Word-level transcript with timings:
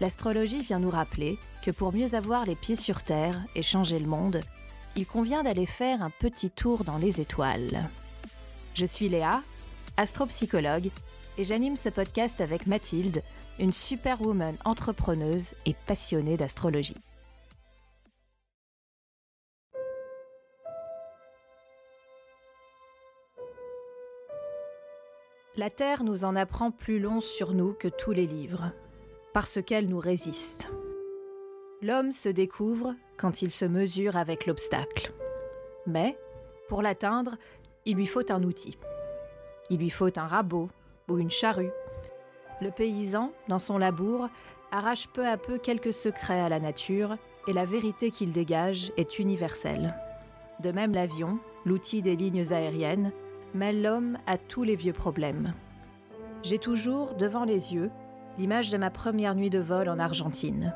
L'astrologie 0.00 0.62
vient 0.62 0.78
nous 0.78 0.90
rappeler 0.90 1.38
que 1.62 1.70
pour 1.70 1.92
mieux 1.92 2.14
avoir 2.14 2.46
les 2.46 2.54
pieds 2.54 2.76
sur 2.76 3.02
Terre 3.02 3.38
et 3.54 3.62
changer 3.62 3.98
le 3.98 4.06
monde, 4.06 4.40
il 4.96 5.06
convient 5.06 5.42
d'aller 5.42 5.66
faire 5.66 6.02
un 6.02 6.10
petit 6.10 6.50
tour 6.50 6.84
dans 6.84 6.96
les 6.96 7.20
étoiles. 7.20 7.88
Je 8.74 8.86
suis 8.86 9.10
Léa, 9.10 9.42
astropsychologue, 9.98 10.90
et 11.36 11.44
j'anime 11.44 11.76
ce 11.76 11.90
podcast 11.90 12.40
avec 12.40 12.66
Mathilde, 12.66 13.22
une 13.58 13.74
superwoman 13.74 14.56
entrepreneuse 14.64 15.52
et 15.66 15.74
passionnée 15.86 16.38
d'astrologie. 16.38 16.96
La 25.56 25.68
Terre 25.68 26.04
nous 26.04 26.24
en 26.24 26.36
apprend 26.36 26.70
plus 26.70 27.00
long 27.00 27.20
sur 27.20 27.52
nous 27.52 27.74
que 27.74 27.88
tous 27.88 28.12
les 28.12 28.26
livres, 28.26 28.72
parce 29.32 29.62
qu'elle 29.62 29.88
nous 29.88 30.00
résiste. 30.00 30.70
L'homme 31.82 32.12
se 32.12 32.28
découvre 32.28 32.94
quand 33.16 33.42
il 33.42 33.50
se 33.50 33.64
mesure 33.64 34.16
avec 34.16 34.46
l'obstacle. 34.46 35.12
Mais, 35.86 36.18
pour 36.68 36.82
l'atteindre, 36.82 37.36
il 37.86 37.96
lui 37.96 38.06
faut 38.06 38.30
un 38.30 38.42
outil. 38.42 38.76
Il 39.70 39.78
lui 39.78 39.90
faut 39.90 40.18
un 40.18 40.26
rabot 40.26 40.68
ou 41.08 41.18
une 41.18 41.30
charrue. 41.30 41.70
Le 42.60 42.70
paysan, 42.70 43.32
dans 43.48 43.58
son 43.58 43.78
labour, 43.78 44.28
arrache 44.72 45.08
peu 45.08 45.26
à 45.26 45.36
peu 45.36 45.58
quelques 45.58 45.94
secrets 45.94 46.40
à 46.40 46.48
la 46.48 46.60
nature 46.60 47.16
et 47.48 47.52
la 47.52 47.64
vérité 47.64 48.10
qu'il 48.10 48.32
dégage 48.32 48.92
est 48.96 49.18
universelle. 49.18 49.94
De 50.60 50.70
même 50.72 50.92
l'avion, 50.92 51.38
l'outil 51.64 52.02
des 52.02 52.16
lignes 52.16 52.52
aériennes, 52.52 53.12
mêle 53.54 53.82
l'homme 53.82 54.18
à 54.26 54.36
tous 54.36 54.62
les 54.62 54.76
vieux 54.76 54.92
problèmes. 54.92 55.54
J'ai 56.42 56.58
toujours 56.58 57.14
devant 57.14 57.44
les 57.44 57.72
yeux 57.74 57.90
l'image 58.38 58.70
de 58.70 58.76
ma 58.76 58.90
première 58.90 59.34
nuit 59.34 59.50
de 59.50 59.58
vol 59.58 59.88
en 59.88 59.98
Argentine. 59.98 60.74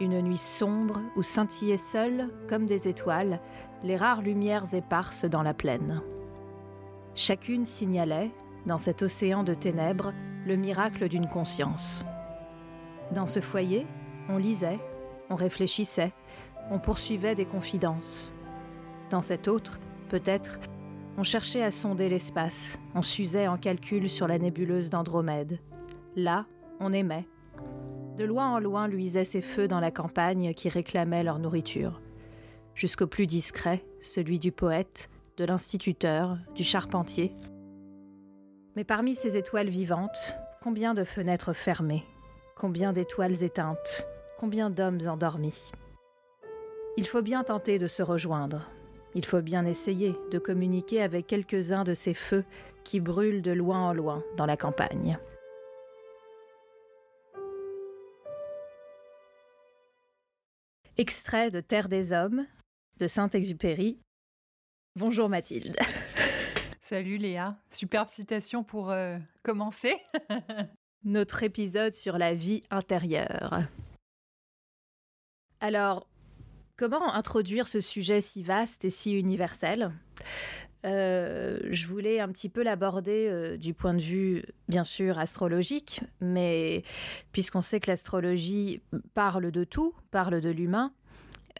Une 0.00 0.20
nuit 0.22 0.38
sombre 0.38 1.00
où 1.16 1.22
scintillaient 1.22 1.76
seules, 1.76 2.28
comme 2.48 2.66
des 2.66 2.88
étoiles, 2.88 3.40
les 3.82 3.96
rares 3.96 4.22
lumières 4.22 4.74
éparses 4.74 5.24
dans 5.24 5.42
la 5.42 5.54
plaine. 5.54 6.00
Chacune 7.14 7.64
signalait, 7.64 8.30
dans 8.66 8.78
cet 8.78 9.02
océan 9.02 9.42
de 9.42 9.54
ténèbres, 9.54 10.12
le 10.46 10.56
miracle 10.56 11.08
d'une 11.08 11.28
conscience. 11.28 12.04
Dans 13.12 13.26
ce 13.26 13.40
foyer, 13.40 13.86
on 14.28 14.38
lisait, 14.38 14.78
on 15.28 15.34
réfléchissait, 15.34 16.12
on 16.70 16.78
poursuivait 16.78 17.34
des 17.34 17.46
confidences. 17.46 18.32
Dans 19.10 19.20
cet 19.20 19.48
autre, 19.48 19.78
peut-être, 20.08 20.60
on 21.18 21.22
cherchait 21.22 21.62
à 21.62 21.70
sonder 21.70 22.08
l'espace, 22.08 22.78
on 22.94 23.02
s'usait 23.02 23.48
en 23.48 23.56
calcul 23.56 24.08
sur 24.08 24.28
la 24.28 24.38
nébuleuse 24.38 24.88
d'Andromède. 24.88 25.58
Là, 26.16 26.46
on 26.80 26.92
aimait. 26.92 27.28
De 28.16 28.24
loin 28.24 28.48
en 28.48 28.58
loin 28.58 28.88
luisaient 28.88 29.24
ces 29.24 29.42
feux 29.42 29.68
dans 29.68 29.80
la 29.80 29.90
campagne 29.90 30.52
qui 30.54 30.68
réclamaient 30.68 31.22
leur 31.22 31.38
nourriture. 31.38 32.00
Jusqu'au 32.74 33.06
plus 33.06 33.26
discret, 33.26 33.84
celui 34.00 34.38
du 34.38 34.52
poète, 34.52 35.10
de 35.36 35.44
l'instituteur, 35.44 36.38
du 36.54 36.64
charpentier. 36.64 37.32
Mais 38.76 38.84
parmi 38.84 39.14
ces 39.14 39.36
étoiles 39.36 39.68
vivantes, 39.68 40.34
combien 40.62 40.94
de 40.94 41.04
fenêtres 41.04 41.52
fermées, 41.52 42.04
combien 42.56 42.92
d'étoiles 42.92 43.42
éteintes, 43.42 44.06
combien 44.38 44.70
d'hommes 44.70 45.00
endormis. 45.06 45.72
Il 46.96 47.06
faut 47.06 47.22
bien 47.22 47.44
tenter 47.44 47.78
de 47.78 47.86
se 47.86 48.02
rejoindre, 48.02 48.68
il 49.14 49.24
faut 49.24 49.42
bien 49.42 49.64
essayer 49.64 50.14
de 50.30 50.38
communiquer 50.38 51.02
avec 51.02 51.26
quelques-uns 51.26 51.84
de 51.84 51.94
ces 51.94 52.14
feux 52.14 52.44
qui 52.84 53.00
brûlent 53.00 53.42
de 53.42 53.52
loin 53.52 53.88
en 53.88 53.92
loin 53.92 54.22
dans 54.36 54.46
la 54.46 54.56
campagne. 54.56 55.18
Extrait 60.96 61.50
de 61.50 61.60
Terre 61.60 61.88
des 61.88 62.12
Hommes 62.12 62.46
de 62.98 63.06
Saint-Exupéry. 63.06 63.98
Bonjour 64.96 65.28
Mathilde. 65.28 65.76
Salut 66.82 67.16
Léa, 67.16 67.56
superbe 67.70 68.08
citation 68.08 68.64
pour 68.64 68.90
euh, 68.90 69.16
commencer. 69.42 69.94
Notre 71.04 71.42
épisode 71.42 71.94
sur 71.94 72.18
la 72.18 72.34
vie 72.34 72.62
intérieure. 72.70 73.60
Alors, 75.60 76.10
Comment 76.80 77.12
introduire 77.12 77.68
ce 77.68 77.82
sujet 77.82 78.22
si 78.22 78.42
vaste 78.42 78.86
et 78.86 78.90
si 78.90 79.12
universel? 79.12 79.92
Euh, 80.86 81.58
je 81.68 81.86
voulais 81.86 82.20
un 82.20 82.28
petit 82.28 82.48
peu 82.48 82.62
l'aborder 82.62 83.28
euh, 83.28 83.56
du 83.56 83.74
point 83.74 83.94
de 83.94 84.00
vue, 84.00 84.44
bien 84.68 84.84
sûr, 84.84 85.18
astrologique, 85.18 86.02
mais 86.20 86.82
puisqu'on 87.32 87.62
sait 87.62 87.80
que 87.80 87.90
l'astrologie 87.90 88.80
parle 89.14 89.50
de 89.50 89.64
tout, 89.64 89.94
parle 90.10 90.40
de 90.40 90.48
l'humain, 90.48 90.92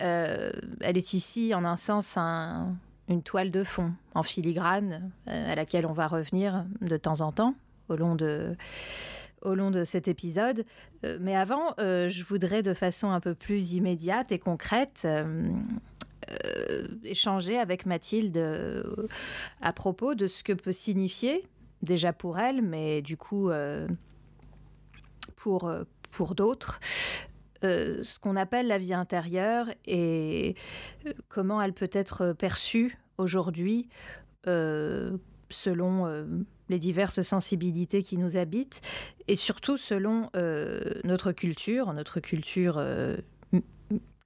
euh, 0.01 0.53
elle 0.81 0.97
est 0.97 1.13
ici, 1.13 1.55
en 1.55 1.65
un 1.65 1.77
sens, 1.77 2.17
une 2.17 3.23
toile 3.23 3.51
de 3.51 3.63
fond 3.63 3.93
en 4.15 4.23
filigrane 4.23 5.11
à 5.27 5.55
laquelle 5.55 5.85
on 5.85 5.93
va 5.93 6.07
revenir 6.07 6.65
de 6.81 6.97
temps 6.97 7.21
en 7.21 7.33
temps 7.33 7.55
au 7.89 7.97
long 7.97 8.15
de, 8.15 8.57
au 9.43 9.55
long 9.55 9.71
de 9.71 9.85
cet 9.85 10.09
épisode. 10.09 10.65
Mais 11.19 11.37
avant, 11.37 11.75
je 11.79 12.25
voudrais 12.25 12.63
de 12.63 12.73
façon 12.73 13.11
un 13.11 13.21
peu 13.21 13.35
plus 13.35 13.75
immédiate 13.75 14.33
et 14.33 14.39
concrète 14.39 15.07
euh, 16.29 16.85
échanger 17.05 17.59
avec 17.59 17.87
Mathilde 17.87 18.39
à 19.61 19.73
propos 19.73 20.15
de 20.15 20.27
ce 20.27 20.43
que 20.43 20.53
peut 20.53 20.73
signifier, 20.73 21.47
déjà 21.83 22.13
pour 22.13 22.39
elle, 22.39 22.63
mais 22.63 23.03
du 23.03 23.17
coup 23.17 23.51
pour, 25.37 25.73
pour 26.11 26.35
d'autres, 26.35 26.81
ce 27.63 28.19
qu'on 28.19 28.37
appelle 28.37 28.69
la 28.69 28.79
vie 28.79 28.95
intérieure 28.95 29.67
et 29.87 30.55
comment 31.29 31.61
elle 31.63 31.73
peut 31.73 31.91
être 31.93 32.33
perçue 32.33 32.99
aujourd'hui 33.19 33.89
selon 35.51 36.37
les 36.71 36.79
diverses 36.79 37.21
sensibilités 37.23 38.03
qui 38.03 38.17
nous 38.17 38.37
habitent, 38.37 38.81
et 39.29 39.37
surtout 39.37 39.77
selon 39.77 40.31
euh, 40.37 40.81
notre 41.05 41.33
culture, 41.33 41.93
notre 41.93 42.21
culture 42.21 42.77
euh, 42.79 43.17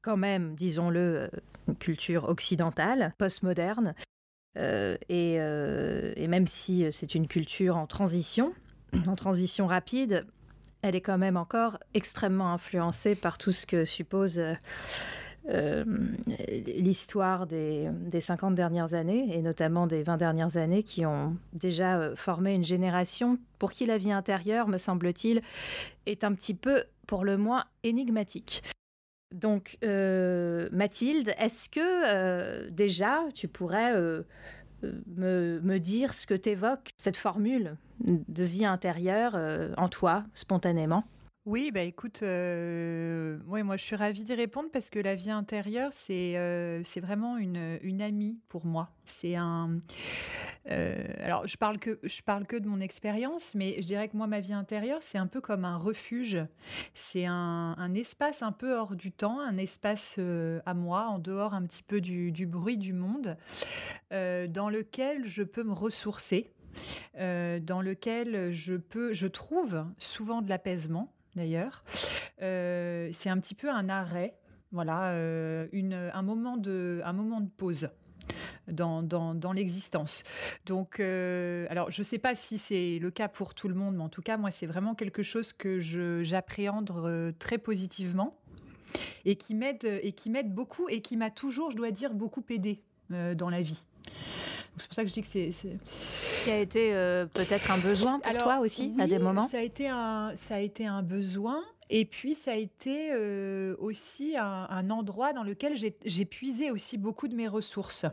quand 0.02 0.18
même, 0.18 0.54
disons-le, 0.54 1.00
euh, 1.00 1.28
une 1.68 1.76
culture 1.76 2.28
occidentale, 2.28 3.14
postmoderne, 3.18 3.94
et, 4.56 5.34
et, 5.34 6.28
même 6.28 6.46
si 6.46 6.86
c'est 6.92 7.16
une 7.16 7.26
culture 7.26 7.76
en 7.76 7.86
transition, 7.86 8.54
en 9.08 9.16
transition 9.16 9.66
rapide, 9.66 10.26
elle 10.82 10.94
est 10.94 11.00
quand 11.00 11.18
même 11.18 11.36
encore 11.36 11.78
extrêmement 11.94 12.52
influencée 12.52 13.14
par 13.14 13.38
tout 13.38 13.52
ce 13.52 13.66
que 13.66 13.84
suppose 13.84 14.40
euh, 15.50 15.84
l'histoire 16.48 17.46
des, 17.46 17.90
des, 17.92 18.22
50 18.22 18.54
dernières 18.54 18.94
années, 18.94 19.36
et 19.36 19.42
notamment 19.42 19.86
des 19.86 20.02
20 20.02 20.16
dernières 20.16 20.56
années, 20.56 20.82
qui 20.82 21.04
ont 21.04 21.36
déjà 21.52 21.98
euh, 21.98 22.16
formé 22.16 22.54
une 22.54 22.64
génération 22.64 23.38
pour 23.58 23.70
qui 23.70 23.84
la 23.84 23.98
vie 23.98 24.12
intérieure, 24.12 24.68
me 24.68 24.78
semble-t-il, 24.78 25.42
est 26.06 26.24
un 26.24 26.32
petit 26.32 26.54
peu, 26.54 26.84
pour 27.06 27.24
le 27.24 27.36
moins, 27.36 27.64
énigmatique. 27.82 28.62
Donc, 29.34 29.76
euh, 29.84 30.68
Mathilde, 30.72 31.34
est-ce 31.38 31.68
que 31.68 32.68
déjà 32.70 33.24
tu 33.34 33.48
pourrais 33.48 33.94
me, 33.94 35.60
me, 35.60 35.78
dire 35.78 36.14
ce 36.14 36.26
que 36.26 36.34
t'évoque 36.34 36.90
cette 36.96 37.16
formule 37.16 37.76
de 38.00 38.44
vie 38.44 38.64
intérieure 38.64 39.36
en 39.76 39.88
toi, 39.88 40.24
spontanément? 40.34 41.00
Oui, 41.46 41.70
bah 41.70 41.82
écoute, 41.82 42.22
euh, 42.22 43.38
moi 43.46 43.76
je 43.76 43.84
suis 43.84 43.96
ravie 43.96 44.24
d'y 44.24 44.32
répondre 44.32 44.70
parce 44.72 44.88
que 44.88 44.98
la 44.98 45.14
vie 45.14 45.30
intérieure, 45.30 45.92
c'est 45.92 46.38
euh, 46.38 46.82
vraiment 47.02 47.36
une, 47.36 47.78
une 47.82 48.00
amie 48.00 48.38
pour 48.48 48.64
moi. 48.64 48.88
C'est 49.04 49.36
un. 49.36 49.78
Euh, 50.70 51.04
alors 51.18 51.46
je 51.46 51.58
parle 51.58 51.78
que 51.78 51.98
je 52.02 52.22
parle 52.22 52.46
que 52.46 52.56
de 52.56 52.66
mon 52.66 52.80
expérience, 52.80 53.54
mais 53.54 53.74
je 53.82 53.86
dirais 53.86 54.08
que 54.08 54.16
moi 54.16 54.26
ma 54.26 54.40
vie 54.40 54.54
intérieure, 54.54 55.02
c'est 55.02 55.18
un 55.18 55.26
peu 55.26 55.42
comme 55.42 55.66
un 55.66 55.76
refuge. 55.76 56.38
C'est 56.94 57.26
un, 57.26 57.94
espace 57.94 58.40
un 58.40 58.52
peu 58.52 58.74
hors 58.74 58.96
du 58.96 59.12
temps, 59.12 59.38
un 59.38 59.58
espace 59.58 60.18
à 60.64 60.72
moi, 60.72 61.08
en 61.08 61.18
dehors 61.18 61.52
un 61.52 61.64
petit 61.64 61.82
peu 61.82 62.00
du, 62.00 62.32
du 62.32 62.46
bruit 62.46 62.78
du 62.78 62.94
monde, 62.94 63.36
dans 64.10 64.70
lequel 64.70 65.26
je 65.26 65.42
peux 65.42 65.62
me 65.62 65.74
ressourcer. 65.74 66.50
dans 67.18 67.82
lequel 67.82 68.50
je 68.50 68.76
peux, 68.76 69.12
je 69.12 69.26
trouve 69.26 69.84
souvent 69.98 70.40
de 70.40 70.48
l'apaisement, 70.48 71.12
d'ailleurs. 71.36 71.84
Euh, 72.42 73.08
c'est 73.12 73.30
un 73.30 73.38
petit 73.38 73.54
peu 73.54 73.70
un 73.70 73.88
arrêt 73.88 74.36
voilà, 74.72 75.12
un, 75.12 76.22
moment 76.22 76.56
de, 76.56 77.00
un 77.04 77.12
moment 77.12 77.40
de 77.40 77.48
pause 77.48 77.88
dans, 78.68 79.02
dans, 79.02 79.52
l'existence. 79.52 80.22
Donc, 80.66 81.00
euh, 81.00 81.66
alors, 81.70 81.90
je 81.90 82.00
ne 82.00 82.04
sais 82.04 82.18
pas 82.18 82.34
si 82.34 82.58
c'est 82.58 82.98
le 82.98 83.10
cas 83.10 83.28
pour 83.28 83.54
tout 83.54 83.68
le 83.68 83.74
monde, 83.74 83.96
mais 83.96 84.02
en 84.02 84.08
tout 84.08 84.22
cas, 84.22 84.36
moi, 84.36 84.50
c'est 84.50 84.66
vraiment 84.66 84.94
quelque 84.94 85.22
chose 85.22 85.52
que 85.52 85.78
j'appréhende 86.22 86.90
euh, 86.90 87.32
très 87.38 87.58
positivement 87.58 88.36
et 89.24 89.36
qui 89.36 89.54
m'aide 89.54 90.54
beaucoup 90.54 90.88
et 90.88 91.00
qui 91.00 91.16
m'a 91.16 91.30
toujours, 91.30 91.70
je 91.70 91.76
dois 91.76 91.90
dire, 91.90 92.14
beaucoup 92.14 92.44
aidé 92.50 92.82
euh, 93.12 93.34
dans 93.34 93.50
la 93.50 93.62
vie. 93.62 93.86
C'est 94.76 94.88
pour 94.88 94.94
ça 94.94 95.02
que 95.02 95.08
je 95.08 95.14
dis 95.14 95.22
que 95.22 95.28
c'est. 95.28 95.50
Qui 96.42 96.50
a 96.50 96.58
été 96.58 96.90
peut-être 97.32 97.70
un 97.70 97.78
besoin 97.78 98.20
pour 98.20 98.32
toi 98.38 98.58
aussi, 98.60 98.94
à 98.98 99.06
des 99.06 99.18
moments 99.18 99.44
ça 99.44 99.58
a, 99.58 99.62
été 99.62 99.88
un, 99.88 100.32
ça 100.34 100.56
a 100.56 100.60
été 100.60 100.86
un 100.86 101.02
besoin. 101.02 101.62
Et 101.90 102.06
puis, 102.06 102.34
ça 102.34 102.52
a 102.52 102.54
été 102.54 103.14
aussi 103.78 104.36
un, 104.36 104.66
un, 104.70 104.90
endroit 104.90 105.32
dans 105.32 105.42
lequel 105.42 105.74
j'ai 105.76 106.24
puisé 106.24 106.70
aussi 106.70 106.98
beaucoup 106.98 107.28
de 107.28 107.34
mes 107.34 107.46
ressources. 107.46 108.06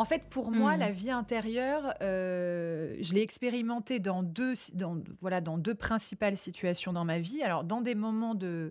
En 0.00 0.06
fait, 0.06 0.30
pour 0.30 0.50
moi, 0.50 0.76
hmm. 0.76 0.80
la 0.80 0.90
vie 0.90 1.10
intérieure, 1.10 1.92
euh, 2.00 2.96
je 3.02 3.12
l'ai 3.12 3.20
expérimentée 3.20 3.98
dans 3.98 4.22
deux, 4.22 4.54
voilà, 5.20 5.42
dans 5.42 5.58
deux 5.58 5.74
principales 5.74 6.38
situations 6.38 6.94
dans 6.94 7.04
ma 7.04 7.18
vie. 7.18 7.42
Alors, 7.42 7.64
dans 7.64 7.82
des 7.82 7.94
moments 7.94 8.34
de, 8.34 8.70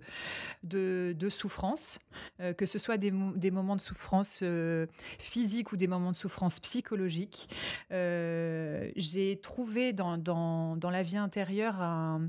de, 0.64 1.30
souffrance, 1.30 2.00
euh, 2.40 2.54
que 2.54 2.66
ce 2.66 2.80
soit 2.80 2.98
des, 2.98 3.12
moments 3.12 3.76
de 3.76 3.82
souffrance 3.82 4.40
euh, 4.42 4.88
physique 5.20 5.72
ou 5.72 5.78
des 5.78 5.86
moments 5.86 6.14
de 6.14 6.18
souffrance 6.18 6.60
psychologique, 6.60 7.48
j'ai 7.92 9.40
trouvé 9.40 9.94
dans, 9.94 10.18
dans, 10.18 10.90
la 10.90 11.04
vie 11.04 11.18
intérieure 11.18 11.80
un, 11.80 12.24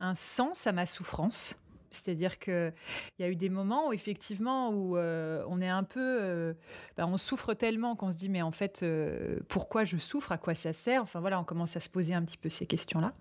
un 0.00 0.14
sens 0.14 0.66
à 0.66 0.72
ma 0.72 0.86
souffrance. 0.86 1.56
C'est-à-dire 1.90 2.38
qu'il 2.38 2.72
y 3.18 3.24
a 3.24 3.28
eu 3.28 3.36
des 3.36 3.48
moments 3.48 3.88
où 3.88 3.92
effectivement 3.92 4.70
où 4.70 4.96
euh, 4.96 5.44
on 5.48 5.60
est 5.60 5.68
un 5.68 5.82
peu, 5.82 6.18
euh, 6.20 6.54
bah, 6.96 7.06
on 7.06 7.18
souffre 7.18 7.54
tellement 7.54 7.96
qu'on 7.96 8.12
se 8.12 8.18
dit 8.18 8.28
mais 8.28 8.42
en 8.42 8.52
fait 8.52 8.82
euh, 8.82 9.40
pourquoi 9.48 9.84
je 9.84 9.96
souffre, 9.96 10.32
à 10.32 10.38
quoi 10.38 10.54
ça 10.54 10.72
sert? 10.72 11.02
Enfin 11.02 11.20
voilà, 11.20 11.40
on 11.40 11.44
commence 11.44 11.76
à 11.76 11.80
se 11.80 11.88
poser 11.88 12.14
un 12.14 12.22
petit 12.22 12.36
peu 12.36 12.48
ces 12.48 12.66
questions-là. 12.66 13.12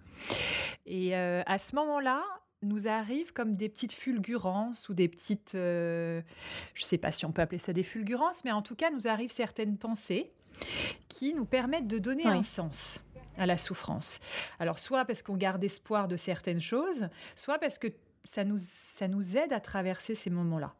Et 0.86 1.16
à 1.16 1.58
ce 1.58 1.76
moment-là, 1.76 2.24
nous 2.62 2.88
arrivent 2.88 3.32
comme 3.32 3.56
des 3.56 3.70
petites 3.70 3.94
fulgurances 3.94 4.90
ou 4.90 4.94
des 4.94 5.08
petites, 5.08 5.52
je 5.54 6.22
ne 6.22 6.84
sais 6.84 6.98
pas 6.98 7.12
si 7.12 7.26
on 7.26 7.32
peut 7.32 7.42
appeler 7.42 7.60
ça 7.60 7.72
des 7.72 7.84
fulgurances, 7.84 8.44
mais 8.44 8.52
en 8.52 8.62
tout 8.62 8.76
cas 8.76 8.90
nous 8.90 9.08
arrivent 9.08 9.32
certaines 9.32 9.78
pensées 9.78 10.32
qui 11.08 11.34
nous 11.34 11.46
permettent 11.46 11.88
de 11.88 12.00
donner 12.00 12.26
un 12.26 12.42
sens 12.42 13.00
à 13.38 13.46
la 13.46 13.58
souffrance. 13.58 14.20
Alors 14.60 14.78
soit 14.78 15.06
parce 15.06 15.24
qu'on 15.24 15.38
garde 15.38 15.64
espoir 15.64 16.08
de 16.08 16.18
certaines 16.18 16.60
choses, 16.60 17.08
soit 17.36 17.58
parce 17.58 17.78
que 17.78 17.88
ça 18.24 18.44
nous, 18.44 18.58
ça 18.58 19.08
nous 19.08 19.38
aide 19.38 19.54
à 19.54 19.60
traverser 19.60 20.16
ces 20.16 20.30
moments-là. 20.30 20.76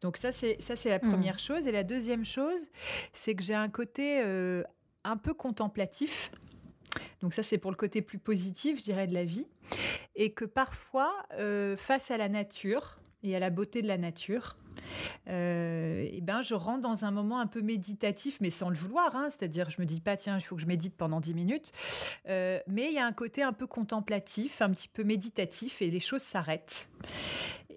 Donc 0.00 0.16
ça, 0.16 0.32
c'est 0.32 0.60
ça, 0.60 0.76
c'est 0.76 0.90
la 0.90 0.98
mmh. 0.98 1.10
première 1.10 1.38
chose. 1.38 1.66
Et 1.68 1.72
la 1.72 1.84
deuxième 1.84 2.24
chose, 2.24 2.68
c'est 3.12 3.34
que 3.34 3.42
j'ai 3.42 3.54
un 3.54 3.68
côté 3.68 4.20
euh, 4.22 4.62
un 5.04 5.16
peu 5.16 5.34
contemplatif. 5.34 6.30
Donc 7.20 7.34
ça, 7.34 7.42
c'est 7.42 7.58
pour 7.58 7.70
le 7.70 7.76
côté 7.76 8.02
plus 8.02 8.18
positif, 8.18 8.78
je 8.78 8.84
dirais, 8.84 9.06
de 9.06 9.14
la 9.14 9.24
vie. 9.24 9.46
Et 10.14 10.32
que 10.32 10.44
parfois, 10.44 11.12
euh, 11.34 11.76
face 11.76 12.10
à 12.10 12.16
la 12.16 12.28
nature 12.28 12.98
et 13.22 13.36
à 13.36 13.38
la 13.38 13.50
beauté 13.50 13.82
de 13.82 13.88
la 13.88 13.98
nature, 13.98 14.56
euh, 15.28 16.06
et 16.10 16.20
ben, 16.20 16.42
je 16.42 16.54
rentre 16.54 16.80
dans 16.80 17.04
un 17.04 17.10
moment 17.10 17.40
un 17.40 17.46
peu 17.46 17.60
méditatif, 17.60 18.38
mais 18.40 18.50
sans 18.50 18.70
le 18.70 18.76
vouloir. 18.76 19.14
Hein. 19.16 19.28
C'est-à-dire, 19.30 19.70
je 19.70 19.80
me 19.80 19.86
dis 19.86 20.00
pas, 20.00 20.16
tiens, 20.16 20.36
il 20.38 20.42
faut 20.42 20.56
que 20.56 20.62
je 20.62 20.66
médite 20.66 20.96
pendant 20.96 21.20
10 21.20 21.34
minutes. 21.34 21.72
Euh, 22.28 22.58
mais 22.66 22.88
il 22.88 22.94
y 22.94 22.98
a 22.98 23.06
un 23.06 23.12
côté 23.12 23.42
un 23.42 23.52
peu 23.52 23.66
contemplatif, 23.66 24.62
un 24.62 24.70
petit 24.70 24.88
peu 24.88 25.04
méditatif, 25.04 25.82
et 25.82 25.90
les 25.90 26.00
choses 26.00 26.22
s'arrêtent. 26.22 26.88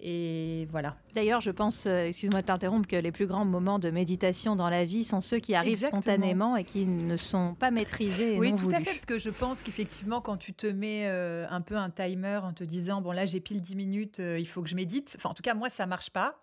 Et 0.02 0.66
voilà. 0.70 0.96
D'ailleurs, 1.14 1.40
je 1.40 1.50
pense, 1.50 1.86
euh, 1.86 2.06
excuse-moi 2.06 2.42
de 2.42 2.46
t'interrompre, 2.46 2.86
que 2.86 2.96
les 2.96 3.12
plus 3.12 3.26
grands 3.26 3.44
moments 3.44 3.78
de 3.78 3.90
méditation 3.90 4.56
dans 4.56 4.68
la 4.68 4.84
vie 4.84 5.04
sont 5.04 5.20
ceux 5.20 5.38
qui 5.38 5.54
arrivent 5.54 5.84
spontanément 5.84 6.56
et 6.56 6.64
qui 6.64 6.84
ne 6.84 7.16
sont 7.16 7.54
pas 7.54 7.70
maîtrisés. 7.70 8.38
oui, 8.38 8.54
tout 8.54 8.68
à 8.72 8.80
fait, 8.80 8.90
parce 8.90 9.06
que 9.06 9.18
je 9.18 9.30
pense 9.30 9.62
qu'effectivement, 9.62 10.20
quand 10.20 10.36
tu 10.36 10.52
te 10.52 10.66
mets 10.66 11.04
euh, 11.06 11.46
un 11.48 11.60
peu 11.60 11.76
un 11.76 11.90
timer 11.90 12.40
en 12.42 12.52
te 12.52 12.64
disant, 12.64 13.00
bon 13.00 13.12
là, 13.12 13.24
j'ai 13.24 13.40
pile 13.40 13.62
10 13.62 13.76
minutes, 13.76 14.20
euh, 14.20 14.38
il 14.38 14.46
faut 14.46 14.62
que 14.62 14.68
je 14.68 14.74
médite. 14.74 15.14
Enfin, 15.18 15.30
en 15.30 15.34
tout 15.34 15.42
cas, 15.42 15.54
moi, 15.54 15.68
ça 15.68 15.86
marche 15.86 16.10
pas. 16.10 16.40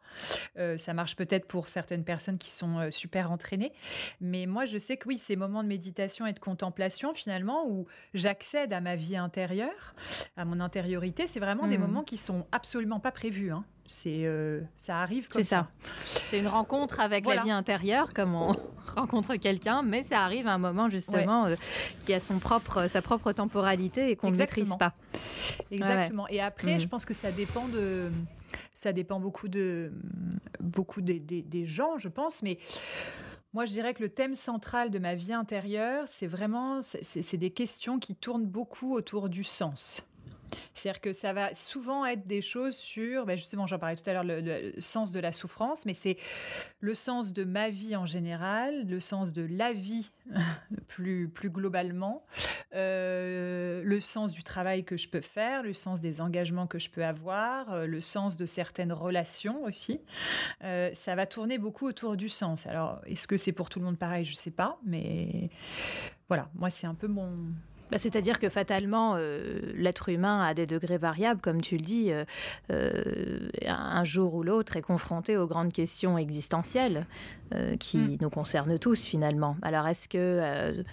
ça 0.77 0.93
marche 0.93 1.15
peut-être 1.15 1.47
pour 1.47 1.69
certaines 1.69 2.03
personnes 2.03 2.37
qui 2.37 2.49
sont 2.49 2.89
super 2.91 3.31
entraînées. 3.31 3.71
Mais 4.21 4.45
moi, 4.45 4.65
je 4.65 4.77
sais 4.77 4.97
que 4.97 5.07
oui, 5.07 5.17
ces 5.17 5.35
moments 5.35 5.63
de 5.63 5.67
méditation 5.67 6.25
et 6.25 6.33
de 6.33 6.39
contemplation, 6.39 7.13
finalement, 7.13 7.67
où 7.67 7.85
j'accède 8.13 8.73
à 8.73 8.81
ma 8.81 8.95
vie 8.95 9.17
intérieure, 9.17 9.95
à 10.37 10.45
mon 10.45 10.59
intériorité, 10.59 11.27
c'est 11.27 11.39
vraiment 11.39 11.67
des 11.67 11.77
mmh. 11.77 11.81
moments 11.81 12.03
qui 12.03 12.17
sont 12.17 12.45
absolument 12.51 12.99
pas 12.99 13.11
prévus. 13.11 13.42
Hein. 13.51 13.63
C'est, 13.85 14.25
euh, 14.25 14.61
ça 14.77 15.01
arrive 15.01 15.27
comme 15.27 15.43
ça. 15.43 15.69
C'est 16.05 16.39
une 16.39 16.47
rencontre 16.47 16.99
avec 16.99 17.27
la 17.27 17.41
vie 17.41 17.51
intérieure, 17.51 18.13
comme 18.13 18.33
on 18.33 18.55
rencontre 18.95 19.35
quelqu'un, 19.35 19.81
mais 19.83 20.03
ça 20.03 20.21
arrive 20.21 20.47
à 20.47 20.53
un 20.53 20.57
moment 20.57 20.89
justement 20.89 21.45
euh, 21.45 21.55
qui 22.05 22.13
a 22.13 22.19
son 22.19 22.39
propre, 22.39 22.87
sa 22.87 23.01
propre 23.01 23.33
temporalité 23.33 24.09
et 24.09 24.15
qu'on 24.15 24.31
ne 24.31 24.37
maîtrise 24.37 24.75
pas. 24.77 24.93
Exactement. 25.69 26.27
Et 26.29 26.39
après, 26.39 26.79
je 26.79 26.85
mm. 26.85 26.89
pense 26.89 27.05
que 27.05 27.13
ça 27.13 27.31
dépend 27.31 27.67
de, 27.67 28.09
ça 28.71 28.93
dépend 28.93 29.19
beaucoup 29.19 29.49
de, 29.49 29.91
beaucoup 30.61 31.01
des, 31.01 31.19
des 31.19 31.65
gens, 31.65 31.97
je 31.97 32.09
pense, 32.09 32.41
mais. 32.41 32.57
Moi, 33.55 33.65
je 33.65 33.71
dirais 33.71 33.93
que 33.93 34.01
le 34.01 34.09
thème 34.09 34.33
central 34.33 34.89
de 34.89 34.97
ma 34.97 35.13
vie 35.13 35.31
intérieure, 35.31 36.07
c'est 36.07 36.25
vraiment, 36.25 36.79
c'est 36.81 37.37
des 37.37 37.51
questions 37.51 37.99
qui 37.99 38.15
tournent 38.15 38.47
beaucoup 38.47 38.95
autour 38.95 39.29
du 39.29 39.43
sens. 39.43 40.01
C'est-à-dire 40.73 41.01
que 41.01 41.13
ça 41.13 41.33
va 41.33 41.53
souvent 41.53 42.05
être 42.05 42.25
des 42.25 42.41
choses 42.41 42.75
sur, 42.75 43.25
ben 43.25 43.37
justement, 43.37 43.67
j'en 43.67 43.79
parlais 43.79 43.95
tout 43.95 44.09
à 44.09 44.13
l'heure, 44.13 44.23
le, 44.23 44.73
sens 44.79 45.11
de 45.11 45.19
la 45.19 45.31
souffrance, 45.31 45.85
mais 45.85 45.93
c'est 45.93 46.17
le 46.79 46.93
sens 46.93 47.33
de 47.33 47.43
ma 47.43 47.69
vie 47.69 47.95
en 47.95 48.05
général, 48.05 48.87
le 48.87 48.99
sens 48.99 49.33
de 49.33 49.47
la 49.49 49.73
vie 49.73 50.11
plus, 50.87 51.29
plus 51.29 51.49
globalement, 51.49 52.25
euh, 52.75 53.83
le 53.83 53.99
sens 53.99 54.33
du 54.33 54.43
travail 54.43 54.83
que 54.83 54.97
je 54.97 55.07
peux 55.07 55.21
faire, 55.21 55.63
le 55.63 55.73
sens 55.73 56.01
des 56.01 56.21
engagements 56.21 56.67
que 56.67 56.79
je 56.79 56.89
peux 56.89 57.05
avoir, 57.05 57.71
euh, 57.71 57.85
le 57.85 58.01
sens 58.01 58.35
de 58.35 58.45
certaines 58.45 58.91
relations 58.93 59.63
aussi. 59.63 60.01
Euh, 60.63 60.89
ça 60.93 61.15
va 61.15 61.25
tourner 61.25 61.57
beaucoup 61.57 61.87
autour 61.87 62.17
du 62.17 62.29
sens. 62.29 62.65
Alors, 62.67 62.99
est-ce 63.05 63.27
que 63.27 63.37
c'est 63.37 63.51
pour 63.51 63.69
tout 63.69 63.79
le 63.79 63.85
monde 63.85 63.97
pareil? 63.97 64.25
Je 64.25 64.31
ne 64.31 64.37
sais 64.37 64.51
pas, 64.51 64.79
mais 64.85 65.49
voilà, 66.27 66.49
moi, 66.55 66.69
c'est 66.69 66.87
un 66.87 66.95
peu 66.95 67.07
mon 67.07 67.29
bah, 67.91 67.97
c'est-à-dire 67.99 68.39
que 68.39 68.49
fatalement, 68.49 69.15
euh, 69.17 69.59
l'être 69.75 70.09
humain 70.09 70.43
a 70.43 70.53
des 70.53 70.65
degrés 70.65 70.97
variables, 70.97 71.41
comme 71.41 71.61
tu 71.61 71.77
le 71.77 71.83
dis, 71.83 72.11
euh, 72.11 72.25
euh, 72.71 73.49
un 73.67 74.03
jour 74.03 74.33
ou 74.33 74.43
l'autre 74.43 74.77
est 74.77 74.81
confronté 74.81 75.37
aux 75.37 75.47
grandes 75.47 75.73
questions 75.73 76.17
existentielles 76.17 77.05
qui 77.79 77.97
mm. 77.99 78.17
nous 78.19 78.31
concernent 78.31 78.79
tous 78.79 79.05
finalement. 79.05 79.57
Alors 79.61 79.87
est-ce 79.87 80.09
que 80.09 80.83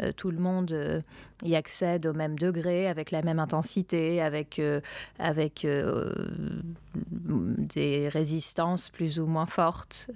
euh, 0.00 0.12
tout 0.12 0.30
le 0.30 0.38
monde 0.38 0.72
euh, 0.72 1.00
y 1.42 1.54
accède 1.54 2.06
au 2.06 2.12
même 2.12 2.38
degré, 2.38 2.88
avec 2.88 3.10
la 3.10 3.22
même 3.22 3.38
intensité, 3.38 4.20
avec, 4.20 4.58
euh, 4.58 4.80
avec 5.18 5.66
des 6.94 8.08
résistances 8.08 8.90
plus 8.90 9.18
ou 9.18 9.26
moins 9.26 9.46
fortes. 9.46 10.10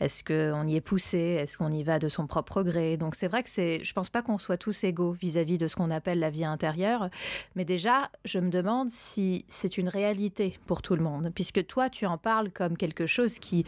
Est-ce 0.00 0.24
qu'on 0.24 0.64
y 0.64 0.76
est 0.76 0.80
poussé? 0.80 1.18
Est-ce 1.18 1.58
qu'on 1.58 1.70
y 1.70 1.82
va 1.82 1.98
de 1.98 2.08
son 2.08 2.26
propre 2.26 2.62
gré? 2.62 2.96
Donc 2.96 3.14
c'est 3.14 3.28
vrai 3.28 3.42
que 3.42 3.50
c'est, 3.50 3.84
je 3.84 3.92
pense 3.92 4.08
pas 4.08 4.22
qu'on 4.22 4.38
soit 4.38 4.56
tous 4.56 4.84
égaux 4.84 5.12
vis-à-vis 5.12 5.58
de 5.58 5.68
ce 5.68 5.76
qu'on 5.76 5.90
appelle 5.90 6.18
la 6.18 6.30
vie 6.30 6.44
intérieure, 6.44 7.10
mais 7.56 7.64
déjà, 7.64 8.10
je 8.24 8.38
me 8.38 8.50
demande 8.50 8.90
si 8.90 9.44
c'est 9.48 9.78
une 9.78 9.88
réalité 9.88 10.58
pour 10.66 10.82
tout 10.82 10.96
le 10.96 11.02
monde, 11.02 11.30
puisque 11.34 11.66
toi, 11.66 11.90
tu 11.90 12.06
en 12.06 12.18
parles 12.18 12.50
comme 12.50 12.76
quelque 12.76 13.06
chose 13.06 13.38
qui 13.38 13.66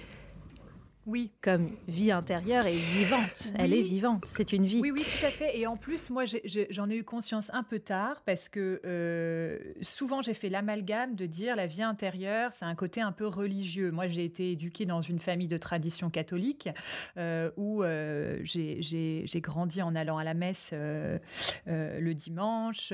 oui. 1.06 1.32
Comme 1.40 1.70
vie 1.88 2.12
intérieure 2.12 2.66
et 2.66 2.76
vivante. 2.76 3.52
Elle 3.58 3.72
est 3.72 3.82
vivante, 3.82 4.24
c'est 4.26 4.52
une 4.52 4.66
vie. 4.66 4.80
Oui, 4.80 4.90
oui, 4.90 5.02
tout 5.02 5.26
à 5.26 5.30
fait. 5.30 5.58
Et 5.58 5.66
en 5.66 5.76
plus, 5.76 6.10
moi, 6.10 6.24
j'en 6.70 6.90
ai, 6.90 6.96
eu 6.96 7.04
conscience 7.04 7.50
un 7.54 7.62
peu 7.62 7.78
tard 7.78 8.22
parce 8.26 8.48
que 8.48 8.80
euh, 8.84 9.58
souvent, 9.80 10.20
j'ai 10.20 10.34
fait 10.34 10.50
l'amalgame 10.50 11.14
de 11.14 11.26
dire 11.26 11.56
la 11.56 11.66
vie 11.66 11.82
intérieure, 11.82 12.52
c'est 12.52 12.66
un 12.66 12.74
côté 12.74 13.00
un 13.00 13.12
peu 13.12 13.26
religieux. 13.26 13.90
Moi, 13.90 14.08
j'ai 14.08 14.24
été 14.24 14.52
éduquée 14.52 14.84
dans 14.84 15.00
une 15.00 15.18
famille 15.18 15.48
de 15.48 15.56
tradition 15.56 16.10
catholique 16.10 16.68
euh, 17.16 17.50
où 17.56 17.82
euh, 17.82 18.38
j'ai 18.44 19.24
grandi 19.36 19.80
en 19.80 19.94
allant 19.94 20.18
à 20.18 20.24
la 20.24 20.34
messe 20.34 20.72
le 20.72 22.12
dimanche. 22.12 22.92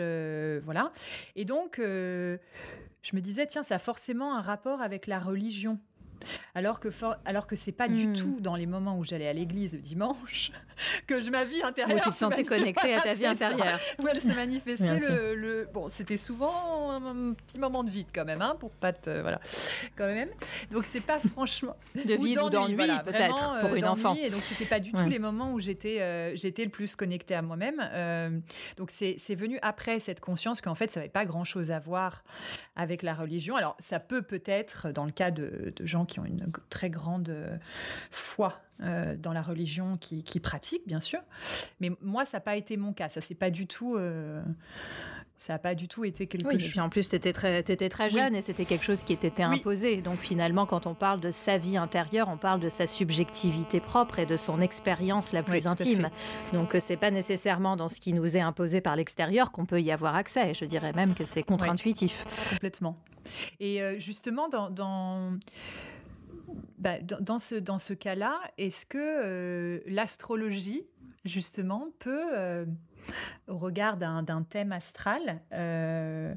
voilà. 0.64 0.92
Et 1.34 1.44
donc, 1.44 1.78
je 1.78 2.38
me 3.14 3.20
disais, 3.20 3.46
tiens, 3.46 3.62
ça 3.62 3.76
a 3.76 3.78
forcément 3.78 4.36
un 4.36 4.40
rapport 4.40 4.80
avec 4.80 5.06
la 5.06 5.18
religion. 5.18 5.78
Alors 6.54 6.80
que, 6.80 6.88
alors 7.24 7.46
que 7.46 7.56
c'est 7.56 7.72
pas 7.72 7.88
du 7.88 8.08
hmm. 8.08 8.14
tout 8.14 8.38
dans 8.40 8.56
les 8.56 8.66
moments 8.66 8.98
où 8.98 9.04
j'allais 9.04 9.28
à 9.28 9.32
l'église 9.32 9.74
le 9.74 9.80
dimanche 9.80 10.52
que 11.06 11.20
je 11.20 11.30
ma 11.30 11.44
vie 11.44 11.62
intérieure. 11.62 11.98
Où 11.98 12.00
tu 12.00 12.10
te 12.10 12.14
sentais 12.14 12.44
connectée 12.44 12.94
à 12.94 13.00
ta 13.00 13.14
vie 13.14 13.26
intérieure. 13.26 13.78
Où 14.02 14.08
elle 14.08 14.20
s'est 14.20 14.34
manifestée. 14.34 14.98
le, 15.08 15.68
Bon, 15.72 15.88
c'était 15.88 16.16
souvent 16.16 16.92
un 16.92 17.34
petit 17.34 17.58
moment 17.58 17.84
de 17.84 17.90
vide 17.90 18.06
quand 18.14 18.24
même, 18.24 18.42
hein, 18.42 18.56
pour 18.58 18.70
pas 18.70 18.92
te. 18.92 19.20
Voilà, 19.20 19.40
quand 19.96 20.06
même. 20.06 20.30
Donc 20.70 20.86
c'est 20.86 21.00
pas 21.00 21.18
franchement. 21.20 21.76
De 21.94 22.14
vide 22.14 22.38
ou 22.38 22.50
d'ennui, 22.50 22.76
peut-être, 23.04 23.60
pour 23.60 23.74
une 23.74 23.84
euh, 23.84 23.90
enfant. 23.90 24.14
Et 24.14 24.30
donc 24.30 24.40
c'était 24.42 24.66
pas 24.66 24.80
du 24.80 24.92
tout 24.92 25.08
les 25.08 25.18
moments 25.18 25.52
où 25.52 25.58
j'étais 25.58 26.00
euh, 26.00 26.36
j'étais 26.36 26.64
le 26.64 26.70
plus 26.70 26.94
connectée 26.96 27.34
à 27.34 27.42
moi-même. 27.42 27.82
Euh, 27.92 28.30
donc 28.76 28.90
c'est 28.90 29.34
venu 29.34 29.58
après 29.62 29.98
cette 29.98 30.20
conscience 30.20 30.60
qu'en 30.60 30.74
fait 30.74 30.90
ça 30.90 31.00
n'avait 31.00 31.10
pas 31.10 31.24
grand-chose 31.24 31.70
à 31.70 31.78
voir 31.78 32.22
avec 32.76 33.02
la 33.02 33.14
religion. 33.14 33.56
Alors 33.56 33.76
ça 33.78 34.00
peut 34.00 34.22
peut-être, 34.22 34.90
dans 34.92 35.04
le 35.04 35.12
cas 35.12 35.30
de, 35.30 35.72
de 35.74 35.86
gens 35.86 36.04
qui 36.04 36.15
ont 36.20 36.24
une 36.24 36.46
très 36.70 36.90
grande 36.90 37.28
euh, 37.28 37.56
foi 38.10 38.60
euh, 38.82 39.16
dans 39.16 39.32
la 39.32 39.42
religion 39.42 39.96
qui, 39.96 40.22
qui, 40.22 40.38
pratiquent, 40.38 40.86
bien 40.86 41.00
sûr. 41.00 41.20
Mais 41.80 41.90
moi, 42.02 42.24
ça 42.24 42.36
n'a 42.36 42.40
pas 42.42 42.56
été 42.56 42.76
mon 42.76 42.92
cas. 42.92 43.08
Ça 43.08 43.20
c'est 43.20 43.34
pas 43.34 43.50
du 43.50 43.66
tout. 43.66 43.96
Euh, 43.96 44.42
ça 45.38 45.54
n'a 45.54 45.58
pas 45.58 45.74
du 45.74 45.86
tout 45.86 46.04
été 46.04 46.26
quelque 46.26 46.46
oui, 46.46 46.54
chose. 46.54 46.66
Et 46.66 46.70
puis 46.70 46.80
en 46.80 46.88
plus, 46.88 47.08
tu 47.08 47.16
étais 47.16 47.32
très, 47.32 47.60
étais 47.60 47.88
très 47.88 48.08
jeune 48.08 48.34
et 48.34 48.40
c'était 48.40 48.64
quelque 48.64 48.84
chose 48.84 49.02
qui 49.02 49.12
était 49.12 49.42
imposé. 49.42 50.00
Donc 50.00 50.18
finalement, 50.18 50.66
quand 50.66 50.86
on 50.86 50.94
parle 50.94 51.20
de 51.20 51.30
sa 51.30 51.58
vie 51.58 51.76
intérieure, 51.76 52.28
on 52.28 52.38
parle 52.38 52.60
de 52.60 52.70
sa 52.70 52.86
subjectivité 52.86 53.80
propre 53.80 54.18
et 54.18 54.26
de 54.26 54.36
son 54.36 54.62
expérience 54.62 55.32
la 55.32 55.42
plus 55.42 55.66
intime. 55.66 56.08
Donc 56.54 56.74
c'est 56.80 56.96
pas 56.96 57.10
nécessairement 57.10 57.76
dans 57.76 57.88
ce 57.88 58.00
qui 58.00 58.14
nous 58.14 58.36
est 58.36 58.40
imposé 58.40 58.80
par 58.80 58.96
l'extérieur 58.96 59.52
qu'on 59.52 59.66
peut 59.66 59.80
y 59.82 59.92
avoir 59.92 60.16
accès. 60.16 60.54
Je 60.54 60.64
dirais 60.64 60.92
même 60.94 61.14
que 61.14 61.24
c'est 61.24 61.42
contre-intuitif. 61.42 62.24
Complètement. 62.50 62.98
Et 63.60 63.80
justement, 63.98 64.48
dans, 64.48 64.70
dans 64.70 65.38
bah, 66.78 66.98
dans, 67.00 67.38
ce, 67.38 67.54
dans 67.54 67.78
ce 67.78 67.94
cas-là, 67.94 68.40
est-ce 68.58 68.86
que 68.86 68.98
euh, 68.98 69.80
l'astrologie, 69.86 70.86
justement, 71.24 71.88
peut, 71.98 72.36
euh, 72.36 72.66
au 73.48 73.56
regard 73.56 73.96
d'un 73.96 74.42
thème 74.48 74.72
astral, 74.72 75.40
euh, 75.52 76.34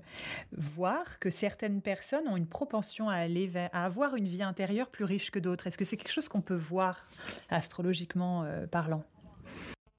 voir 0.52 1.20
que 1.20 1.30
certaines 1.30 1.82
personnes 1.82 2.28
ont 2.28 2.38
une 2.38 2.48
propension 2.48 3.10
à, 3.10 3.16
aller 3.16 3.52
à 3.74 3.86
avoir 3.86 4.16
une 4.16 4.28
vie 4.28 4.44
intérieure 4.44 4.90
plus 4.90 5.06
riche 5.06 5.32
que 5.32 5.40
d'autres? 5.40 5.68
Est-ce 5.68 5.78
que 5.78 5.86
c'est 5.86 5.98
quelque 5.98 6.12
chose 6.12 6.30
qu'on 6.30 6.42
peut 6.42 6.56
voir 6.56 7.06
astrologiquement 7.50 8.46
parlant? 8.72 9.04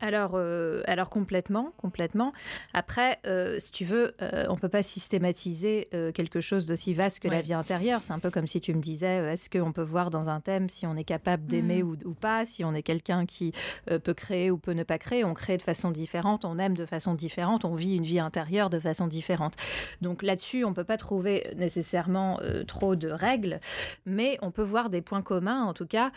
Alors, 0.01 0.33
euh, 0.35 0.83
alors 0.87 1.11
complètement, 1.11 1.73
complètement. 1.77 2.33
Après, 2.73 3.19
euh, 3.27 3.59
si 3.59 3.71
tu 3.71 3.85
veux, 3.85 4.15
euh, 4.23 4.47
on 4.49 4.57
peut 4.57 4.69
pas 4.69 4.83
systématiser 4.83 5.89
quelque 6.15 6.41
chose 6.41 6.67
d'aussi 6.67 6.95
vaste 6.95 7.21
que 7.21 7.29
la 7.29 7.43
vie 7.43 7.53
intérieure. 7.53 8.03
C'est 8.03 8.13
un 8.13 8.19
peu 8.19 8.31
comme 8.31 8.47
si 8.47 8.61
tu 8.61 8.73
me 8.75 8.81
disais, 8.81 9.33
est-ce 9.33 9.51
qu'on 9.51 9.73
peut 9.73 9.83
voir 9.83 10.11
dans 10.11 10.31
un 10.31 10.41
thème 10.41 10.69
si 10.69 10.87
on 10.87 10.97
est 10.97 11.05
capable 11.05 11.47
d'aimer 11.47 11.83
mm. 11.83 11.99
ou, 12.05 12.15
pas, 12.15 12.45
si 12.45 12.65
on 12.65 12.75
est 12.75 12.83
quelqu'un 12.83 13.27
qui 13.27 13.53
peut 13.87 14.15
créer 14.15 14.51
ou 14.51 14.59
peut 14.59 14.73
ne 14.73 14.83
pas 14.83 14.99
créer. 14.99 15.25
On 15.25 15.35
crée 15.35 15.57
de 15.57 15.63
façon 15.63 15.91
différente, 15.91 16.45
on 16.45 16.59
aime 16.59 16.77
de 16.77 16.87
façon 16.87 17.15
différente, 17.15 17.65
on 17.65 17.75
vit 17.75 17.97
une 17.97 18.05
vie 18.05 18.21
intérieure 18.21 18.71
de 18.71 18.79
façon 18.79 19.07
différente. 19.07 19.55
Donc 20.01 20.23
là-dessus, 20.23 20.65
on 20.65 20.73
peut 20.73 20.85
pas 20.85 20.97
trouver 20.97 21.47
nécessairement 21.57 22.41
trop 22.67 22.97
de 22.97 23.09
règles, 23.09 23.61
mais 24.07 24.39
on 24.43 24.51
peut 24.51 24.63
voir 24.63 24.91
des 24.91 25.03
points 25.03 25.23
communs, 25.23 25.65
en 25.65 25.75
tout 25.75 25.87
cas, 25.87 26.11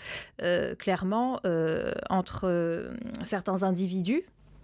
clairement, 0.78 1.40
entre 2.10 2.92
certains 3.24 3.63
individus 3.63 3.73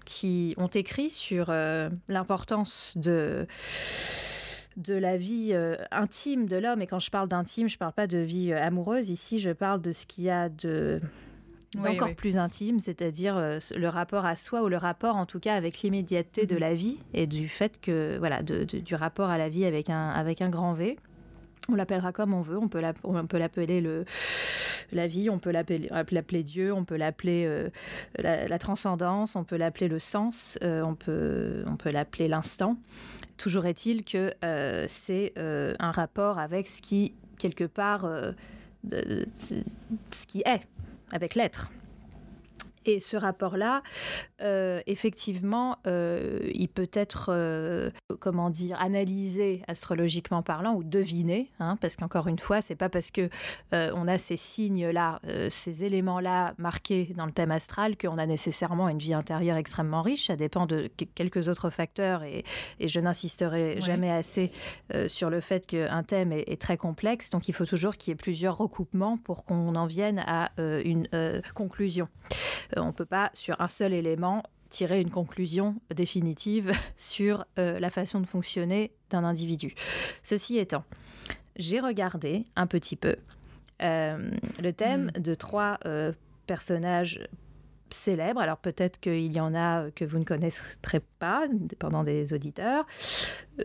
qui 0.09 0.55
ont 0.57 0.67
écrit 0.67 1.11
sur 1.11 1.47
euh, 1.49 1.89
l'importance 2.07 2.93
de 2.97 3.45
de 4.77 4.95
la 4.95 5.17
vie 5.17 5.49
euh, 5.51 5.75
intime 5.91 6.47
de 6.47 6.55
l'homme. 6.55 6.81
Et 6.81 6.87
quand 6.87 6.99
je 6.99 7.11
parle 7.11 7.27
d'intime, 7.27 7.67
je 7.67 7.75
ne 7.75 7.79
parle 7.79 7.93
pas 7.93 8.07
de 8.07 8.17
vie 8.17 8.51
euh, 8.51 8.63
amoureuse. 8.63 9.09
Ici, 9.09 9.37
je 9.37 9.51
parle 9.51 9.81
de 9.81 9.91
ce 9.91 10.05
qu'il 10.05 10.23
y 10.23 10.29
a 10.29 10.49
de 10.49 10.99
d'encore 11.75 12.15
plus 12.15 12.39
intime, 12.39 12.79
c'est-à-dire 12.79 13.35
le 13.35 13.87
rapport 13.87 14.25
à 14.25 14.35
soi 14.35 14.63
ou 14.63 14.69
le 14.69 14.77
rapport 14.77 15.15
en 15.15 15.27
tout 15.27 15.39
cas 15.39 15.53
avec 15.53 15.83
l'immédiateté 15.83 16.47
de 16.47 16.55
mhm. 16.55 16.61
la 16.61 16.73
vie 16.73 16.97
et 17.13 17.27
du 17.27 17.47
fait 17.47 17.79
que 17.79 18.17
voilà 18.17 18.41
du 18.41 18.95
rapport 18.95 19.29
à 19.29 19.37
la 19.37 19.49
vie 19.49 19.65
avec 19.65 19.91
un 19.91 20.09
avec 20.09 20.41
un 20.41 20.49
grand 20.49 20.73
V. 20.73 20.97
On 21.71 21.75
l'appellera 21.75 22.11
comme 22.11 22.33
on 22.33 22.41
veut. 22.41 22.57
On 22.57 22.67
peut 22.67 22.79
l'appeler 23.38 23.81
le 23.81 24.05
la 24.91 25.07
vie, 25.07 25.29
on 25.29 25.39
peut 25.39 25.51
l'appeler 25.51 26.43
Dieu, 26.43 26.73
on 26.73 26.83
peut 26.83 26.97
l'appeler 26.97 27.45
euh, 27.45 27.69
la, 28.17 28.59
transcendance, 28.59 29.35
on 29.35 29.43
peut 29.43 29.57
l'appeler 29.57 29.88
le 29.88 29.99
sens, 29.99 30.57
euh, 30.63 30.81
on 30.81 30.95
peut, 30.95 31.63
l'appeler 31.91 32.27
l'instant. 32.27 32.71
Toujours 33.38 33.65
est-il 33.65 34.03
que 34.03 34.33
euh, 34.43 34.85
c'est 34.88 35.33
un 35.38 35.91
rapport 35.91 36.39
avec 36.39 36.67
ce 36.67 36.81
qui, 36.81 37.13
part, 37.73 38.07
ce 38.91 40.25
qui 40.27 40.41
est, 40.45 40.67
avec 41.11 41.35
l'être. 41.35 41.71
Et 42.86 43.00
ce 43.00 43.17
rapport-là, 43.17 43.83
euh, 44.41 44.81
effectivement, 44.88 45.77
euh, 45.86 46.39
il 46.53 46.69
peut 46.69 46.89
être, 46.93 47.29
euh, 47.29 47.89
comment 48.19 48.50
dire, 48.50 48.79
analysé 48.79 49.63
astrologiquement 49.67 50.41
parlant 50.41 50.75
ou 50.75 50.83
deviné, 50.83 51.51
hein, 51.59 51.77
parce 51.81 51.95
qu'encore 51.95 52.27
une 52.27 52.39
fois, 52.39 52.62
c'est 52.62 52.75
pas 52.75 52.89
parce 52.89 53.12
que 53.12 53.29
on 53.71 54.07
a 54.07 54.17
ces 54.17 54.38
signes-là, 54.38 55.19
ces 55.50 55.83
éléments-là 55.83 56.53
marqués 56.57 57.13
dans 57.15 57.25
le 57.25 57.31
thème 57.31 57.51
astral 57.51 57.98
qu'on 57.98 58.17
a 58.17 58.25
nécessairement 58.25 58.89
une 58.89 58.98
vie 58.98 59.13
intérieure 59.13 59.57
extrêmement 59.57 60.01
riche. 60.01 60.27
Ça 60.27 60.36
dépend 60.36 60.65
de 60.65 60.89
quelques 61.15 61.50
autres 61.50 61.69
facteurs, 61.69 62.24
et, 62.24 62.43
je 62.79 63.00
n'insisterai 63.00 63.81
jamais 63.81 64.12
assez 64.12 64.51
sur 65.07 65.29
le 65.29 65.39
fait 65.39 65.65
qu'un 65.65 66.03
thème 66.03 66.31
est, 66.31 66.45
est, 66.48 66.62
très 66.62 66.77
complexe. 66.77 67.29
Donc, 67.29 67.48
il 67.48 67.53
faut 67.53 67.65
toujours 67.65 67.98
qu'il 67.98 68.12
y 68.12 68.13
ait 68.13 68.15
plusieurs 68.15 68.57
recoupements 68.57 69.17
pour 69.17 69.45
qu'on 69.45 69.75
en 69.75 69.86
vienne 69.86 70.24
à 70.25 70.51
une 70.57 71.07
conclusion. 71.53 72.07
Euh, 72.77 72.81
on 72.81 72.88
ne 72.88 72.91
peut 72.91 73.05
pas, 73.05 73.31
sur 73.33 73.59
un 73.59 73.67
seul 73.67 73.93
élément, 73.93 74.43
tirer 74.69 75.01
une 75.01 75.09
conclusion 75.09 75.75
définitive 75.93 76.71
sur 76.97 77.45
euh, 77.57 77.79
la 77.79 77.89
façon 77.89 78.19
de 78.19 78.25
fonctionner 78.25 78.91
d'un 79.09 79.23
individu. 79.23 79.73
Ceci 80.23 80.57
étant, 80.57 80.83
j'ai 81.55 81.79
regardé 81.79 82.45
un 82.55 82.67
petit 82.67 82.95
peu 82.95 83.15
euh, 83.81 84.31
le 84.61 84.73
thème 84.73 85.11
hmm. 85.15 85.21
de 85.21 85.33
trois 85.33 85.79
personnages 86.47 87.27
célèbres. 87.91 88.39
Alors 88.39 88.57
peut-être 88.57 88.99
qu'il 88.99 89.31
y 89.31 89.39
en 89.39 89.55
a 89.55 89.89
que 89.91 90.05
vous 90.05 90.19
ne 90.19 90.23
connaîtrez 90.23 90.99
pas, 91.17 91.47
dépendant 91.51 92.03
des 92.03 92.33
auditeurs. 92.33 92.85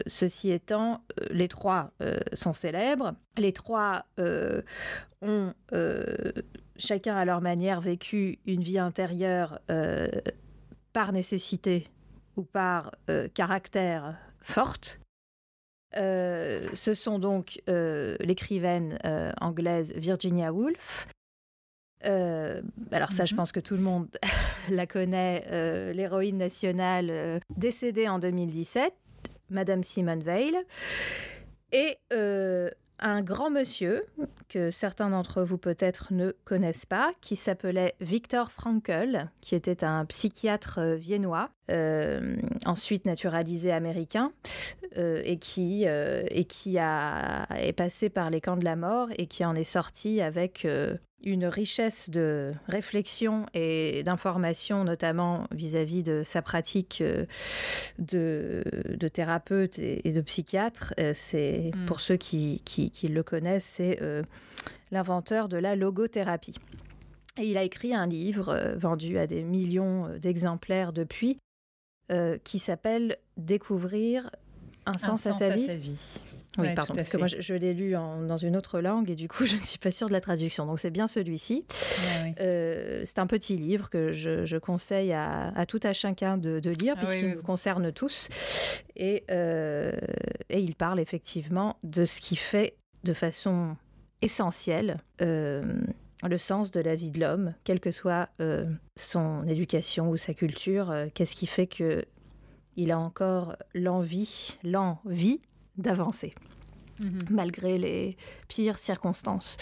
ceci 0.07 0.51
étant, 0.51 1.03
les 1.31 1.49
trois 1.49 1.93
sont 2.33 2.55
célèbres. 2.55 3.13
Les 3.37 3.53
trois 3.53 4.07
ont 5.21 5.53
chacun 6.77 7.17
à 7.17 7.25
leur 7.25 7.41
manière 7.41 7.81
vécu 7.81 8.39
une 8.47 8.63
vie 8.63 8.79
intérieure 8.79 9.61
euh, 9.71 10.09
par 10.93 11.13
nécessité 11.13 11.87
ou 12.37 12.43
par 12.43 12.93
euh, 13.11 13.29
caractère 13.33 14.17
forte. 14.41 15.01
Euh, 15.97 16.69
ce 16.75 16.95
sont 16.95 17.19
donc 17.19 17.63
l'écrivaine 17.69 18.99
anglaise 19.41 19.93
Virginia 19.97 20.53
Woolf. 20.53 21.07
alors 22.03 23.13
ça, 23.13 23.25
je 23.25 23.35
mhm. 23.35 23.37
pense 23.37 23.53
que 23.53 23.61
tout 23.61 23.75
le 23.75 23.83
monde 23.83 24.09
la 24.71 24.87
connaît, 24.87 25.93
l'héroïne 25.95 26.39
nationale 26.39 27.41
décédée 27.57 28.09
en 28.09 28.19
2017, 28.19 28.93
Madame 29.51 29.85
Simone 29.85 30.23
Veil. 30.23 30.57
Et 31.71 31.99
un 32.99 33.23
grand 33.23 33.51
monsieur 33.51 34.03
que 34.49 34.71
certains 34.71 35.11
d'entre 35.11 35.43
vous 35.43 35.59
peut-être 35.59 36.13
ne 36.13 36.33
connaissent 36.45 36.87
pas, 36.87 37.13
qui 37.21 37.37
s'appelait 37.37 37.95
Viktor 38.01 38.53
Frankl, 38.53 39.29
qui 39.41 39.55
était 39.55 39.85
un 39.85 40.05
psychiatre 40.05 40.79
euh, 40.79 40.95
viennois, 40.95 41.49
euh, 41.71 42.37
ensuite 42.67 43.07
naturalisé 43.07 43.73
américain, 43.73 44.31
euh, 44.97 45.23
et 45.25 45.39
qui, 45.39 45.85
et 45.85 46.45
qui 46.45 46.79
a, 46.79 47.47
est 47.57 47.73
passé 47.73 48.09
par 48.09 48.31
les 48.31 48.41
camps 48.41 48.57
de 48.57 48.65
la 48.65 48.77
mort 48.77 49.09
et 49.17 49.27
qui 49.27 49.45
en 49.45 49.55
est 49.55 49.65
sorti 49.65 50.21
avec 50.21 50.67
une 51.25 51.47
richesse 51.47 52.11
de 52.11 52.53
réflexion 52.69 53.47
et 53.55 54.03
d'information, 54.05 54.85
notamment 54.85 55.47
vis-à-vis 55.53 56.03
de 56.03 56.23
sa 56.25 56.43
pratique 56.43 57.03
euh, 57.03 57.25
de, 57.99 59.09
thérapeute 59.09 59.79
et, 59.79 60.13
de 60.13 60.21
psychiatre. 60.21 60.95
Euh, 61.01 61.13
c'est 61.15 61.71
mm. 61.75 61.87
pour 61.87 62.01
ceux 62.01 62.17
qui, 62.17 62.61
le 63.03 63.23
connaissent, 63.23 63.65
c'est 63.65 63.99
euh, 64.03 64.23
l'inventeur 64.91 65.49
de 65.49 65.57
la 65.57 65.77
logothérapie. 65.77 66.57
Et 67.39 67.47
il 67.47 67.57
a 67.57 67.65
écrit 67.65 67.95
un 67.95 68.07
livre 68.07 68.75
vendu 68.77 69.19
à 69.19 69.27
des 69.27 69.43
millions 69.43 70.09
d'exemplaires 70.19 70.93
depuis, 70.93 71.39
qui 72.45 72.59
s'appelle 72.59 73.17
Découvrir 73.37 74.31
un 74.87 74.99
sens, 74.99 75.27
à, 75.27 75.33
sa 75.33 75.49
vie. 75.49 76.21
Oui, 76.59 76.75
pardon, 76.75 76.95
parce 76.95 77.09
que 77.09 77.17
moi 77.17 77.27
je, 77.27 77.55
l'ai 77.55 77.75
lu 77.75 77.93
dans 77.93 78.37
une 78.37 78.57
autre 78.57 78.81
langue 78.81 79.11
et 79.11 79.17
du 79.17 79.29
coup 79.29 79.45
je 79.47 79.57
ne 79.57 79.61
suis 79.61 79.79
pas 79.79 79.91
sûre 79.91 80.09
de 80.09 80.13
la 80.13 80.21
traduction. 80.21 80.67
Donc 80.67 80.79
c'est 80.79 80.91
bien 80.91 81.09
celui-ci. 81.09 81.65
Euh, 82.41 83.03
c'est 83.05 83.19
un 83.19 83.27
petit 83.27 83.57
livre 83.57 83.91
que 83.91 84.13
je, 84.13 84.57
conseille 84.59 85.13
à, 85.13 85.65
tout 85.67 85.81
à 85.83 85.93
chacun 85.93 86.37
de, 86.37 86.61
lire 86.81 86.95
ah 86.97 87.05
puisqu'il 87.05 87.31
nous 87.31 87.43
concerne 87.43 87.93
tous. 87.93 88.29
Et, 88.97 89.25
euh, 89.31 89.93
et 90.49 90.61
il 90.61 90.75
parle 90.75 91.01
effectivement 91.01 91.77
de 91.83 92.05
ce 92.05 92.21
qui 92.21 92.37
fait 92.37 92.77
de 93.03 93.13
façon 93.13 93.77
essentiel. 94.23 94.97
Le 96.23 96.39
sens 96.39 96.71
de 96.71 96.81
la 96.81 96.95
vie 96.95 97.11
de 97.11 97.21
l'homme, 97.21 97.55
quelle 97.65 97.81
que 97.81 97.91
soit 97.91 98.29
son 98.97 99.47
éducation 99.47 100.11
ou 100.11 100.17
sa 100.17 100.33
culture, 100.33 100.95
qu'est-ce 101.15 101.35
qui 101.35 101.47
fait 101.47 101.67
que 101.67 102.05
il 102.77 102.93
a 102.93 102.99
encore 102.99 103.57
l'envie, 103.75 104.57
l'envie 104.63 105.41
d'avancer, 105.77 106.35
mhm. 107.01 107.21
malgré 107.31 107.79
les 107.79 108.17
pires 108.49 108.79
circonstances. 108.79 109.57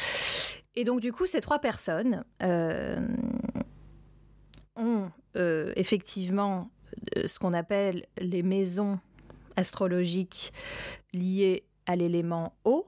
Et 0.74 0.84
donc, 0.84 1.00
du 1.00 1.12
coup, 1.12 1.26
ces 1.26 1.40
trois 1.40 1.58
personnes 1.58 2.24
euh, 2.42 3.06
ont 4.76 5.10
euh, 5.36 5.72
effectivement 5.76 6.70
euh, 7.16 7.28
ce 7.28 7.38
qu'on 7.38 7.52
appelle 7.52 8.06
les 8.18 8.42
maisons 8.42 8.98
astrologiques 9.56 10.52
liées 11.12 11.64
à 11.86 11.96
l'élément 11.96 12.54
eau. 12.64 12.86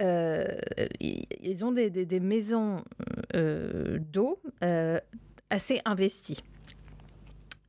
Ils 0.00 1.64
ont 1.64 1.72
des, 1.72 1.90
des 1.90 2.20
maisons 2.20 2.82
d'eau 3.32 4.40
assez 5.50 5.80
investies. 5.84 6.42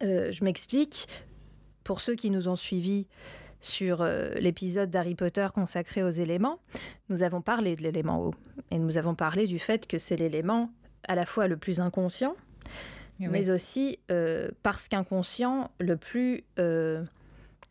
je 0.02 0.44
m'explique. 0.44 1.08
Pour 1.84 2.02
ceux 2.02 2.16
qui 2.16 2.32
nous 2.32 2.48
ont 2.48 2.56
suivis 2.56 3.06
sur 3.62 4.02
euh, 4.02 4.34
l'épisode 4.36 4.90
d'Harry 4.90 5.16
Potter 5.16 5.48
consacré 5.54 6.04
aux 6.04 6.10
éléments, 6.10 6.60
nous 7.10 7.24
avons 7.24 7.42
parlé 7.42 7.76
de 7.76 7.82
l'élément 7.82 8.22
eau. 8.24 8.34
Et 8.72 8.78
nous 8.78 8.98
avons 8.98 9.16
parlé 9.16 9.48
du 9.48 9.60
fait 9.60 9.88
que 9.88 9.98
c'est 9.98 10.16
l'élément 10.16 10.72
à 11.08 11.16
la 11.16 11.26
fois 11.26 11.48
le 11.48 11.58
plus 11.58 11.80
inconscient, 11.80 12.34
mais 13.20 13.50
aussi 13.50 14.00
euh, 14.12 14.50
parce 14.64 14.88
qu'inconscient, 14.88 15.72
le 15.80 15.96
plus 15.96 16.44
euh, 16.60 17.04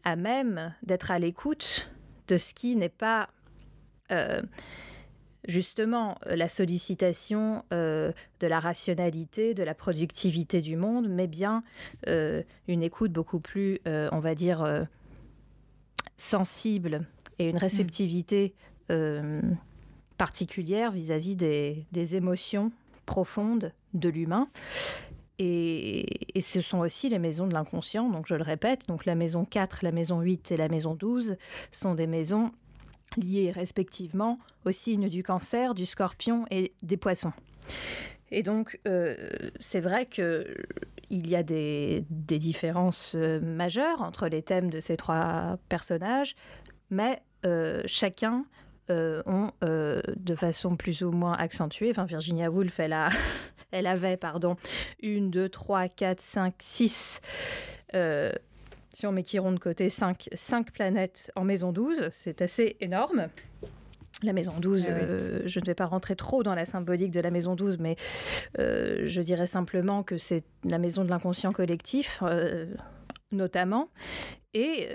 à 0.05 0.17
même 0.17 0.75
d'être 0.83 1.11
à 1.11 1.19
l'écoute 1.19 1.91
de 2.29 2.37
ce 2.37 2.55
qui 2.55 2.77
n'est 2.77 2.89
pas 2.89 3.29
justement 5.47 6.17
la 6.27 6.49
sollicitation 6.49 7.65
de 7.71 8.13
la 8.41 8.61
rationalité, 8.61 9.55
de 9.55 9.63
la 9.63 9.75
productivité 9.75 10.61
du 10.61 10.77
monde, 10.77 11.09
mais 11.09 11.27
bien 11.27 11.63
une 12.07 12.83
écoute 12.83 13.13
beaucoup 13.13 13.41
plus, 13.41 13.81
on 13.87 14.21
va 14.21 14.35
dire, 14.35 14.87
sensible 16.17 17.07
et 17.39 17.49
une 17.49 17.57
réceptivité 17.57 18.55
euh, 18.91 19.41
particulière 20.19 20.93
vis-à-vis 20.93 21.37
des, 21.37 22.17
émotions 22.17 22.71
profondes 23.07 23.73
de 23.95 24.09
l'humain. 24.09 24.49
Et, 25.39 26.07
ce 26.41 26.61
sont 26.61 26.79
aussi 26.79 27.09
les 27.09 27.19
maisons 27.19 27.47
de 27.47 27.55
l'inconscient, 27.55 28.09
donc 28.09 28.27
je 28.29 28.35
le 28.35 28.43
répète, 28.43 28.87
donc 28.87 29.05
la 29.05 29.17
maison 29.17 29.45
4, 29.45 29.81
la 29.83 29.91
maison 29.91 30.21
8 30.21 30.53
et 30.53 30.57
la 30.57 30.69
maison 30.69 30.95
12 30.95 31.37
sont 31.73 31.95
des 31.95 32.07
maisons 32.07 32.53
liées 33.17 33.51
respectivement 33.51 34.37
aux 34.65 34.73
signes 34.73 35.09
du 35.09 35.23
cancer, 35.23 35.75
du 35.75 35.87
scorpion 35.87 36.45
et 36.51 36.73
des 36.83 36.97
poissons. 36.97 37.33
Et 38.31 38.43
donc, 38.43 38.81
euh, 38.89 39.15
c'est 39.61 39.81
vrai 39.81 40.07
qu'il 40.07 40.47
y 41.11 41.37
a 41.37 41.43
des, 41.43 42.05
différences 42.11 43.15
euh, 43.15 43.41
majeures 43.41 44.03
entre 44.03 44.27
les 44.27 44.43
thèmes 44.43 44.71
de 44.71 44.81
ces 44.81 44.97
trois 44.97 45.59
personnages, 45.69 46.35
mais 46.91 47.23
euh, 47.47 47.83
chacun 47.87 48.45
ont 48.91 49.51
de 49.63 50.35
façon 50.35 50.77
plus 50.77 51.01
ou 51.03 51.11
moins 51.11 51.33
accentuée. 51.33 51.91
Enfin, 51.91 52.05
Virginia 52.05 52.51
Woolf, 52.51 52.81
elle, 52.81 52.93
a, 52.93 53.09
elle 53.71 53.87
avait, 53.87 54.19
pardon, 54.19 54.57
une, 55.01 55.31
deux, 55.31 55.49
trois, 55.49 55.89
quatre, 55.89 56.21
cinq, 56.21 56.55
six 56.59 57.21
si 58.95 59.07
on 59.07 59.13
met 59.13 59.25
Chiron 59.25 59.53
de 59.53 59.59
côté, 59.59 59.89
cinq, 59.91 60.29
cinq 60.35 60.71
planètes 60.73 61.31
en 61.35 61.45
maison 61.45 61.73
12, 61.73 62.09
c'est 62.13 62.41
assez 62.43 62.77
énorme. 62.81 63.29
La 64.23 64.33
maison 64.33 64.53
12, 64.59 64.87
euh, 64.89 65.43
je 65.47 65.59
ne 65.59 65.65
vais 65.65 65.75
pas 65.75 65.87
rentrer 65.87 66.15
trop 66.15 66.43
dans 66.45 66.55
la 66.55 66.65
symbolique 66.65 67.11
de 67.11 67.21
la 67.21 67.31
maison 67.31 67.57
12, 67.57 67.79
mais 67.79 67.97
euh, 68.59 69.03
je 69.07 69.21
dirais 69.21 69.49
simplement 69.49 70.05
que 70.05 70.17
c'est 70.17 70.45
la 70.65 70.79
maison 70.79 71.05
de 71.05 71.11
l'inconscient 71.11 71.53
collectif, 71.53 72.23
euh, 72.23 72.67
notamment, 73.33 73.85
et, 74.55 74.89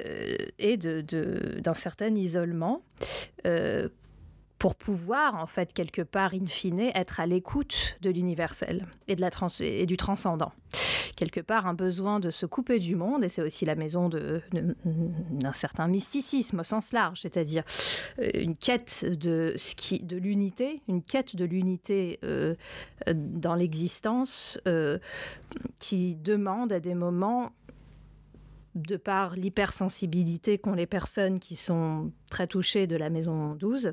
et 0.58 0.78
d'un 0.78 1.02
de, 1.02 1.62
certain 1.74 2.16
isolement 2.16 2.80
pour 4.58 4.76
pouvoir, 4.76 5.36
en 5.36 5.48
fait, 5.48 5.74
quelque 5.74 6.02
part, 6.02 6.34
in 6.34 6.46
fine, 6.46 6.92
être 6.96 7.20
à 7.20 7.26
l'écoute 7.26 7.98
de 8.02 8.10
l'universel 8.10 8.86
et, 9.08 9.16
de 9.16 9.22
la 9.22 9.30
et 9.60 9.86
du 9.86 9.98
transcendant 9.98 10.54
quelque 11.20 11.42
part 11.42 11.68
un 11.68 11.74
besoin 11.74 12.22
de 12.22 12.32
se 12.32 12.46
couper 12.46 12.80
du 12.80 12.96
monde, 12.96 13.26
et 13.26 13.30
c'est 13.30 13.42
aussi 13.42 13.66
la 13.66 13.76
maison 13.76 14.10
d'un 14.10 15.54
certain 15.54 15.88
mysticisme 15.88 16.62
au 16.62 16.64
sens 16.64 16.94
large, 16.94 17.20
c'est-à-dire 17.22 17.64
euh, 18.20 18.30
une 18.36 18.56
quête 18.56 19.06
de, 19.06 19.54
de 20.02 20.18
l'unité, 20.18 20.82
une 20.88 21.02
quête 21.02 21.36
de 21.36 21.44
l'unité 21.44 22.20
euh, 22.24 22.56
dans 23.14 23.54
l'existence 23.54 24.60
euh, 24.66 24.98
qui 25.80 26.16
demande 26.16 26.72
à 26.72 26.80
des 26.80 26.96
moments 26.96 27.52
de 28.76 28.96
par 28.96 29.36
l'hypersensibilité 29.36 30.58
qu'ont 30.58 30.74
les 30.74 30.86
personnes 30.86 31.40
qui 31.40 31.58
sont 31.58 32.14
très 32.30 32.48
touchées 32.48 32.88
de 32.88 32.96
la 32.96 33.10
maison 33.10 33.56
12, 33.56 33.92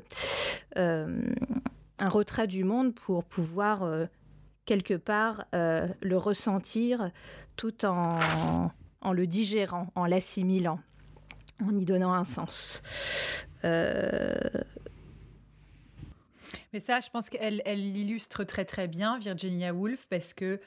un 0.75 2.09
retrait 2.09 2.47
du 2.47 2.63
monde 2.63 2.93
pour 2.93 3.23
pouvoir 3.25 4.07
quelque 4.67 4.93
part 4.93 5.45
euh, 5.55 5.87
le 6.01 6.17
ressentir 6.17 7.09
tout 7.55 7.85
en, 7.85 8.69
en 9.01 9.13
le 9.13 9.25
digérant, 9.25 9.87
en 9.95 10.05
l'assimilant, 10.05 10.79
en 11.65 11.75
y 11.75 11.85
donnant 11.85 12.13
un 12.13 12.25
sens. 12.25 12.83
Euh, 13.65 14.35
mais 16.73 16.79
ça, 16.79 16.99
je 16.99 17.09
pense 17.09 17.29
qu'elle 17.29 17.61
elle 17.65 17.93
l'illustre 17.93 18.43
très 18.43 18.65
très 18.65 18.87
bien, 18.87 19.17
Virginia 19.19 19.73
Woolf, 19.73 20.07
parce 20.09 20.33
que 20.33 20.59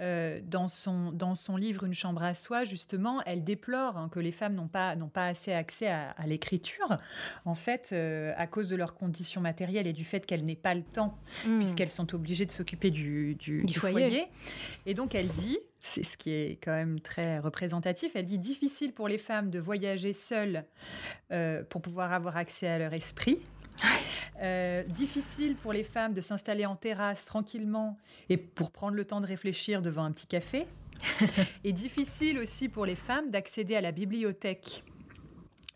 euh, 0.00 0.40
dans, 0.44 0.68
son, 0.68 1.12
dans 1.12 1.34
son 1.34 1.56
livre 1.56 1.84
Une 1.84 1.94
chambre 1.94 2.22
à 2.22 2.34
soi, 2.34 2.64
justement, 2.64 3.22
elle 3.26 3.44
déplore 3.44 3.96
hein, 3.96 4.08
que 4.10 4.20
les 4.20 4.32
femmes 4.32 4.54
n'ont 4.54 4.68
pas, 4.68 4.96
pas 5.12 5.26
assez 5.26 5.52
accès 5.52 5.88
à, 5.88 6.14
l'écriture, 6.26 6.98
en 7.44 7.54
fait, 7.54 7.90
euh, 7.92 8.32
à 8.36 8.46
cause 8.46 8.68
de 8.68 8.76
leurs 8.76 8.94
conditions 8.94 9.40
matérielles 9.40 9.86
et 9.86 9.92
du 9.92 10.04
fait 10.04 10.24
qu'elles 10.26 10.44
n'aient 10.44 10.54
pas 10.54 10.74
le 10.74 10.82
temps, 10.82 11.18
hmm. 11.46 11.58
puisqu'elles 11.58 11.90
sont 11.90 12.14
obligées 12.14 12.46
de 12.46 12.52
s'occuper 12.52 12.90
du, 12.90 13.34
du, 13.34 13.62
foyer. 13.74 14.26
Et 14.86 14.94
donc, 14.94 15.14
elle 15.14 15.28
dit, 15.28 15.58
c'est 15.80 16.04
ce 16.04 16.16
qui 16.16 16.30
est 16.30 16.58
quand 16.62 16.72
même 16.72 17.00
très 17.00 17.40
représentatif. 17.40 18.12
Elle 18.14 18.24
dit 18.24 18.38
difficile 18.38 18.92
pour 18.92 19.08
les 19.08 19.18
femmes 19.18 19.50
de 19.50 19.58
voyager 19.58 20.12
seules 20.12 20.64
euh, 21.32 21.64
pour 21.64 21.82
pouvoir 21.82 22.12
avoir 22.12 22.36
accès 22.36 22.68
à 22.68 22.78
leur 22.78 22.94
esprit. 22.94 23.38
Euh, 24.42 24.82
difficile 24.84 25.54
pour 25.54 25.72
les 25.72 25.84
femmes 25.84 26.14
de 26.14 26.20
s'installer 26.20 26.66
en 26.66 26.74
terrasse 26.74 27.26
tranquillement 27.26 27.96
et 28.28 28.36
pour 28.36 28.72
prendre 28.72 28.96
le 28.96 29.04
temps 29.04 29.20
de 29.20 29.26
réfléchir 29.26 29.82
devant 29.82 30.04
un 30.04 30.10
petit 30.10 30.26
café. 30.26 30.66
et 31.64 31.72
difficile 31.72 32.38
aussi 32.38 32.68
pour 32.68 32.86
les 32.86 32.94
femmes 32.96 33.30
d'accéder 33.30 33.76
à 33.76 33.80
la 33.80 33.92
bibliothèque 33.92 34.84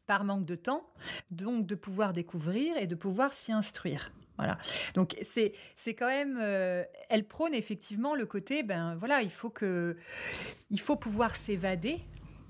par 0.06 0.24
manque 0.24 0.44
de 0.44 0.54
temps, 0.54 0.88
donc 1.30 1.66
de 1.66 1.74
pouvoir 1.74 2.12
découvrir 2.12 2.76
et 2.76 2.86
de 2.86 2.94
pouvoir 2.94 3.32
s'y 3.32 3.52
instruire. 3.52 4.12
Voilà. 4.36 4.58
Donc 4.94 5.16
c'est 5.22 5.52
c'est 5.76 5.94
quand 5.94 6.08
même 6.08 6.38
euh, 6.40 6.84
elle 7.08 7.24
prône 7.24 7.54
effectivement 7.54 8.14
le 8.14 8.26
côté 8.26 8.62
ben 8.62 8.94
voilà, 8.96 9.22
il 9.22 9.30
faut 9.30 9.48
que 9.48 9.96
il 10.70 10.80
faut 10.80 10.96
pouvoir 10.96 11.34
s'évader 11.34 12.00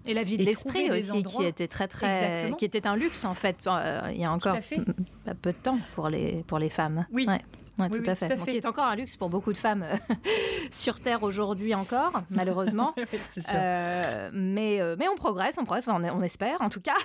et 0.07 0.15
la 0.15 0.23
vie 0.23 0.39
de 0.39 0.45
l'esprit 0.45 0.91
aussi, 0.91 1.23
qui 1.23 1.45
était 1.45 1.69
très 1.69 1.89
très, 1.89 2.53
qui 2.59 2.65
était 2.65 2.87
un 2.87 2.97
luxe 2.97 3.25
en 3.25 3.35
fait. 3.35 3.57
Euh, 3.67 4.11
il 4.13 4.21
y 4.21 4.25
a 4.25 4.33
encore 4.33 4.57
peu 5.43 5.53
de 5.53 5.59
temps 5.59 5.77
pour 5.95 6.09
les 6.09 6.45
pour 6.47 6.59
les 6.59 6.71
femmes. 6.71 7.07
Oui. 7.13 7.27
tout, 7.27 8.03
à 8.07 8.15
fait. 8.15 8.37
qui 8.47 8.57
est 8.57 8.67
encore 8.67 8.87
un 8.87 8.97
luxe 8.97 9.17
pour 9.17 9.29
beaucoup 9.29 9.53
de 9.53 9.59
femmes 9.59 9.83
euh, 9.83 10.15
sur 10.71 10.99
Terre 10.99 11.23
aujourd'hui 11.23 11.75
encore, 11.75 12.23
malheureusement. 12.31 12.95
euh, 13.55 14.31
mais, 14.33 14.81
mais 14.99 15.09
on 15.09 15.15
progresse, 15.15 15.57
on 15.59 15.65
progresse, 15.65 15.87
on, 15.89 16.03
on 16.03 16.23
espère 16.23 16.61
en 16.63 16.69
tout 16.71 16.81
cas. 16.81 16.97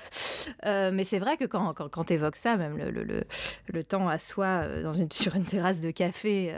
mais 0.91 1.03
c'est 1.03 1.19
vrai 1.19 1.37
que 1.37 1.45
quand, 1.45 1.73
quand, 1.73 1.89
quand 1.89 2.05
tu 2.05 2.13
évoques 2.13 2.37
ça, 2.37 2.55
même 2.55 2.77
le, 2.77 2.89
le, 2.91 3.23
le, 3.67 3.83
temps 3.83 4.07
à 4.07 4.17
soi 4.17 4.65
dans 4.81 4.93
une, 4.93 5.11
sur 5.11 5.35
une 5.35 5.43
terrasse 5.45 5.81
de 5.81 5.91
café 5.91 6.53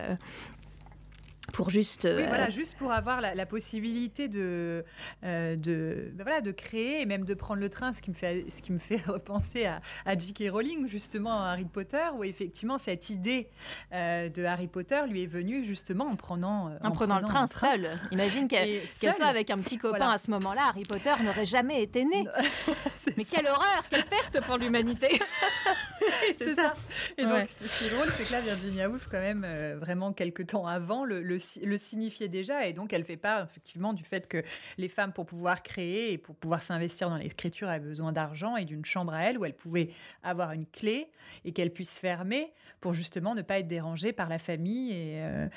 pour 1.52 1.70
juste 1.70 2.08
oui, 2.10 2.24
voilà, 2.28 2.48
euh, 2.48 2.52
juste 2.52 2.78
pour 2.78 2.92
avoir 2.92 3.20
la, 3.20 3.46
possibilité 3.46 4.28
de 4.28 4.86
euh, 5.24 5.56
de 5.56 6.12
ben 6.14 6.24
voilà 6.24 6.42
de 6.42 6.52
créer 6.52 7.02
et 7.02 7.06
même 7.06 7.26
de 7.26 7.34
prendre 7.34 7.60
le 7.60 7.70
train 7.70 7.92
ce 7.92 8.02
qui 8.02 8.10
me 8.10 8.16
fait 8.16 8.46
ce 8.50 8.62
qui 8.62 8.72
me 8.72 8.80
fait 8.80 9.02
repenser 9.08 9.66
à, 9.66 9.82
à 10.06 10.18
J.K. 10.18 10.46
Rowling 10.52 10.88
justement 10.88 11.44
à 11.44 11.52
Harry 11.52 11.66
Potter 11.66 12.04
où 12.16 12.24
effectivement 12.24 12.78
cette 12.78 13.10
idée 13.10 13.50
euh, 13.94 14.30
de 14.30 14.44
Harry 14.44 14.68
Potter 14.68 15.02
lui 15.08 15.24
est 15.24 15.28
venue 15.28 15.64
justement 15.64 16.06
en 16.06 16.16
prenant 16.16 16.72
en, 16.84 16.92
prenant, 16.92 17.20
le 17.20 17.26
train, 17.26 17.48
seul. 17.48 17.90
Imagine 18.12 18.48
qu'elle 18.48 18.88
soit 18.88 19.26
avec 19.26 19.50
un 19.50 19.58
petit 19.58 19.78
copain 19.78 20.10
à 20.10 20.18
ce 20.18 20.32
moment-là 20.32 20.62
Harry 20.70 20.84
Potter 20.84 21.14
n'aurait 21.24 21.46
jamais 21.46 21.84
été 21.84 22.06
né. 22.06 22.26
Mais 23.18 23.26
quelle 23.26 23.48
horreur 23.48 23.84
quelle 23.90 24.06
perte 24.06 24.42
pour 24.46 24.58
l'humanité. 24.58 25.08
C'est 26.38 26.56
ça. 26.56 26.74
et 27.18 27.26
donc 27.26 27.48
ce 27.50 27.78
qui 27.78 27.86
est 27.86 27.90
drôle 27.90 28.08
c'est 28.18 28.24
que 28.24 28.32
là 28.32 28.42
Virginia 28.42 28.90
Woolf 28.90 29.08
quand 29.10 29.20
même 29.20 29.46
vraiment 29.80 30.14
quelques 30.14 30.48
temps 30.48 30.68
avant 30.68 31.06
le 31.06 31.14
le, 31.22 31.33
signifiait 31.40 32.28
déjà. 32.28 32.68
Et 32.68 32.74
donc, 32.74 32.94
elle 32.94 33.04
fait 33.04 33.18
part 33.18 33.44
effectivement 33.44 33.94
du 33.94 34.04
fait 34.04 34.28
que 34.28 34.44
les 34.78 34.90
femmes, 34.90 35.14
pour 35.14 35.26
pouvoir 35.26 35.64
créer 35.64 36.14
et 36.14 36.18
pour 36.18 36.36
pouvoir 36.36 36.62
s'investir 36.62 37.10
dans 37.10 37.18
l'écriture, 37.18 37.70
avaient 37.70 37.88
besoin 37.88 38.12
d'argent 38.12 38.56
et 38.58 38.66
d'une 38.66 38.86
chambre 38.86 39.14
à 39.14 39.24
elle 39.24 39.38
où 39.38 39.46
elle 39.46 39.56
pouvait 39.56 39.90
avoir 40.24 40.52
une 40.52 40.66
clé 40.66 41.08
et 41.46 41.52
qu'elle 41.52 41.72
puisse 41.72 42.00
fermer 42.00 42.52
pour 42.82 42.94
justement 42.94 43.34
ne 43.34 43.42
pas 43.42 43.60
être 43.60 43.68
dérangée 43.68 44.12
par 44.12 44.28
la 44.28 44.38
famille 44.38 44.92
et, 44.92 45.22
euh, 45.22 45.48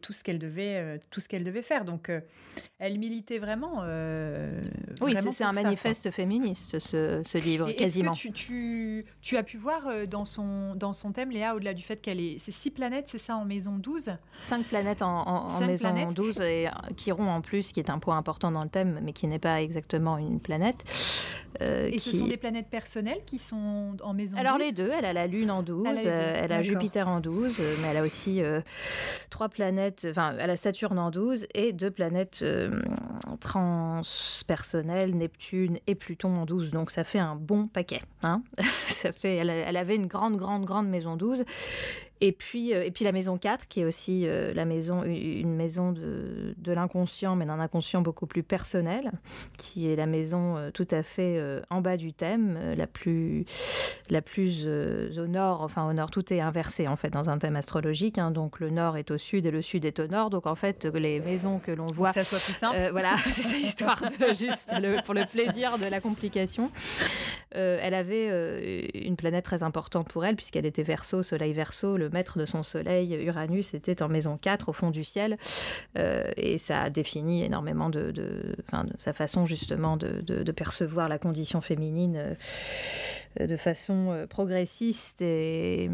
tout 0.00 0.12
ce 0.12 0.22
qu'elle 0.22 0.38
devait, 0.38 0.76
euh, 0.76 0.98
qu'elle 1.28 1.44
devait 1.44 1.62
faire. 1.62 1.84
Donc, 1.84 2.08
euh, 2.08 2.20
elle 2.78 2.98
militait 2.98 3.38
vraiment. 3.38 3.82
Oui, 5.08 5.32
c'est 5.32 5.44
un 5.44 5.52
manifeste 5.52 6.10
féministe, 6.10 6.78
ce, 6.78 7.20
ce 7.24 7.38
livre, 7.38 7.70
quasiment. 7.72 8.12
Est-ce 8.12 8.28
que 8.28 8.32
tu, 8.32 9.06
tu, 9.20 9.36
as 9.36 9.42
pu 9.42 9.56
voir 9.56 9.82
dans 10.06 10.24
son, 10.24 10.74
dans 10.74 10.92
son 10.92 11.12
thème, 11.12 11.30
Léa, 11.30 11.54
au-delà 11.54 11.74
du 11.74 11.82
fait 11.82 11.96
qu'elle 11.96 12.20
est. 12.20 12.38
C'est 12.38 12.52
six 12.52 12.70
planètes, 12.70 13.06
c'est 13.08 13.18
ça, 13.18 13.36
en 13.36 13.44
maison 13.44 13.76
12 13.78 14.16
Cinq 14.38 14.66
planètes 14.66 15.02
en, 15.02 15.26
en, 15.26 15.60
maison 15.60 16.12
12, 16.12 16.40
et 16.40 16.68
Chiron 16.96 17.28
en 17.28 17.40
plus, 17.40 17.72
qui 17.72 17.80
est 17.80 17.90
un 17.90 17.98
point 17.98 18.16
important 18.16 18.50
dans 18.50 18.62
le 18.62 18.70
thème, 18.70 19.00
mais 19.02 19.12
qui 19.12 19.26
n'est 19.26 19.38
pas 19.38 19.62
exactement 19.62 20.18
une 20.18 20.40
planète. 20.40 20.84
et 21.60 21.98
ce 21.98 22.16
sont 22.16 22.26
des 22.26 22.36
planètes 22.36 22.68
personnelles 22.68 23.22
qui 23.26 23.38
sont 23.38 23.96
en 24.02 24.14
maison 24.14 24.36
Alors 24.36 24.58
les 24.58 24.72
deux, 24.72 24.90
elle 24.96 25.04
a 25.04 25.12
la 25.12 25.26
Lune 25.26 25.50
en 25.50 25.62
12, 25.62 25.86
elle 26.04 26.52
a, 26.52 26.62
Jupiter 26.62 27.08
en 27.08 27.20
12, 27.20 27.60
mais 27.80 27.88
elle 27.88 27.96
a 27.96 28.02
aussi 28.02 28.40
trois 29.30 29.48
planètes, 29.48 30.06
enfin, 30.10 30.34
elle 30.38 30.50
a 30.50 30.56
Saturne 30.56 30.98
en 30.98 31.10
12 31.10 31.46
et 31.54 31.72
deux 31.72 31.90
planètes 31.90 32.40
euh, 32.42 32.70
Neptune 35.06 35.78
et 35.86 35.94
Pluton 35.94 36.36
en 36.36 36.44
12. 36.44 36.70
Donc 36.70 36.90
ça 36.90 37.04
fait 37.04 37.18
un 37.18 37.36
bon 37.36 37.66
paquet. 37.66 38.02
Hein 38.22 38.42
ça 38.86 39.12
fait, 39.12 39.36
elle, 39.36 39.50
elle, 39.50 39.76
avait 39.76 39.96
une 39.96 40.06
grande, 40.06 40.36
grande, 40.36 40.64
grande 40.64 40.88
maison 40.88 41.16
12. 41.16 41.44
Et 42.20 42.32
puis, 42.32 42.74
euh, 42.74 42.84
et 42.84 42.90
puis 42.90 43.04
la 43.04 43.12
maison 43.12 43.38
4, 43.38 43.68
qui 43.68 43.80
est 43.80 43.84
aussi 43.84 44.22
euh, 44.26 44.52
la 44.52 44.64
maison, 44.64 45.04
une 45.04 45.54
maison 45.54 45.92
de, 45.92 46.54
de 46.56 46.72
l'inconscient, 46.72 47.36
mais 47.36 47.46
d'un 47.46 47.60
inconscient 47.60 48.02
beaucoup 48.02 48.26
plus 48.26 48.42
personnel, 48.42 49.12
qui 49.56 49.90
est 49.90 49.96
la 49.96 50.06
maison 50.06 50.56
euh, 50.56 50.70
tout 50.70 50.86
à 50.90 51.02
fait 51.02 51.40
en 51.70 51.80
bas 51.80 51.96
du 51.96 52.12
thème, 52.12 52.58
la 52.76 52.86
plus, 52.86 53.44
la 54.10 54.22
plus 54.22 54.66
au 54.66 55.26
nord, 55.26 55.62
enfin 55.62 55.88
au 55.88 55.92
nord, 55.92 56.10
tout 56.10 56.32
est 56.32 56.40
inversé 56.40 56.88
en 56.88 56.96
fait 56.96 57.10
dans 57.10 57.30
un 57.30 57.38
thème 57.38 57.56
astrologique. 57.56 58.18
Hein, 58.18 58.30
donc 58.30 58.60
le 58.60 58.70
nord 58.70 58.96
est 58.96 59.10
au 59.10 59.18
sud 59.18 59.46
et 59.46 59.50
le 59.50 59.62
sud 59.62 59.84
est 59.84 60.00
au 60.00 60.06
nord. 60.06 60.30
Donc 60.30 60.46
en 60.46 60.54
fait, 60.54 60.84
les 60.86 61.20
maisons 61.20 61.58
que 61.58 61.70
l'on 61.70 61.86
voit. 61.86 62.08
que 62.08 62.14
ça 62.14 62.24
soit 62.24 62.38
plus 62.38 62.54
simple. 62.54 62.88
voilà, 62.90 63.16
c'est 63.30 63.42
ça 63.42 63.56
histoire 63.56 64.00
de 64.00 64.34
juste 64.34 64.70
pour 65.04 65.14
le 65.14 65.24
plaisir 65.26 65.78
de 65.78 65.86
la 65.86 66.00
complication. 66.00 66.70
elle 67.52 67.94
avait 67.94 68.88
une 68.94 69.16
planète 69.16 69.44
très 69.44 69.62
importante 69.62 70.08
pour 70.08 70.24
elle, 70.24 70.36
puisqu'elle 70.36 70.66
était 70.66 70.82
verso, 70.82 71.22
soleil 71.22 71.52
verso, 71.52 71.96
le 71.96 72.07
maître 72.08 72.38
de 72.38 72.46
son 72.46 72.62
soleil, 72.62 73.14
Uranus, 73.14 73.74
était 73.74 74.02
en 74.02 74.08
maison 74.08 74.38
4 74.40 74.68
au 74.68 74.72
fond 74.72 74.90
du 74.90 75.04
ciel. 75.04 75.36
Euh, 75.96 76.30
et 76.36 76.58
ça 76.58 76.82
a 76.82 76.90
défini 76.90 77.44
énormément 77.44 77.90
de, 77.90 78.12
sa 78.98 79.12
façon 79.12 79.44
justement 79.44 79.96
de, 79.96 80.52
percevoir 80.52 81.08
la 81.08 81.18
condition 81.18 81.60
féminine 81.60 82.36
euh, 83.40 83.46
de 83.46 83.56
façon 83.56 84.10
euh, 84.10 84.26
progressiste 84.26 85.22
et, 85.22 85.90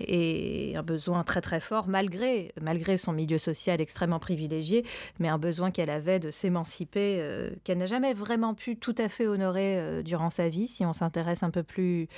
et, 0.00 0.76
un 0.76 0.82
besoin 0.82 1.24
très 1.24 1.40
très 1.40 1.60
fort, 1.60 1.88
malgré, 1.88 2.52
malgré 2.60 2.96
son 2.96 3.12
milieu 3.12 3.38
social 3.38 3.80
extrêmement 3.80 4.20
privilégié, 4.20 4.84
mais 5.18 5.28
un 5.28 5.38
besoin 5.38 5.70
qu'elle 5.70 5.90
avait 5.90 6.20
de 6.20 6.30
s'émanciper, 6.30 7.22
qu'elle 7.64 7.78
n'a 7.78 7.86
jamais 7.86 8.14
vraiment 8.14 8.54
pu 8.54 8.76
tout 8.76 8.94
à 8.98 9.08
fait 9.08 9.26
honorer 9.26 10.02
durant 10.04 10.30
sa 10.30 10.48
vie, 10.48 10.68
si 10.68 10.84
on 10.86 10.92
s'intéresse 10.92 11.42
un 11.42 11.50
peu 11.50 11.62
plus 11.62 12.08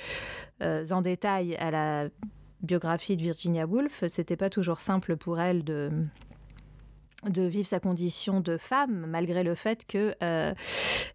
en 0.61 1.01
détail 1.01 1.55
à 1.55 1.71
la 1.71 2.09
biographie 2.61 3.17
de 3.17 3.21
Virginia 3.21 3.65
Woolf, 3.65 4.03
c'était 4.07 4.37
pas 4.37 4.49
toujours 4.49 4.81
simple 4.81 5.17
pour 5.17 5.39
elle 5.39 5.63
de 5.63 5.91
de 7.29 7.43
vivre 7.43 7.67
sa 7.67 7.79
condition 7.79 8.39
de 8.39 8.57
femme, 8.57 9.05
malgré 9.07 9.43
le 9.43 9.53
fait 9.53 9.85
que 9.85 10.15
euh, 10.23 10.53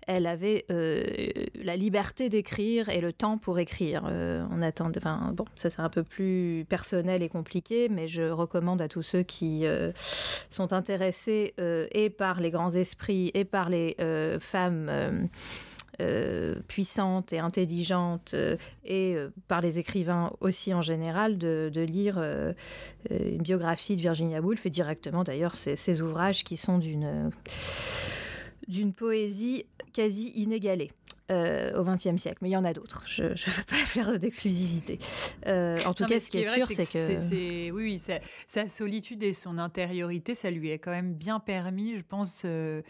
elle 0.07 0.27
avait 0.27 0.65
euh, 0.71 1.03
la 1.57 1.77
liberté 1.77 2.29
d'écrire 2.29 2.89
et 2.89 3.01
le 3.01 3.13
temps 3.13 3.39
pour 3.39 3.59
écrire. 3.59 4.05
Euh, 4.07 4.47
on 4.51 4.63
attend, 4.63 4.91
bon, 5.33 5.45
ça 5.57 5.71
c'est 5.71 5.81
un 5.81 5.89
peu 5.89 6.05
plus 6.05 6.65
personnel 6.69 7.23
et 7.23 7.29
compliqué, 7.29 7.89
mais 7.89 8.07
je 8.07 8.23
recommande 8.23 8.81
à 8.81 8.89
tous 8.89 9.03
ceux 9.03 9.23
qui 9.23 9.65
sont 10.49 10.73
intéressés 10.73 11.55
et 11.59 12.11
par 12.11 12.41
les 12.41 12.51
grands 12.51 12.71
esprits 12.71 13.31
et 13.35 13.45
par 13.45 13.69
les 13.69 13.97
femmes 14.41 15.29
euh, 16.03 16.57
puissante 16.69 17.33
et 17.33 17.39
intelligente 17.39 18.33
euh, 18.35 18.59
et 18.85 19.15
euh, 19.17 19.31
par 19.49 19.63
les 19.63 19.79
écrivains 19.79 20.31
aussi 20.41 20.75
en 20.75 20.83
général 20.83 21.39
de, 21.39 21.71
lire 21.75 22.23
une 23.11 23.43
biographie 23.43 23.97
de 23.97 24.03
Virginia 24.03 24.43
Woolf 24.43 24.67
et 24.67 24.71
directement 24.71 25.25
d'ailleurs 25.25 25.55
ces 25.55 26.03
ouvrages 26.03 26.45
qui 26.45 26.59
sont 26.59 26.79
d'une 26.79 27.31
d'une 28.69 28.93
poésie 28.93 29.65
quasi 29.93 30.33
inégalée. 30.35 30.91
Euh, 31.33 31.77
au 31.77 31.83
XXe 31.83 32.23
siècle. 32.23 32.39
Mais 32.41 32.51
il 32.51 32.53
y 32.53 32.57
en 32.57 32.65
a 32.65 32.73
d'autres. 32.73 33.03
Je 33.05 33.25
ne 33.25 33.29
veux 33.31 33.65
pas 33.65 33.75
faire 33.75 34.17
d'exclusivité. 34.17 35.01
Euh, 35.49 35.75
en 35.85 35.93
tout 35.93 36.05
cas, 36.05 36.21
ce 36.21 36.31
qui 36.31 36.39
est, 36.39 36.45
sûr, 36.45 36.69
c'est 36.69 36.87
que... 36.87 37.71
oui, 37.73 38.01
sa 38.47 38.69
solitude 38.69 39.25
et 39.25 39.33
son 39.33 39.59
intériorité, 39.59 40.37
ça 40.37 40.53
lui 40.53 40.71
a 40.71 40.79
quand 40.79 40.93
même 40.93 41.15
bien 41.15 41.41
permis, 41.41 41.97
je 41.97 42.05
pense, 42.09 42.43
euh, 42.45 42.81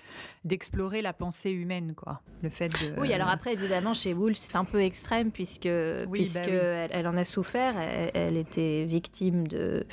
d'explorer 0.45 1.01
la 1.01 1.15
pensée 1.15 1.51
humaine. 1.51 1.95
Quoi. 1.97 2.21
Le 2.43 2.51
fait 2.51 2.69
de, 2.69 3.01
oui, 3.01 3.11
alors 3.15 3.29
après, 3.29 3.55
évidemment, 3.55 3.95
chez 3.95 4.13
Woolf, 4.13 4.37
c'est 4.37 4.57
un 4.57 4.67
peu 4.67 4.83
extrême 4.83 5.31
puisque, 5.31 5.65
bah 5.65 6.05
puisque 6.13 6.49
elle, 6.49 7.09
en 7.09 7.17
a 7.17 7.25
souffert. 7.25 7.79
Elle, 8.13 8.37
était 8.37 8.85
victime 8.85 9.49
de... 9.49 9.87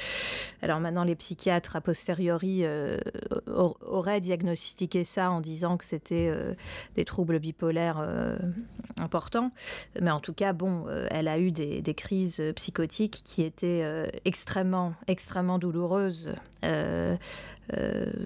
Alors 0.61 0.81
maintenant, 0.81 1.05
les 1.05 1.15
psychiatres, 1.15 1.77
a 1.77 1.81
posteriori, 1.81 2.65
auraient 3.47 4.19
diagnostiqué 4.19 5.05
ça 5.05 5.31
en 5.31 5.39
disant 5.39 5.77
que 5.77 5.85
c'était 5.85 6.29
des 6.95 7.05
troubles 7.05 7.39
bipolaires 7.39 8.05
important. 9.01 9.51
Mais 10.01 10.11
en 10.11 10.19
tout 10.19 10.33
cas, 10.33 10.53
bon, 10.53 10.85
euh, 10.87 11.07
elle 11.11 11.27
a 11.27 11.39
eu 11.39 11.51
des, 11.51 11.81
crises 11.93 12.41
psychotiques 12.55 13.21
qui 13.23 13.43
étaient 13.43 13.81
euh, 13.83 14.07
extrêmement, 14.25 14.93
extrêmement 15.07 15.59
douloureuses. 15.59 16.29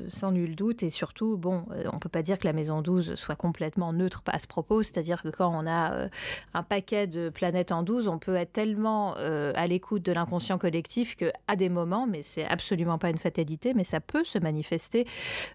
sans 0.10 0.32
nul 0.32 0.56
doute. 0.56 0.84
Et 0.84 0.90
surtout, 0.90 1.38
bon, 1.38 1.66
on 1.92 2.00
peut 2.00 2.10
pas 2.10 2.22
dire 2.22 2.40
que 2.40 2.48
la 2.48 2.54
maison 2.54 2.82
12 2.82 3.16
soit 3.16 3.36
complètement 3.36 3.94
neutre 3.94 4.24
à 4.28 4.40
ce 4.40 4.48
propos. 4.48 4.84
C'est-à-dire 4.84 5.22
que 5.22 5.30
quand 5.30 5.52
on 5.54 5.68
a 5.68 6.08
un 6.54 6.64
paquet 6.64 7.08
de 7.08 7.30
planètes 7.30 7.72
en 7.72 7.84
12, 7.84 8.08
on 8.08 8.20
peut 8.20 8.36
être 8.36 8.54
tellement 8.54 9.16
à 9.16 9.68
l'écoute 9.68 10.04
de 10.04 10.12
l'inconscient 10.12 10.58
collectif 10.58 11.16
que 11.16 11.32
à 11.48 11.56
des 11.56 11.70
moments, 11.70 12.08
mais 12.08 12.24
c'est 12.24 12.46
absolument 12.46 12.98
pas 12.98 13.10
une 13.10 13.18
fatalité, 13.18 13.74
mais 13.74 13.84
ça 13.84 14.00
peut 14.00 14.24
se 14.24 14.40
manifester 14.40 15.06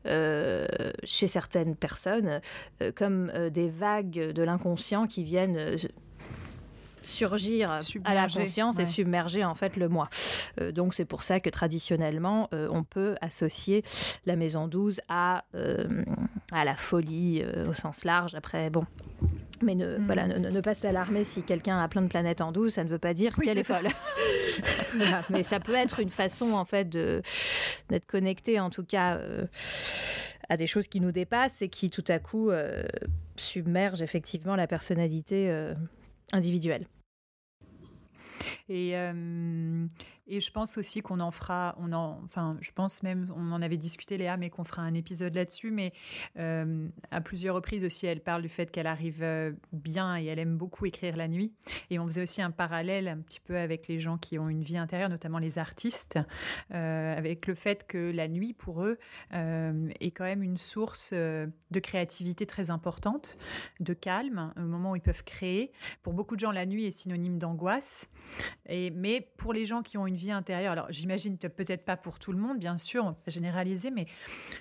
chez 0.04 1.26
certaines 1.26 1.76
personnes 1.76 2.40
comme 2.94 3.32
des 3.50 3.68
vagues 3.68 4.32
de 4.32 4.41
l'inconscient 4.42 5.06
qui 5.06 5.24
viennent 5.24 5.56
euh, 5.56 5.76
surgir 7.00 7.78
à 8.04 8.14
la 8.14 8.28
conscience 8.28 8.78
et 8.78 8.86
submerger 8.86 9.44
en 9.44 9.54
fait 9.54 9.76
le 9.76 9.88
moi. 9.88 10.08
Euh, 10.60 10.70
donc 10.70 10.94
c'est 10.94 11.04
pour 11.04 11.22
ça 11.24 11.40
que 11.40 11.50
traditionnellement 11.50 12.48
euh, 12.54 12.68
on 12.70 12.84
peut 12.84 13.16
associer 13.20 13.82
la 14.24 14.36
maison 14.36 14.68
12 14.68 15.00
à, 15.08 15.44
à 16.52 16.64
la 16.64 16.74
folie 16.74 17.44
au 17.68 17.74
sens 17.74 18.04
large. 18.04 18.34
Après 18.34 18.70
bon. 18.70 18.84
Mais 19.62 19.76
ne, 19.76 19.98
mm. 19.98 20.06
voilà, 20.06 20.26
ne, 20.26 20.60
pas 20.60 20.74
s'alarmer 20.74 21.22
si 21.22 21.42
quelqu'un 21.42 21.80
a 21.80 21.86
plein 21.86 22.02
de 22.02 22.08
planètes 22.08 22.40
en 22.40 22.50
12, 22.50 22.72
ça 22.72 22.82
ne 22.82 22.88
veut 22.88 22.98
pas 22.98 23.14
dire 23.14 23.36
qu'elle 23.36 23.58
est, 23.58 23.62
folle. 23.62 23.86
Mais 25.30 25.44
ça 25.44 25.60
peut 25.60 25.74
être 25.74 26.00
une 26.00 26.10
façon 26.10 26.52
en 26.52 26.64
fait 26.64 26.88
d'être 26.88 28.06
connecté 28.06 28.58
en 28.58 28.70
tout 28.70 28.84
cas 28.84 29.20
à 30.48 30.56
des 30.56 30.66
choses 30.66 30.88
qui 30.88 31.00
nous 31.00 31.12
dépassent 31.12 31.62
et 31.62 31.68
qui 31.68 31.90
tout 31.90 32.04
à 32.08 32.18
coup 32.18 32.50
euh, 32.50 32.84
submergent 33.36 34.02
effectivement 34.02 34.56
la 34.56 34.66
personnalité 34.66 35.50
euh, 35.50 35.74
individuelle. 36.32 36.86
Euh, 38.70 39.86
et 40.26 40.40
je 40.40 40.50
pense 40.52 40.78
aussi 40.78 41.00
qu'on 41.00 41.20
en 41.20 41.30
fera, 41.30 41.74
on 41.78 41.92
en, 41.92 42.20
enfin, 42.24 42.56
je 42.60 42.70
pense 42.70 43.02
même, 43.02 43.32
on 43.36 43.50
en 43.50 43.60
avait 43.60 43.76
discuté 43.76 44.16
Léa, 44.16 44.36
mais 44.36 44.50
qu'on 44.50 44.64
fera 44.64 44.82
un 44.82 44.94
épisode 44.94 45.34
là-dessus. 45.34 45.70
Mais 45.70 45.92
euh, 46.38 46.88
à 47.10 47.20
plusieurs 47.20 47.56
reprises 47.56 47.84
aussi, 47.84 48.06
elle 48.06 48.20
parle 48.20 48.42
du 48.42 48.48
fait 48.48 48.70
qu'elle 48.70 48.86
arrive 48.86 49.22
euh, 49.22 49.52
bien 49.72 50.16
et 50.16 50.26
elle 50.26 50.38
aime 50.38 50.56
beaucoup 50.56 50.86
écrire 50.86 51.16
la 51.16 51.26
nuit. 51.26 51.52
Et 51.90 51.98
on 51.98 52.06
faisait 52.06 52.22
aussi 52.22 52.40
un 52.40 52.52
parallèle 52.52 53.08
un 53.08 53.18
petit 53.18 53.40
peu 53.40 53.56
avec 53.58 53.88
les 53.88 53.98
gens 53.98 54.16
qui 54.16 54.38
ont 54.38 54.48
une 54.48 54.62
vie 54.62 54.76
intérieure, 54.76 55.08
notamment 55.08 55.38
les 55.38 55.58
artistes, 55.58 56.18
euh, 56.72 57.16
avec 57.16 57.48
le 57.48 57.54
fait 57.54 57.86
que 57.86 58.12
la 58.12 58.28
nuit 58.28 58.52
pour 58.52 58.84
eux 58.84 58.98
est 59.32 60.10
quand 60.12 60.24
même 60.24 60.42
une 60.42 60.56
source 60.56 61.12
de 61.12 61.80
créativité 61.80 62.46
très 62.46 62.70
importante, 62.70 63.36
de 63.80 63.94
calme, 63.94 64.52
au 64.56 64.60
moment 64.60 64.92
où 64.92 64.96
ils 64.96 65.02
peuvent 65.02 65.24
créer. 65.24 65.72
Pour 66.02 66.12
beaucoup 66.12 66.36
de 66.36 66.40
gens, 66.40 66.52
la 66.52 66.66
nuit 66.66 66.84
est 66.84 66.90
synonyme 66.90 67.38
d'angoisse. 67.38 68.08
Et 68.68 68.90
mais 68.90 69.32
pour 69.36 69.52
les 69.52 69.66
gens 69.66 69.82
qui 69.82 69.98
ont 69.98 70.06
une 70.06 70.11
une 70.12 70.18
vie 70.18 70.30
intérieure. 70.30 70.72
Alors 70.72 70.86
j'imagine 70.90 71.38
peut-être 71.38 71.84
pas 71.84 71.96
pour 71.96 72.18
tout 72.18 72.32
le 72.32 72.38
monde, 72.38 72.58
bien 72.58 72.76
sûr, 72.76 73.04
on 73.04 73.16
généraliser, 73.30 73.90
mais 73.90 74.06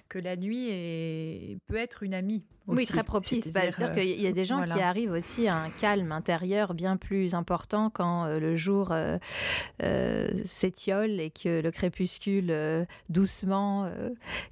que 0.07 0.17
la 0.17 0.37
nuit 0.37 1.59
peut 1.67 1.75
être 1.75 2.03
une 2.03 2.13
amie 2.13 2.45
oui, 2.67 2.85
très 2.85 3.03
propice. 3.03 3.45
C'est-à-dire 3.45 3.89
euh, 3.89 3.93
qu'il 3.93 4.21
y 4.21 4.27
a 4.27 4.31
des 4.31 4.45
gens 4.45 4.63
qui 4.63 4.79
arrivent 4.79 5.11
aussi 5.11 5.47
à 5.47 5.57
un 5.57 5.69
calme 5.69 6.11
intérieur 6.11 6.73
bien 6.73 6.97
plus 6.97 7.33
important 7.33 7.89
quand 7.89 8.25
euh, 8.25 8.39
le 8.39 8.55
jour 8.55 8.91
euh, 8.91 9.17
s'étiole 10.45 11.19
et 11.19 11.31
que 11.31 11.61
le 11.61 11.71
crépuscule 11.71 12.87
doucement 13.09 13.89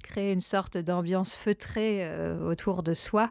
crée 0.02 0.32
une 0.32 0.40
sorte 0.40 0.76
d'ambiance 0.76 1.34
feutrée 1.34 2.08
autour 2.42 2.82
de 2.82 2.94
soi 2.94 3.30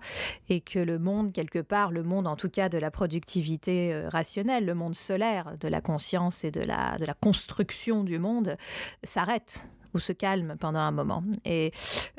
et 0.50 0.62
que 0.62 0.80
le 0.80 1.00
monde, 1.00 1.34
quelque 1.34 1.60
part, 1.60 1.92
le 1.92 2.04
monde 2.04 2.28
en 2.28 2.36
tout 2.36 2.50
cas 2.50 2.70
de 2.70 2.78
la 2.78 2.92
productivité 2.92 4.08
rationnelle, 4.08 4.66
le 4.66 4.76
monde 4.76 4.96
solaire, 4.96 5.58
de 5.60 5.68
la 5.68 5.82
conscience 5.82 6.44
et 6.44 6.52
de 6.52 6.62
la, 6.62 6.98
de 6.98 7.06
la 7.06 7.14
construction 7.14 8.04
du 8.04 8.20
monde, 8.20 8.56
s'arrête 9.04 9.66
ou 9.94 10.00
se 10.00 10.14
calme 10.14 10.56
pendant 10.60 10.80
un 10.80 10.92
moment. 10.92 11.24
Et, 11.46 11.72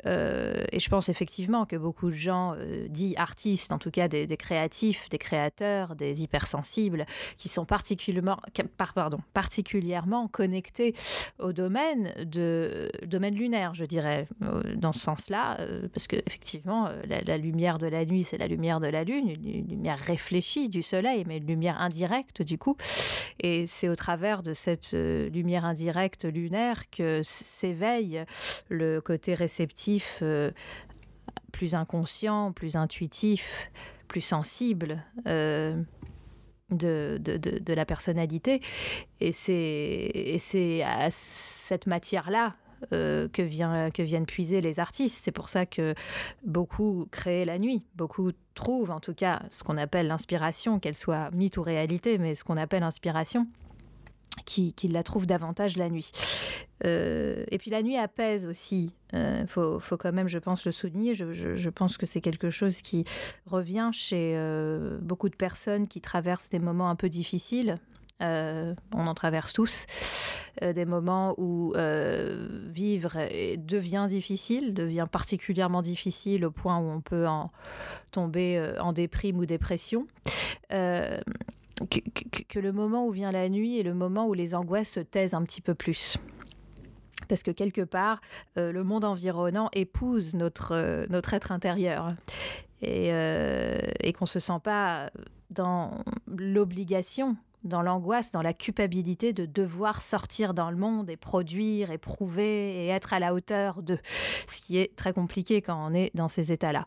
euh, 0.05 0.63
et 0.71 0.79
je 0.79 0.89
pense 0.89 1.09
effectivement 1.09 1.65
que 1.65 1.75
beaucoup 1.75 2.09
de 2.09 2.15
gens, 2.15 2.53
euh, 2.57 2.87
dits 2.89 3.15
artistes, 3.17 3.71
en 3.71 3.77
tout 3.77 3.91
cas 3.91 4.07
des, 4.07 4.27
créatifs, 4.37 5.09
des 5.09 5.17
créateurs, 5.17 5.95
des 5.95 6.23
hypersensibles, 6.23 7.05
qui 7.37 7.49
sont 7.49 7.65
particulièrement, 7.65 8.37
pardon, 8.93 9.19
particulièrement 9.33 10.27
connectés 10.27 10.93
au 11.39 11.53
domaine, 11.53 12.13
de, 12.25 12.91
domaine 13.05 13.35
lunaire, 13.35 13.73
je 13.73 13.85
dirais, 13.85 14.27
euh, 14.43 14.75
dans 14.75 14.91
ce 14.91 14.99
sens-là, 14.99 15.57
parce 15.93 16.07
que 16.07 16.17
effectivement, 16.25 16.89
la, 17.07 17.37
lumière 17.37 17.77
de 17.77 17.87
la 17.87 18.05
nuit, 18.05 18.23
c'est 18.23 18.37
la 18.37 18.47
lumière 18.47 18.79
de 18.79 18.87
la 18.87 19.03
lune, 19.03 19.29
une, 19.29 19.67
lumière 19.67 19.99
réfléchie 19.99 20.69
du 20.69 20.83
soleil, 20.83 21.23
mais 21.27 21.37
une 21.37 21.47
lumière 21.47 21.79
indirecte 21.79 22.41
du 22.41 22.57
coup. 22.57 22.75
Et 23.39 23.65
c'est 23.65 23.89
au 23.89 23.95
travers 23.95 24.43
de 24.43 24.53
cette 24.53 24.91
lumière 24.93 25.65
indirecte 25.65 26.25
lunaire 26.25 26.89
que 26.89 27.21
s'éveille 27.61 28.25
le 28.69 29.01
côté 29.01 29.33
réceptif 29.33 30.19
euh, 30.21 30.51
plus 31.51 31.75
inconscient, 31.75 32.51
plus 32.51 32.75
intuitif, 32.75 33.71
plus 34.07 34.21
sensible. 34.21 35.03
Euh, 35.27 35.81
de, 36.71 37.19
de, 37.19 37.73
la 37.73 37.83
personnalité. 37.83 38.61
Et 39.19 39.33
c'est 39.33 40.83
à 40.83 41.09
cette 41.09 41.85
matière-là 41.85 42.55
euh, 42.93 43.27
que, 43.27 43.41
vient, 43.41 43.91
que 43.91 44.01
viennent 44.01 44.25
puiser 44.25 44.61
les 44.61 44.79
artistes. 44.79 45.17
C'est 45.21 45.33
pour 45.33 45.49
ça 45.49 45.65
que 45.65 45.93
beaucoup 46.45 47.07
créent 47.11 47.43
la 47.43 47.59
nuit, 47.59 47.83
beaucoup 47.95 48.31
trouvent 48.55 48.91
en 48.91 49.01
tout 49.01 49.13
cas 49.13 49.41
ce 49.51 49.65
qu'on 49.65 49.77
appelle 49.77 50.07
l'inspiration, 50.07 50.79
qu'elle 50.79 50.95
soit 50.95 51.29
mythe 51.31 51.57
ou 51.57 51.61
réalité, 51.61 52.17
mais 52.17 52.35
ce 52.35 52.45
qu'on 52.45 52.55
appelle 52.55 52.83
inspiration 52.83 53.43
qui, 54.45 54.73
la 54.87 55.03
trouve 55.03 55.25
davantage 55.25 55.77
la 55.77 55.89
nuit. 55.89 56.11
Euh, 56.85 57.43
et 57.49 57.57
puis 57.57 57.71
la 57.71 57.83
nuit 57.83 57.97
apaise 57.97 58.45
aussi. 58.45 58.95
Il 59.13 59.19
euh, 59.19 59.45
faut, 59.47 59.97
quand 59.97 60.11
même, 60.11 60.27
je 60.27 60.39
pense, 60.39 60.65
le 60.65 60.71
souligner. 60.71 61.13
Je, 61.13 61.69
pense 61.69 61.97
que 61.97 62.05
c'est 62.05 62.21
quelque 62.21 62.49
chose 62.49 62.81
qui 62.81 63.05
revient 63.45 63.89
chez 63.93 64.33
euh, 64.35 64.97
beaucoup 65.01 65.29
de 65.29 65.35
personnes 65.35 65.87
qui 65.87 66.01
traversent 66.01 66.49
des 66.49 66.59
moments 66.59 66.89
un 66.89 66.95
peu 66.95 67.09
difficiles. 67.09 67.77
on 68.19 68.75
en 68.93 69.13
traverse 69.13 69.53
tous. 69.53 69.85
des 70.61 70.85
moments 70.85 71.33
où 71.37 71.73
vivre 71.73 73.17
devient 73.57 74.05
difficile, 74.09 74.73
devient 74.73 75.07
particulièrement 75.11 75.81
difficile 75.81 76.45
au 76.45 76.51
point 76.51 76.77
où 76.77 76.89
on 76.89 77.01
peut 77.01 77.27
en 77.27 77.51
tomber 78.11 78.73
en 78.79 78.93
déprime 78.93 79.37
ou 79.37 79.45
dépression 79.45 80.07
que, 81.89 82.59
le 82.59 82.71
moment 82.71 83.05
où 83.07 83.11
vient 83.11 83.31
la 83.31 83.49
nuit 83.49 83.79
est 83.79 83.83
le 83.83 83.93
moment 83.93 84.27
où 84.27 84.33
les 84.33 84.55
angoisses 84.55 84.91
se 84.91 84.99
taisent 84.99 85.33
un 85.33 85.43
petit 85.43 85.61
peu 85.61 85.73
plus 85.73 86.17
parce 87.31 87.43
que 87.43 87.51
quelque 87.51 87.81
part, 87.81 88.19
euh, 88.57 88.73
le 88.73 88.83
monde 88.83 89.05
environnant 89.05 89.69
épouse 89.71 90.35
notre, 90.35 90.75
euh, 90.75 91.05
notre 91.09 91.33
être 91.33 91.53
intérieur 91.53 92.09
et, 92.81 93.13
euh, 93.13 93.79
qu'on 94.17 94.25
ne 94.25 94.29
se 94.29 94.39
sent 94.39 94.59
pas 94.61 95.09
dans 95.49 96.03
l'obligation 96.27 97.37
dans 97.63 97.83
l'angoisse, 97.83 98.31
dans 98.31 98.41
la 98.41 98.53
culpabilité 98.53 99.33
de 99.33 99.45
devoir 99.45 100.01
sortir 100.01 100.55
dans 100.55 100.71
le 100.71 100.77
monde 100.77 101.11
et 101.11 101.15
produire 101.15 101.91
et 101.91 101.99
prouver 101.99 102.83
et 102.83 102.87
être 102.87 103.13
à 103.13 103.19
la 103.19 103.35
hauteur 103.35 103.83
de 103.83 103.99
ce 104.47 104.61
qui 104.61 104.79
est 104.79 104.95
très 104.95 105.13
compliqué 105.13 105.61
quand 105.61 105.87
on 105.87 105.93
est 105.93 106.09
dans 106.15 106.27
ces 106.27 106.51
états-là. 106.51 106.85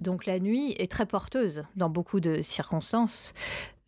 Donc 0.00 0.24
la 0.24 0.40
nuit 0.40 0.74
est 0.78 0.90
très 0.90 1.04
porteuse 1.04 1.62
dans 1.76 1.90
beaucoup 1.90 2.20
de 2.20 2.40
circonstances. 2.40 3.34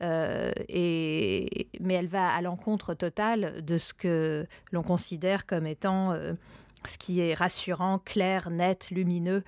Euh, 0.02 0.52
et, 0.68 1.68
mais 1.80 1.94
elle 1.94 2.06
va 2.06 2.32
à 2.32 2.40
l'encontre 2.40 2.94
totale 2.94 3.64
de 3.64 3.78
ce 3.78 3.92
que 3.92 4.46
l'on 4.70 4.82
considère 4.82 5.44
comme 5.44 5.66
étant 5.66 6.12
euh, 6.12 6.34
ce 6.84 6.98
qui 6.98 7.20
est 7.20 7.34
rassurant, 7.34 7.98
clair, 7.98 8.50
net, 8.50 8.90
lumineux 8.90 9.42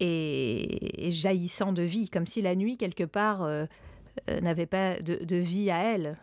et, 0.00 1.08
jaillissant 1.10 1.72
de 1.72 1.82
vie, 1.82 2.08
comme 2.10 2.26
si 2.26 2.42
la 2.42 2.54
nuit, 2.54 2.76
quelque 2.76 3.04
part, 3.04 3.42
euh, 4.28 4.40
n'avait 4.40 4.66
pas 4.66 4.98
de, 4.98 5.36
vie 5.36 5.70
à 5.70 5.82
elle. 5.82 6.16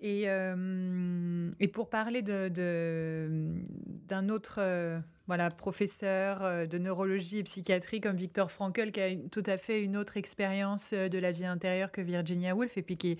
Et, 0.00 0.24
euh, 0.26 1.50
pour 1.72 1.88
parler 1.90 2.22
d'un 2.22 2.50
de, 2.50 4.30
autre 4.30 4.56
euh, 4.58 4.98
voilà, 5.26 5.50
professeur 5.50 6.68
de 6.68 6.78
neurologie 6.78 7.38
et 7.38 7.42
psychiatrie 7.44 8.00
comme 8.00 8.16
Victor 8.16 8.50
Frankl, 8.50 8.90
qui 8.90 9.00
a 9.00 9.16
tout 9.30 9.42
à 9.46 9.56
fait 9.56 9.82
une 9.82 9.96
autre 9.96 10.16
expérience 10.16 10.92
de 10.92 11.18
la 11.18 11.32
vie 11.32 11.46
intérieure 11.46 11.90
que 11.90 12.00
Virginia 12.00 12.54
Woolf, 12.54 12.76
et 12.76 12.82
puis 12.82 12.96
qui, 12.96 13.18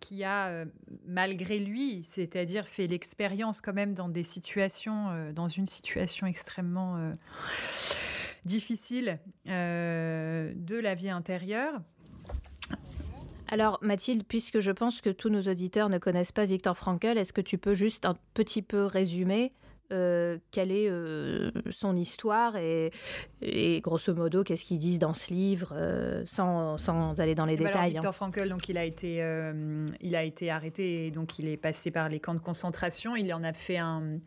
qui 0.00 0.24
a, 0.24 0.64
malgré 1.06 1.58
lui, 1.58 2.02
c'est-à-dire 2.02 2.66
fait 2.66 2.86
l'expérience 2.86 3.60
quand 3.60 3.72
même 3.72 3.94
dans 3.94 4.08
des 4.08 4.24
situations, 4.24 5.32
dans 5.32 5.48
une 5.48 5.66
situation 5.66 6.26
extrêmement 6.26 7.14
difficile 8.44 9.18
de 9.46 10.80
la 10.80 10.94
vie 10.94 11.10
intérieure, 11.10 11.80
alors 13.48 13.78
Mathilde, 13.82 14.24
puisque 14.26 14.58
je 14.60 14.72
pense 14.72 15.00
que 15.00 15.10
tous 15.10 15.28
nos 15.28 15.42
auditeurs 15.42 15.88
ne 15.88 15.98
connaissent 15.98 16.32
pas 16.32 16.44
Victor 16.44 16.76
Frankl, 16.76 17.18
est-ce 17.18 17.32
que 17.32 17.42
tu 17.42 17.58
peux 17.58 17.74
juste 17.74 18.04
un 18.04 18.16
petit 18.32 18.62
peu 18.62 18.84
résumer 18.84 19.52
euh, 19.92 20.38
quelle 20.50 20.72
est 20.72 20.88
euh, 20.88 21.50
son 21.70 21.94
histoire 21.94 22.56
et, 22.56 22.90
grosso 23.82 24.14
modo 24.14 24.42
qu'est-ce 24.42 24.64
qu'ils 24.64 24.78
disent 24.78 24.98
dans 24.98 25.12
ce 25.12 25.32
livre 25.32 25.74
euh, 25.76 26.22
sans, 26.24 26.78
sans, 26.78 27.20
aller 27.20 27.34
dans 27.34 27.44
les 27.44 27.56
détails. 27.56 27.74
Alors, 27.74 27.84
Victor 27.84 28.08
hein. 28.08 28.12
Frankl, 28.12 28.48
donc 28.48 28.68
il 28.70 28.78
a 28.78 28.84
été 28.84 29.22
il 30.00 30.16
a 30.16 30.22
été 30.22 30.50
arrêté 30.50 31.06
et 31.06 31.10
donc 31.10 31.38
il 31.38 31.48
est 31.48 31.58
passé 31.58 31.90
par 31.90 32.08
les 32.08 32.18
camps 32.18 32.34
de 32.34 32.40
concentration. 32.40 33.14
Il 33.14 33.32
en 33.34 33.44
a 33.44 33.52
fait 33.52 33.76
un 33.76 34.20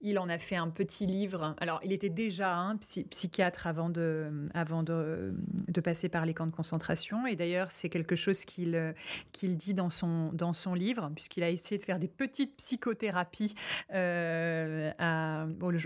il 0.00 0.18
en 0.18 0.28
a 0.28 0.38
fait 0.38 0.56
un 0.56 0.68
petit 0.68 1.06
livre. 1.06 1.56
Alors 1.60 1.80
il 1.82 1.92
était 1.92 2.08
déjà 2.08 2.56
un 2.56 2.76
psychiatre 2.76 3.66
avant 3.66 3.90
de 3.90 4.46
avant 4.54 4.82
de, 4.82 5.34
de, 5.66 5.80
passer 5.80 6.08
par 6.08 6.24
les 6.24 6.34
camps 6.34 6.46
de 6.46 6.54
concentration 6.54 7.26
et 7.26 7.36
d'ailleurs 7.36 7.72
c'est 7.72 7.88
quelque 7.88 8.16
chose 8.16 8.44
qu'il 8.44 8.94
qu'il 9.32 9.56
dit 9.56 9.74
dans 9.74 9.90
son 9.90 10.30
dans 10.32 10.52
son 10.52 10.74
livre 10.74 11.10
puisqu'il 11.14 11.42
a 11.42 11.50
essayé 11.50 11.78
de 11.78 11.82
faire 11.82 11.98
des 11.98 12.08
petites 12.08 12.56
psychothérapies. 12.56 13.54
Euh, 13.92 14.77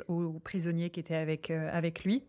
aux, 0.08 0.40
prisonniers 0.40 0.90
qui 0.90 1.00
étaient 1.00 1.14
avec, 1.14 1.50
euh, 1.50 1.68
avec 1.72 2.04
lui 2.04 2.24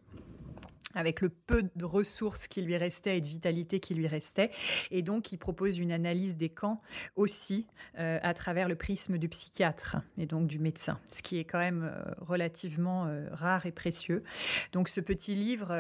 avec 0.96 1.22
le 1.22 1.30
peu 1.30 1.64
de 1.76 1.86
ressources 1.86 2.48
qui 2.48 2.62
lui 2.62 2.78
restaient 2.78 3.18
et 3.18 3.22
de 3.22 3.26
vitalité 3.26 3.80
qui 3.80 3.96
lui 3.96 4.06
restait. 4.06 4.52
Et 4.92 5.02
donc, 5.02 5.32
il 5.32 5.40
propose 5.40 5.80
une 5.80 5.92
analyse 5.92 6.38
des 6.38 6.50
camps 6.50 6.84
aussi 7.16 7.66
euh, 7.98 8.20
à 8.22 8.36
travers 8.36 8.70
le 8.70 8.76
prisme 8.76 9.18
du 9.18 9.28
psychiatre 9.28 9.98
et 10.20 10.28
donc 10.28 10.46
du 10.46 10.60
médecin, 10.60 11.00
ce 11.10 11.24
qui 11.24 11.40
est 11.40 11.46
quand 11.46 11.58
même 11.58 11.92
relativement 12.20 13.12
rare 13.32 13.66
et 13.66 13.72
précieux. 13.72 14.24
Donc, 14.72 14.88
ce 14.88 15.02
petit 15.02 15.34
livre 15.34 15.74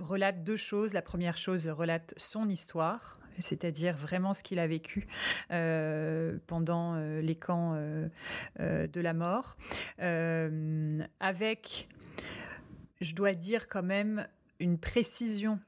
relate 0.00 0.42
deux 0.42 0.56
choses. 0.56 0.92
La 0.92 1.02
première 1.02 1.36
chose 1.36 1.68
relate 1.68 2.12
son 2.16 2.48
histoire, 2.48 3.20
c'est-à-dire 3.38 3.96
vraiment 3.96 4.34
ce 4.34 4.42
qu'il 4.42 4.58
a 4.58 4.66
vécu 4.66 5.06
euh, 5.50 6.38
pendant 6.46 6.94
euh, 6.94 7.20
les 7.20 7.36
camps 7.36 7.74
euh, 7.74 8.08
de 8.58 9.00
la 9.00 9.14
mort, 9.14 9.56
avec, 9.98 11.88
je 13.00 13.14
dois 13.14 13.34
dire 13.34 13.68
quand 13.68 13.82
même, 13.82 14.26
une 14.60 14.78
précision 14.78 15.58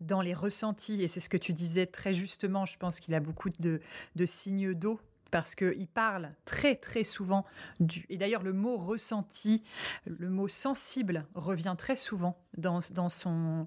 dans 0.00 0.20
les 0.20 0.34
ressentis, 0.34 1.02
et 1.02 1.08
c'est 1.08 1.20
ce 1.20 1.28
que 1.28 1.36
tu 1.36 1.52
disais 1.52 1.86
très 1.86 2.12
justement, 2.12 2.64
je 2.66 2.76
pense 2.76 3.00
qu'il 3.00 3.14
a 3.14 3.20
beaucoup 3.20 3.50
de, 3.50 3.80
de 4.16 4.26
signes 4.26 4.74
d'eau 4.74 5.00
parce 5.32 5.56
qu'il 5.56 5.88
parle 5.88 6.30
très 6.44 6.76
très 6.76 7.02
souvent 7.02 7.44
du... 7.80 8.04
Et 8.10 8.18
d'ailleurs 8.18 8.44
le 8.44 8.52
mot 8.52 8.76
ressenti, 8.76 9.64
le 10.06 10.28
mot 10.28 10.46
sensible 10.46 11.26
revient 11.34 11.74
très 11.76 11.96
souvent 11.96 12.36
dans, 12.58 12.80
dans, 12.92 13.08
son, 13.08 13.66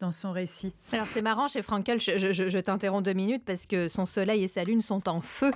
dans 0.00 0.12
son 0.12 0.32
récit. 0.32 0.74
Alors 0.92 1.06
c'est 1.06 1.22
marrant 1.22 1.48
chez 1.48 1.62
Frankel, 1.62 2.00
je, 2.00 2.58
t'interromps 2.58 3.04
deux 3.04 3.12
minutes 3.12 3.44
parce 3.46 3.66
que 3.66 3.88
son 3.88 4.04
soleil 4.04 4.42
et 4.42 4.48
sa 4.48 4.64
lune 4.64 4.82
sont 4.82 5.08
en 5.08 5.20
feu. 5.20 5.52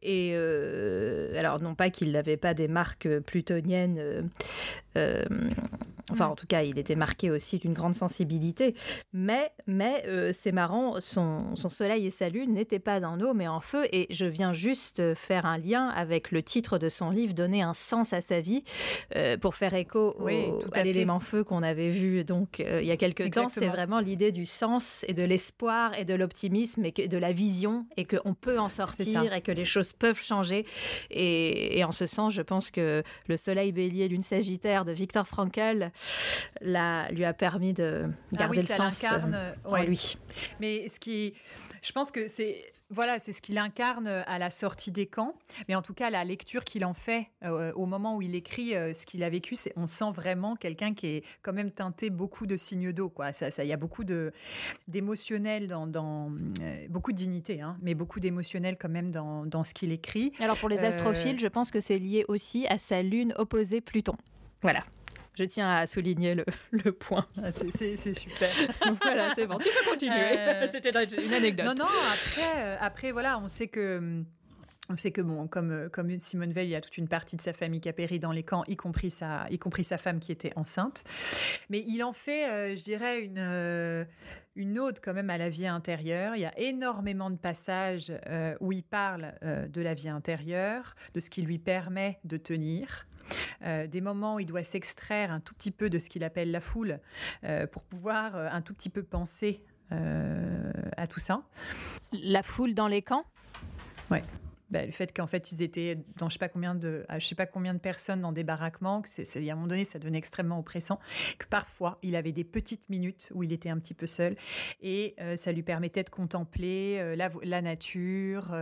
Et 0.00 0.32
euh, 0.34 1.36
alors 1.38 1.60
non 1.60 1.74
pas 1.74 1.90
qu'il 1.90 2.12
n'avait 2.12 2.36
pas 2.36 2.54
des 2.54 2.68
marques 2.68 3.08
plutoniennes. 3.20 3.98
Euh, 3.98 4.22
Enfin, 6.10 6.26
en 6.26 6.34
tout 6.34 6.46
cas, 6.46 6.62
il 6.62 6.78
était 6.78 6.94
marqué 6.94 7.30
aussi 7.30 7.58
d'une 7.58 7.74
grande 7.74 7.94
sensibilité. 7.94 8.74
Mais, 9.12 9.52
mais 9.66 10.04
euh, 10.06 10.30
c'est 10.32 10.52
marrant, 10.52 11.00
son, 11.00 11.54
son, 11.54 11.68
soleil 11.68 12.06
et 12.06 12.10
sa 12.10 12.28
lune 12.28 12.54
n'étaient 12.54 12.78
pas 12.78 13.00
en 13.00 13.20
eau, 13.20 13.34
mais 13.34 13.48
en 13.48 13.60
feu. 13.60 13.86
Et 13.92 14.06
je 14.10 14.24
viens 14.24 14.52
juste 14.52 15.14
faire 15.14 15.46
un 15.46 15.58
lien 15.58 15.88
avec 15.88 16.30
le 16.30 16.42
titre 16.42 16.78
de 16.78 16.88
son 16.88 17.10
livre, 17.10 17.34
Donner 17.34 17.62
un 17.62 17.74
sens 17.74 18.12
à 18.12 18.20
sa 18.20 18.40
vie, 18.40 18.64
euh, 19.16 19.36
pour 19.36 19.54
faire 19.54 19.74
écho 19.74 20.14
à, 20.72 20.82
l'élément 20.82 21.20
feu 21.20 21.44
qu'on 21.44 21.62
avait 21.62 21.90
vu 21.90 22.24
donc 22.24 22.60
euh, 22.60 22.80
il 22.80 22.88
y 22.88 22.90
a 22.90 22.96
quelques 22.96 23.30
temps. 23.30 23.48
C'est 23.48 23.68
vraiment 23.68 24.00
l'idée 24.00 24.32
du 24.32 24.46
sens 24.46 25.04
et 25.08 25.14
de 25.14 25.22
l'espoir 25.22 25.96
et 25.98 26.04
de 26.04 26.14
l'optimisme 26.14 26.84
et 26.84 26.92
de 26.92 27.18
la 27.18 27.32
vision 27.32 27.86
et 27.96 28.04
qu'on 28.04 28.34
peut 28.34 28.58
en 28.58 28.68
sortir 28.68 29.32
et 29.32 29.40
que 29.40 29.52
les 29.52 29.64
choses 29.64 29.92
peuvent 29.92 30.20
changer. 30.20 30.64
Et, 31.10 31.78
et, 31.78 31.84
en 31.84 31.92
ce 31.92 32.06
sens, 32.06 32.32
je 32.32 32.42
pense 32.42 32.70
que 32.70 33.02
le 33.26 33.36
soleil 33.36 33.72
bélier, 33.72 34.08
lune 34.08 34.22
sagittaire 34.22 34.84
de 34.88 34.92
Victor 34.92 35.26
Frankl 35.26 35.90
la, 36.60 37.10
lui 37.10 37.24
a 37.24 37.32
permis 37.32 37.72
de 37.72 38.06
ah 38.34 38.36
garder 38.36 38.60
le 38.60 38.66
sens 38.66 39.04
euh, 39.04 39.52
en 39.64 39.82
lui. 39.82 40.16
Mais 40.60 40.88
ce 40.88 40.98
qui, 40.98 41.34
je 41.82 41.92
pense 41.92 42.10
que 42.10 42.26
c'est 42.28 42.72
voilà, 42.90 43.18
c'est 43.18 43.32
ce 43.32 43.42
qu'il 43.42 43.58
incarne 43.58 44.06
à 44.06 44.38
la 44.38 44.48
sortie 44.48 44.90
des 44.90 45.06
camps. 45.06 45.34
Mais 45.68 45.74
en 45.74 45.82
tout 45.82 45.92
cas, 45.92 46.08
la 46.08 46.24
lecture 46.24 46.64
qu'il 46.64 46.84
en 46.86 46.94
fait 46.94 47.26
euh, 47.44 47.70
au 47.74 47.84
moment 47.84 48.16
où 48.16 48.22
il 48.22 48.34
écrit 48.34 48.74
euh, 48.74 48.94
ce 48.94 49.04
qu'il 49.04 49.22
a 49.22 49.28
vécu, 49.28 49.54
c'est, 49.56 49.72
on 49.76 49.86
sent 49.86 50.10
vraiment 50.14 50.56
quelqu'un 50.56 50.94
qui 50.94 51.06
est 51.08 51.24
quand 51.42 51.52
même 51.52 51.70
teinté 51.70 52.08
beaucoup 52.08 52.46
de 52.46 52.56
signes 52.56 52.92
d'eau. 52.92 53.10
Quoi. 53.10 53.34
Ça, 53.34 53.50
ça, 53.50 53.62
il 53.64 53.68
y 53.68 53.74
a 53.74 53.76
beaucoup 53.76 54.04
de, 54.04 54.32
d'émotionnel 54.86 55.68
dans, 55.68 56.32
beaucoup 56.88 57.12
de 57.12 57.16
dignité, 57.16 57.60
hein, 57.60 57.76
mais 57.82 57.94
beaucoup 57.94 58.20
d'émotionnel 58.20 58.78
quand 58.78 58.88
même 58.88 59.10
dans, 59.10 59.44
dans 59.44 59.64
ce 59.64 59.74
qu'il 59.74 59.92
écrit. 59.92 60.32
Alors 60.40 60.56
pour 60.56 60.70
les 60.70 60.84
astrophiles, 60.84 61.38
je 61.38 61.48
pense 61.48 61.70
que 61.70 61.80
c'est 61.80 61.98
lié 61.98 62.24
aussi 62.28 62.66
à 62.68 62.78
sa 62.78 63.02
lune 63.02 63.34
opposée 63.36 63.82
Pluton. 63.82 64.16
Voilà. 64.62 64.82
Je 65.38 65.44
tiens 65.44 65.72
à 65.72 65.86
souligner 65.86 66.34
le, 66.34 66.44
le 66.72 66.90
point. 66.90 67.26
Ah, 67.40 67.52
c'est 67.52 67.96
super. 68.14 68.50
voilà, 69.02 69.32
c'est 69.36 69.46
bon. 69.46 69.58
Tu 69.58 69.68
peux 69.68 69.90
continuer. 69.90 70.16
Euh, 70.16 70.66
C'était 70.72 70.90
une 70.90 71.32
anecdote. 71.32 71.64
Non, 71.64 71.74
non, 71.74 71.84
après, 71.84 72.56
euh, 72.56 72.76
après 72.80 73.12
voilà, 73.12 73.38
on 73.38 73.46
sait 73.46 73.68
que. 73.68 74.24
On 74.90 74.96
sait 74.96 75.10
que, 75.10 75.20
bon, 75.20 75.46
comme, 75.48 75.70
euh, 75.70 75.88
comme 75.90 76.18
Simone 76.18 76.50
Veil, 76.50 76.68
il 76.68 76.70
y 76.70 76.74
a 76.74 76.80
toute 76.80 76.96
une 76.96 77.08
partie 77.08 77.36
de 77.36 77.42
sa 77.42 77.52
famille 77.52 77.78
qui 77.78 77.90
a 77.90 77.92
péri 77.92 78.18
dans 78.18 78.32
les 78.32 78.42
camps, 78.42 78.64
y 78.68 78.74
compris 78.74 79.10
sa, 79.10 79.44
y 79.50 79.58
compris 79.58 79.84
sa 79.84 79.98
femme 79.98 80.18
qui 80.18 80.32
était 80.32 80.50
enceinte. 80.56 81.04
Mais 81.68 81.84
il 81.86 82.02
en 82.02 82.14
fait, 82.14 82.74
je 82.74 82.82
dirais, 82.82 83.20
une, 83.20 84.06
une 84.56 84.78
ode 84.78 84.98
quand 85.00 85.12
même 85.12 85.28
à 85.28 85.36
la 85.36 85.50
vie 85.50 85.66
intérieure. 85.66 86.36
Il 86.36 86.40
y 86.40 86.46
a 86.46 86.58
énormément 86.58 87.28
de 87.28 87.36
passages 87.36 88.10
où 88.60 88.72
il 88.72 88.82
parle 88.82 89.34
de 89.42 89.82
la 89.82 89.92
vie 89.92 90.08
intérieure, 90.08 90.94
de 91.12 91.20
ce 91.20 91.28
qui 91.28 91.42
lui 91.42 91.58
permet 91.58 92.18
de 92.24 92.38
tenir. 92.38 93.06
Euh, 93.62 93.86
des 93.86 94.00
moments 94.00 94.36
où 94.36 94.40
il 94.40 94.46
doit 94.46 94.62
s'extraire 94.62 95.30
un 95.30 95.40
tout 95.40 95.54
petit 95.54 95.70
peu 95.70 95.90
de 95.90 95.98
ce 95.98 96.08
qu'il 96.08 96.24
appelle 96.24 96.50
la 96.50 96.60
foule 96.60 97.00
euh, 97.44 97.66
pour 97.66 97.82
pouvoir 97.84 98.36
euh, 98.36 98.48
un 98.50 98.62
tout 98.62 98.74
petit 98.74 98.90
peu 98.90 99.02
penser 99.02 99.62
à 100.98 101.06
tout 101.06 101.18
ça. 101.18 101.40
La 102.12 102.42
foule 102.42 102.74
dans 102.74 102.88
les 102.88 103.00
camps? 103.00 103.24
Ouais. 104.10 104.22
Bah, 104.70 104.84
le 104.84 104.92
fait 104.92 105.16
qu'en 105.16 105.26
fait 105.26 105.50
ils 105.50 105.62
étaient 105.62 105.96
dans 106.18 106.28
je 106.28 106.34
sais 106.34 106.38
pas 106.38 106.50
combien 106.50 106.74
de 106.74 107.06
je 107.18 107.26
sais 107.26 107.34
pas 107.34 107.46
combien 107.46 107.72
de 107.72 107.78
personnes 107.78 108.20
dans 108.20 108.32
des 108.32 108.44
baraquements 108.44 109.00
que 109.00 109.08
c'est 109.08 109.24
à 109.34 109.52
un 109.52 109.54
moment 109.54 109.66
donné 109.66 109.86
ça 109.86 109.98
devenait 109.98 110.18
extrêmement 110.18 110.58
oppressant 110.58 110.98
que 111.38 111.46
parfois 111.46 111.98
il 112.02 112.16
avait 112.16 112.32
des 112.32 112.44
petites 112.44 112.86
minutes 112.90 113.30
où 113.34 113.42
il 113.42 113.50
était 113.54 113.70
un 113.70 113.78
petit 113.78 113.94
peu 113.94 114.06
seul 114.06 114.36
et 114.82 115.16
ça 115.36 115.52
lui 115.52 115.62
permettait 115.62 116.04
de 116.04 116.10
contempler 116.10 117.16
la, 117.16 117.30
la, 117.44 117.62
nature 117.62 118.54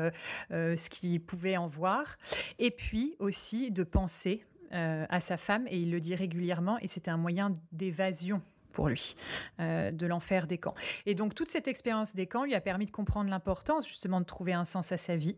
ce 0.50 0.90
qu'il 0.90 1.20
pouvait 1.20 1.57
en 1.57 1.66
voir 1.66 2.18
et 2.61 2.70
puis 2.70 3.16
aussi 3.18 3.72
de 3.72 3.83
penser 3.83 4.44
euh, 4.72 5.07
à 5.09 5.20
sa 5.20 5.37
femme 5.37 5.66
et 5.68 5.79
il 5.79 5.90
le 5.90 6.00
dit 6.00 6.14
régulièrement 6.14 6.79
et 6.81 6.88
c'était 6.88 7.11
un 7.11 7.16
moyen 7.16 7.52
d'évasion 7.72 8.40
pour 8.72 8.88
lui, 8.88 9.16
euh, 9.59 9.90
de 9.90 10.07
l'enfer 10.07 10.46
des 10.46 10.59
camps. 10.59 10.74
Et 11.07 11.14
donc 11.14 11.35
toute 11.35 11.48
cette 11.48 11.66
expérience 11.66 12.14
des 12.14 12.26
camps 12.26 12.44
lui 12.44 12.55
a 12.55 12.61
permis 12.61 12.85
de 12.85 12.90
comprendre 12.90 13.31
l'importance 13.31 13.88
justement 13.88 14.20
de 14.20 14.26
trouver 14.26 14.52
un 14.52 14.66
sens 14.66 14.92
à 14.92 14.98
sa 14.98 15.16
vie, 15.16 15.37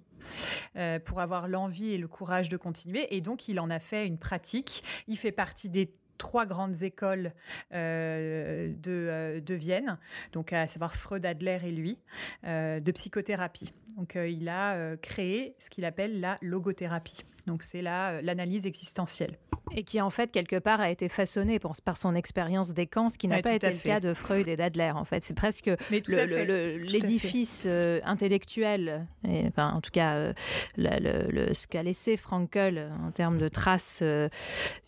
euh, 0.76 0.98
pour 0.98 1.20
avoir 1.20 1.46
l'envie 1.46 1.92
et 1.92 1.98
le 1.98 2.08
courage 2.08 2.48
de 2.48 2.56
continuer. 2.56 3.14
Et 3.16 3.20
donc 3.20 3.46
il 3.46 3.60
en 3.60 3.70
a 3.70 3.78
fait 3.78 4.06
une 4.06 4.18
pratique. 4.18 4.82
Il 5.06 5.16
fait 5.16 5.32
partie 5.32 5.70
des 5.70 5.94
trois 6.18 6.46
grandes 6.46 6.82
écoles 6.82 7.32
de, 7.72 9.40
de, 9.40 9.54
Vienne, 9.54 9.98
donc 10.32 10.52
à 10.52 10.66
savoir 10.66 10.94
Freud, 10.94 11.24
Adler 11.24 11.58
et 11.64 11.70
lui, 11.70 11.98
de 12.44 12.92
psychothérapie. 12.92 13.72
Donc 13.96 14.16
il 14.16 14.48
a 14.48 14.96
créé 14.96 15.54
ce 15.58 15.70
qu'il 15.70 15.84
appelle 15.84 16.20
la 16.20 16.38
logothérapie. 16.42 17.24
Donc 17.48 17.62
c'est 17.62 17.82
euh, 17.84 18.20
l'analyse 18.22 18.66
existentielle. 18.66 19.38
Et 19.74 19.82
qui 19.82 20.00
en 20.00 20.10
fait 20.10 20.30
quelque 20.30 20.58
part 20.58 20.80
a 20.80 20.90
été 20.90 21.08
façonné 21.08 21.58
par 21.58 21.96
son 21.96 22.14
expérience 22.14 22.72
des 22.72 22.86
camps, 22.86 23.08
ce 23.10 23.18
qui 23.18 23.28
n'a 23.28 23.42
pas 23.42 23.54
été 23.54 23.70
le 23.70 23.76
cas 23.76 24.00
de 24.00 24.14
Freud 24.14 24.48
et 24.48 24.56
d'Adler. 24.56 24.92
En 24.94 25.04
fait, 25.04 25.24
c'est 25.24 25.34
presque 25.34 25.70
l'édifice 25.90 27.64
euh, 27.66 28.00
intellectuel, 28.04 29.06
et, 29.26 29.46
enfin 29.46 29.72
en 29.74 29.82
tout 29.82 29.90
cas 29.90 30.14
euh, 30.14 30.32
le, 30.76 31.52
ce 31.52 31.66
qu'a 31.66 31.82
laissé 31.82 32.16
Frankel 32.16 32.90
en 33.06 33.10
termes 33.10 33.38
de 33.38 33.48
traces 33.48 34.02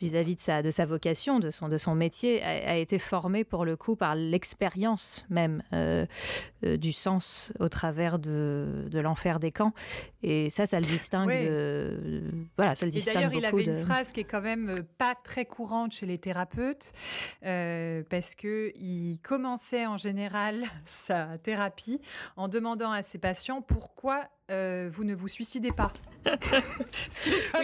vis-à-vis 0.01 0.37
de 0.37 0.41
sa 0.41 0.63
de 0.63 0.71
sa 0.71 0.87
vocation, 0.87 1.20
de 1.69 1.79
son 1.79 1.95
métier, 1.95 2.43
a, 2.43 2.77
été 2.77 2.99
formé 2.99 3.45
pour 3.45 3.65
le 3.65 3.77
coup 3.77 3.97
par 3.97 4.15
l'expérience 4.15 5.25
même 5.29 5.63
du 6.63 6.93
sens 6.93 7.53
au 7.59 7.69
travers 7.69 8.19
de, 8.19 8.87
de 8.91 9.01
l'enfer 9.01 9.39
des 9.39 9.53
camps. 9.53 9.73
Et 10.23 10.51
ça, 10.51 10.67
ça 10.67 10.79
le 10.79 10.87
distingue 10.87 11.31
voilà, 12.57 12.75
ça 12.75 12.85
le 12.85 12.93
distingue 12.93 13.15
D'ailleurs, 13.15 13.35
il 13.35 13.45
avait 13.45 13.65
une 13.65 13.77
phrase 13.77 14.13
qui 14.13 14.21
est 14.21 14.25
quand 14.25 14.41
même 14.41 14.71
euh, 14.71 14.83
pas 14.99 15.15
très 15.15 15.45
courante 15.45 15.93
chez 15.93 16.07
les 16.07 16.19
thérapeutes, 16.19 16.93
euh, 17.45 18.03
parce 18.09 18.35
que 18.35 18.73
il 18.77 19.19
commençait 19.23 19.87
en 19.87 19.97
général 19.97 20.65
sa 20.85 21.39
thérapie 21.39 22.01
en 22.37 22.49
demandant 22.49 22.93
à 22.93 23.03
ses 23.03 23.19
patients 23.19 23.63
pourquoi 23.63 24.29
euh, 24.51 24.89
vous 24.93 25.05
ne 25.05 25.15
vous 25.15 25.29
suicidez 25.29 25.71
pas. 25.71 25.93
oui, 26.27 26.33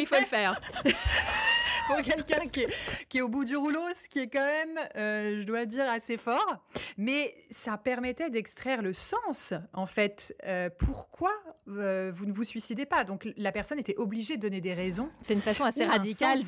il 0.01 0.07
faut 0.07 0.21
le 0.21 0.27
faire. 0.27 0.61
pour 1.87 1.97
quelqu'un 1.97 2.47
qui, 2.49 2.67
qui 3.09 3.19
est, 3.19 3.23
au 3.23 3.29
bout 3.29 3.45
du 3.45 3.57
rouleau, 3.57 3.83
ce 3.95 4.09
qui 4.09 4.21
est 4.21 4.29
quand 4.29 4.45
même, 4.45 4.79
euh, 4.97 5.41
je 5.41 5.47
dois 5.47 5.67
dire, 5.67 5.89
assez 5.91 6.17
fort. 6.17 6.65
Mais 6.97 7.35
ça 7.51 7.77
permettait 7.77 8.31
d'extraire 8.31 8.83
le 8.87 8.93
sens, 8.93 9.53
en 9.73 9.87
fait. 9.87 10.35
Euh, 10.45 10.71
pourquoi 10.79 11.33
euh, 11.69 12.13
vous 12.15 12.27
ne 12.27 12.33
vous 12.33 12.45
suicidez 12.45 12.87
pas? 12.87 13.05
Donc 13.05 13.29
la 13.37 13.53
personne 13.53 13.79
était 13.79 13.97
obligée 13.97 14.37
de 14.37 14.43
donner 14.43 14.61
des 14.61 14.75
raisons. 14.75 15.09
C'est 15.23 15.35
une 15.35 15.41
façon 15.41 15.65
assez 15.65 15.85
radicale 15.85 16.41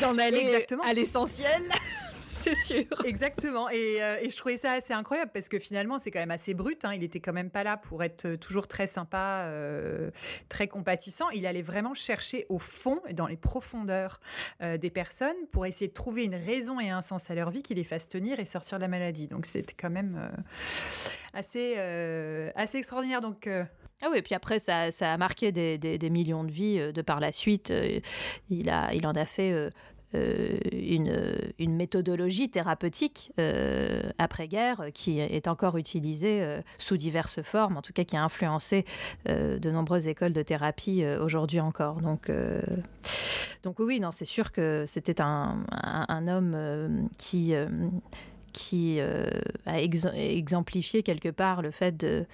d'en 0.00 0.18
aller 0.18 0.66
à 0.84 0.92
l'essentiel. 0.92 1.62
c'est 2.42 2.54
sûr. 2.54 2.84
Exactement. 3.04 3.68
Euh, 3.68 4.18
et, 4.20 4.30
je 4.30 4.36
trouvais 4.36 4.56
ça 4.56 4.72
assez 4.72 4.92
incroyable 4.92 5.30
parce 5.32 5.48
que 5.48 5.58
finalement, 5.58 5.98
c'est 5.98 6.10
quand 6.10 6.20
même 6.20 6.30
assez 6.30 6.54
brut. 6.54 6.84
Hein. 6.84 6.94
Il 6.94 7.02
était 7.02 7.20
quand 7.20 7.32
même 7.32 7.50
pas 7.50 7.64
là 7.64 7.76
pour 7.76 8.02
être 8.02 8.36
toujours 8.36 8.66
très 8.66 8.86
sympa, 8.86 9.44
euh, 9.46 10.10
très 10.48 10.68
compatissant. 10.68 11.28
Il 11.30 11.46
allait 11.46 11.62
vraiment 11.62 11.94
chercher 11.94 12.46
au 12.48 12.58
fond, 12.58 13.00
dans 13.12 13.26
les 13.26 13.36
profondeurs 13.36 14.20
euh, 14.62 14.78
des 14.78 14.90
personnes, 14.90 15.36
pour 15.52 15.66
essayer 15.66 15.88
de 15.88 15.94
trouver 15.94 16.24
une 16.24 16.34
raison 16.34 16.80
et 16.80 16.90
un 16.90 17.02
sens 17.02 17.30
à 17.30 17.34
leur 17.34 17.50
vie 17.50 17.62
qui 17.62 17.74
les 17.74 17.84
fasse 17.84 18.08
tenir 18.08 18.40
et 18.40 18.44
sortir 18.44 18.78
de 18.78 18.82
la 18.82 18.88
maladie. 18.88 19.28
Donc 19.28 19.46
c'était 19.46 19.74
quand 19.78 19.90
même 19.90 20.30
assez, 21.34 21.76
assez 22.56 22.78
extraordinaire. 22.78 23.20
Donc 23.20 23.48
ah 24.02 24.08
oui, 24.10 24.18
et 24.18 24.22
puis 24.22 24.34
après, 24.34 24.58
ça, 24.58 24.90
ça 24.90 25.12
a 25.12 25.16
marqué 25.18 25.52
des, 25.52 25.76
des, 25.76 26.10
millions 26.10 26.42
de 26.42 26.50
vies 26.50 26.92
de 26.92 27.02
par 27.02 27.20
la 27.20 27.32
suite. 27.32 27.72
il, 28.48 28.70
a, 28.70 28.90
il 28.94 29.06
en 29.06 29.12
a 29.12 29.26
fait 29.26 29.52
euh, 29.52 29.70
une, 30.12 31.52
une, 31.58 31.76
méthodologie 31.76 32.50
thérapeutique 32.50 33.32
euh, 33.38 34.02
après-guerre 34.18 34.86
qui 34.92 35.20
est 35.20 35.46
encore 35.46 35.76
utilisée 35.76 36.42
euh, 36.42 36.60
sous 36.78 36.96
diverses 36.96 37.42
formes, 37.42 37.76
en 37.76 37.82
tout 37.82 37.92
cas 37.92 38.04
qui 38.04 38.16
a 38.16 38.22
influencé 38.22 38.84
de 39.26 39.70
nombreuses 39.70 40.08
écoles 40.08 40.32
de 40.32 40.42
thérapie 40.42 41.04
aujourd'hui 41.20 41.60
encore. 41.60 42.00
Donc, 42.00 42.30
donc 43.62 43.78
oui, 43.78 44.00
non, 44.00 44.10
c'est 44.10 44.24
sûr 44.24 44.52
que 44.52 44.84
c'était 44.86 45.20
un, 45.20 45.64
un, 45.70 46.28
homme 46.28 47.08
qui 47.18 47.54
qui 48.52 49.00
a 49.66 49.80
exemplifié 49.80 51.02
quelque 51.02 51.28
part 51.28 51.62
le 51.62 51.70
fait 51.70 51.96
de 51.96 52.26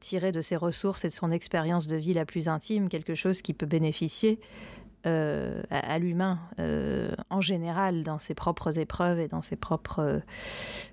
tirer 0.00 0.32
de 0.32 0.42
ses 0.42 0.56
ressources 0.56 1.04
et 1.04 1.08
de 1.08 1.12
son 1.12 1.30
expérience 1.30 1.86
de 1.86 1.96
vie 1.96 2.14
la 2.14 2.24
plus 2.24 2.48
intime 2.48 2.88
quelque 2.88 3.14
chose 3.14 3.42
qui 3.42 3.52
peut 3.52 3.66
bénéficier 3.66 4.38
euh, 5.06 5.62
à, 5.70 5.98
l'humain 6.00 6.40
euh, 6.58 7.12
en 7.30 7.40
général 7.40 8.02
dans 8.02 8.18
ses 8.18 8.34
propres 8.34 8.80
épreuves 8.80 9.20
et 9.20 9.28
dans 9.28 9.42
ses 9.42 9.54
propres 9.54 10.20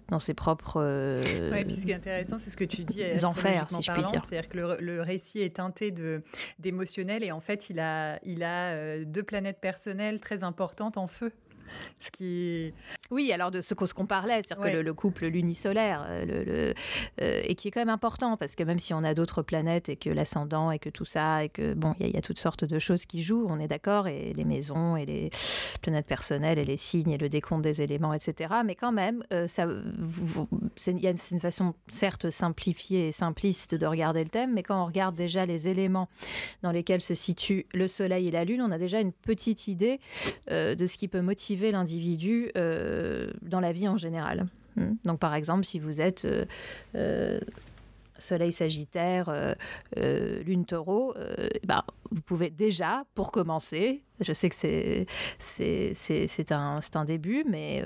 dans 0.10 0.20
ses 0.20 0.36
propres 0.36 0.80
euh, 0.80 1.18
puis 1.64 1.74
ce 1.74 1.86
qui 1.88 1.92
est 1.92 1.96
intéressant 1.96 2.38
c'est 2.38 2.52
ce 2.52 2.58
que 2.58 2.66
tu 2.66 2.84
dis 2.84 3.02
enfers 3.26 3.68
si 3.72 3.82
je 3.82 3.92
puis 3.92 4.04
dire. 4.04 4.22
c'est-à-dire 4.22 4.48
que 4.48 4.78
le, 4.80 5.02
récit 5.02 5.42
est 5.42 5.56
teinté 5.56 5.90
de 5.90 6.22
d'émotionnel 6.60 7.24
et 7.24 7.32
en 7.32 7.40
fait 7.40 7.72
il 7.72 7.80
a 7.80 8.20
il 8.26 8.44
a 8.44 9.00
deux 9.04 9.24
planètes 9.24 9.60
personnelles 9.60 10.20
très 10.20 10.44
importantes 10.44 10.98
en 10.98 11.08
feu 11.08 11.34
ce 12.00 12.12
qui 12.12 12.74
Oui, 13.12 13.32
alors 13.32 13.52
de 13.52 13.62
ce 13.62 13.74
qu'on 13.74 14.06
parlait, 14.06 14.42
c'est-à-dire 14.42 14.72
que 14.72 14.78
le, 14.78 14.94
couple 14.94 15.28
lunisolaire, 15.28 16.06
euh, 16.08 16.26
le, 16.26 16.74
euh, 17.22 17.42
et 17.44 17.56
qui 17.56 17.68
est 17.68 17.72
quand 17.72 17.82
même 17.82 17.90
important, 17.90 18.38
parce 18.38 18.56
que 18.56 18.64
même 18.64 18.80
si 18.80 18.94
on 18.94 19.04
a 19.04 19.14
d'autres 19.14 19.42
planètes 19.42 19.90
et 19.90 19.96
que 19.96 20.10
l'ascendant 20.10 20.72
et 20.72 20.80
que 20.80 20.90
tout 20.90 21.06
ça, 21.06 21.44
et 21.44 21.50
que 21.50 21.74
bon, 21.74 21.96
il 22.00 22.10
y, 22.10 22.18
a 22.18 22.22
toutes 22.22 22.40
sortes 22.40 22.66
de 22.66 22.80
choses 22.80 23.06
qui 23.06 23.22
jouent, 23.22 23.46
on 23.50 23.60
est 23.60 23.68
d'accord, 23.68 24.08
et 24.08 24.34
les 24.34 24.46
maisons 24.46 24.98
et 24.98 25.06
les 25.06 25.30
planètes 25.82 26.08
personnelles 26.08 26.60
et 26.60 26.66
les 26.66 26.78
signes 26.78 27.12
et 27.12 27.18
le 27.18 27.30
décompte 27.30 27.64
des 27.64 27.82
éléments, 27.82 28.14
etc. 28.14 28.56
Mais 28.66 28.76
quand 28.76 28.92
même, 28.92 29.24
euh, 29.34 29.48
ça, 29.48 29.68
c'est 30.76 30.92
une 30.92 31.40
façon 31.40 31.74
certes 31.88 32.30
simplifiée 32.30 33.08
et 33.08 33.12
simpliste 33.12 33.76
de 33.76 33.86
regarder 33.86 34.24
le 34.24 34.30
thème, 34.30 34.54
mais 34.54 34.64
quand 34.64 34.82
on 34.82 34.86
regarde 34.86 35.16
déjà 35.16 35.46
les 35.46 35.68
éléments 35.68 36.10
dans 36.64 36.72
lesquels 36.72 37.02
se 37.02 37.14
situent 37.14 37.66
le 37.74 37.88
Soleil 37.88 38.28
et 38.28 38.32
la 38.32 38.46
Lune, 38.46 38.62
on 38.62 38.72
a 38.72 38.78
déjà 38.78 39.00
une 39.00 39.12
petite 39.12 39.68
idée 39.68 40.00
de 40.50 40.86
ce 40.86 40.98
qui 40.98 41.08
peut 41.08 41.22
motiver 41.22 41.55
l'individu. 41.72 42.52
Euh, 42.58 43.32
dans 43.42 43.60
la 43.60 43.72
vie 43.72 43.88
en 43.88 43.98
général. 43.98 44.48
Hmm. 44.76 44.94
Donc 45.06 45.20
par 45.20 45.36
exemple, 45.36 45.64
si 45.64 45.80
vous 45.80 46.02
êtes 46.02 46.26
euh, 46.26 46.46
euh, 46.96 47.40
Soleil 48.18 48.52
Sagittaire, 48.52 49.56
Lune 49.98 50.66
Taureau, 50.66 51.14
bah, 51.66 51.84
vous 52.12 52.22
pouvez 52.22 52.50
déjà, 52.50 53.04
pour 53.14 53.30
commencer, 53.30 54.04
je 54.22 54.32
sais 54.32 54.48
que 54.48 54.56
c'est, 54.56 55.06
c'est, 55.40 56.52
un, 56.54 56.80
un 56.94 57.06
début, 57.06 57.44
mais, 57.46 57.84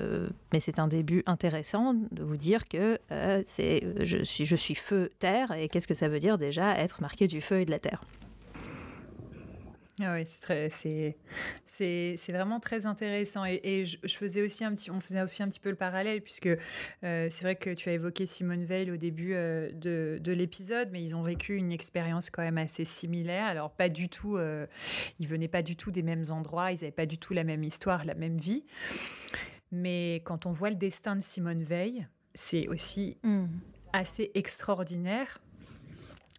mais 0.52 0.60
c'est 0.60 0.78
un 0.78 0.86
début 0.86 1.24
intéressant 1.26 1.94
de 1.94 2.22
vous 2.22 2.36
dire 2.36 2.68
que 2.68 3.00
c'est, 3.44 3.82
je, 4.04 4.22
suis, 4.22 4.46
je 4.46 4.54
suis 4.54 4.76
feu-terre, 4.76 5.50
et 5.50 5.68
qu'est-ce 5.68 5.88
que 5.88 5.94
ça 5.94 6.08
veut 6.08 6.20
dire 6.20 6.38
déjà 6.38 6.78
être 6.78 7.00
marqué 7.00 7.26
du 7.26 7.40
feu 7.40 7.62
et 7.62 7.64
de 7.64 7.72
la 7.72 7.80
terre? 7.80 8.04
Ah 10.02 10.14
oui, 10.14 10.24
c'est 10.26 11.16
c'est 11.66 12.32
vraiment 12.32 12.60
très 12.60 12.86
intéressant 12.86 13.44
et, 13.46 13.84
je, 13.84 14.16
faisais 14.16 14.42
aussi 14.42 14.64
un 14.64 14.74
petit, 14.74 14.90
on 14.90 15.00
faisait 15.00 15.22
aussi 15.22 15.42
un 15.42 15.48
petit 15.48 15.60
peu 15.60 15.70
le 15.70 15.76
parallèle 15.76 16.20
puisque 16.20 16.48
euh, 17.04 17.28
c'est 17.30 17.42
vrai 17.42 17.56
que 17.56 17.70
tu 17.70 17.88
as 17.88 17.92
évoqué 17.92 18.26
Simone 18.26 18.64
Veil 18.64 18.90
au 18.90 18.96
début 18.96 19.32
euh, 19.34 19.70
de, 19.72 20.18
de 20.22 20.32
l'épisode, 20.32 20.90
mais 20.92 21.02
ils 21.02 21.14
ont 21.14 21.22
vécu 21.22 21.56
une 21.56 21.72
expérience 21.72 22.28
quand 22.30 22.42
même 22.42 22.58
assez 22.58 22.84
similaire. 22.84 23.46
Alors 23.46 23.70
pas 23.70 23.88
du 23.88 24.08
tout, 24.08 24.36
euh, 24.36 24.66
ils 25.18 25.26
venaient 25.26 25.48
pas 25.48 25.62
du 25.62 25.76
tout 25.76 25.90
des 25.90 26.02
mêmes 26.02 26.24
endroits, 26.30 26.72
ils 26.72 26.76
n'avaient 26.76 26.90
pas 26.90 27.06
du 27.06 27.18
tout 27.18 27.32
la 27.32 27.44
même 27.44 27.64
histoire, 27.64 28.04
la 28.04 28.14
même 28.14 28.38
vie. 28.38 28.64
Mais 29.72 30.16
quand 30.24 30.46
on 30.46 30.52
voit 30.52 30.70
le 30.70 30.76
destin 30.76 31.16
de 31.16 31.22
Simone 31.22 31.62
Veil, 31.62 32.06
c'est 32.34 32.68
aussi 32.68 33.16
mmh. 33.22 33.46
assez 33.92 34.30
extraordinaire 34.34 35.40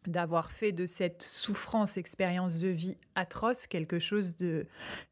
d'avoir 0.08 0.52
fait 0.52 0.72
de 0.72 0.86
cette 0.86 1.22
souffrance, 1.22 1.98
expérience 1.98 2.60
de 2.60 2.70
vie 2.70 2.98
atroce 3.16 3.68
quelque 3.68 4.00
chose 4.00 4.36
de 4.38 4.66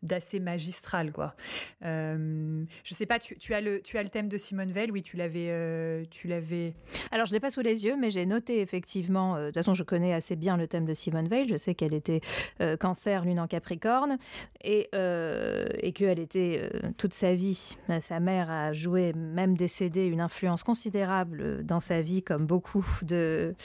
d'assez 0.03 0.39
magistral 0.39 1.11
quoi. 1.11 1.35
Euh, 1.83 2.63
je 2.83 2.93
sais 2.93 3.05
pas, 3.05 3.19
tu, 3.19 3.53
as 3.53 3.61
le 3.61 3.81
tu 3.81 3.97
as 3.97 4.03
le 4.03 4.09
thème 4.09 4.29
de 4.29 4.37
Simone 4.37 4.71
Veil, 4.71 4.91
oui, 4.91 5.03
tu 5.03 5.17
l'avais 5.17 5.47
euh, 5.49 6.03
tu 6.09 6.27
l'avais. 6.27 6.73
Alors 7.11 7.25
je 7.25 7.33
l'ai 7.33 7.39
pas 7.39 7.51
sous 7.51 7.61
les 7.61 7.83
yeux, 7.83 7.95
mais 7.97 8.09
j'ai 8.09 8.25
noté 8.25 8.61
effectivement. 8.61 9.35
Euh, 9.35 9.39
de 9.39 9.45
toute 9.47 9.55
façon, 9.55 9.73
je 9.73 9.83
connais 9.83 10.13
assez 10.13 10.35
bien 10.35 10.57
le 10.57 10.67
thème 10.67 10.85
de 10.85 10.93
Simone 10.93 11.27
Veil. 11.27 11.47
Je 11.47 11.57
sais 11.57 11.75
qu'elle 11.75 11.93
était 11.93 12.21
euh, 12.61 12.77
cancer, 12.77 13.25
lune 13.25 13.39
en 13.39 13.47
Capricorne, 13.47 14.17
et 14.63 14.89
et 14.91 15.93
qu'elle 15.93 16.19
était 16.19 16.69
toute 16.97 17.13
sa 17.13 17.33
vie. 17.33 17.77
Sa 18.01 18.19
mère 18.19 18.49
a 18.49 18.73
joué, 18.73 19.13
même 19.13 19.55
décédée, 19.55 20.05
une 20.05 20.21
influence 20.21 20.63
considérable 20.63 21.63
dans 21.63 21.79
sa 21.79 22.01
vie, 22.01 22.23
comme 22.23 22.45
beaucoup 22.45 22.85
de 23.03 23.55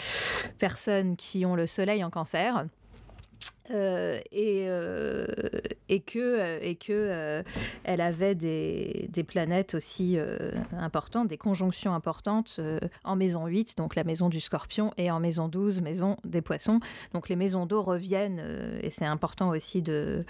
personnes 0.59 1.14
qui 1.17 1.47
ont 1.47 1.55
le 1.55 1.67
soleil 1.67 2.05
en 2.05 2.11
cancer. 2.11 2.67
Euh, 3.71 4.21
et, 4.31 4.67
euh, 4.69 5.27
que, 6.07 6.19
euh, 6.19 6.75
que 6.75 7.43
elle 7.85 8.01
avait 8.03 8.35
des, 8.35 9.25
planètes 9.27 9.75
aussi 9.75 10.19
importantes, 10.77 11.29
des 11.29 11.39
conjonctions 11.39 11.95
importantes 11.95 12.61
en 13.05 13.17
maison 13.17 13.47
8, 13.47 13.79
donc 13.79 13.95
la 13.95 14.05
maison 14.05 14.29
du 14.29 14.41
scorpion, 14.41 14.93
et 14.99 15.11
en 15.11 15.19
maison 15.19 15.49
12, 15.49 15.81
maison 15.81 16.17
des 16.25 16.43
poissons. 16.43 16.77
Donc 17.15 17.29
les 17.29 17.37
maisons 17.37 17.65
d'eau 17.65 17.83
reviennent, 17.83 18.43
et 18.83 18.91
c'est 18.91 19.07
important 19.07 19.49
aussi 19.49 19.81
de, 19.81 20.25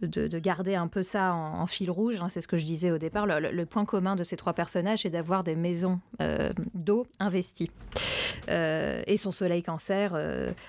de, 0.00 0.38
garder 0.38 0.74
un 0.76 0.88
peu 0.88 1.02
ça 1.02 1.34
en, 1.34 1.66
fil 1.66 1.90
rouge. 1.90 2.20
Hein, 2.22 2.28
c'est 2.30 2.40
ce 2.40 2.48
que 2.48 2.56
je 2.56 2.64
disais 2.64 2.90
au 2.90 2.98
départ. 2.98 3.26
Le, 3.26 3.66
point 3.66 3.84
commun 3.84 4.16
de 4.16 4.24
ces 4.24 4.36
trois 4.36 4.54
personnages, 4.54 5.00
c'est 5.00 5.10
d'avoir 5.10 5.44
des 5.44 5.56
maisons 5.56 6.00
d'eau 6.74 7.06
investies. 7.20 7.70
et 8.48 9.16
son 9.18 9.30
soleil 9.30 9.62
cancer 9.62 10.18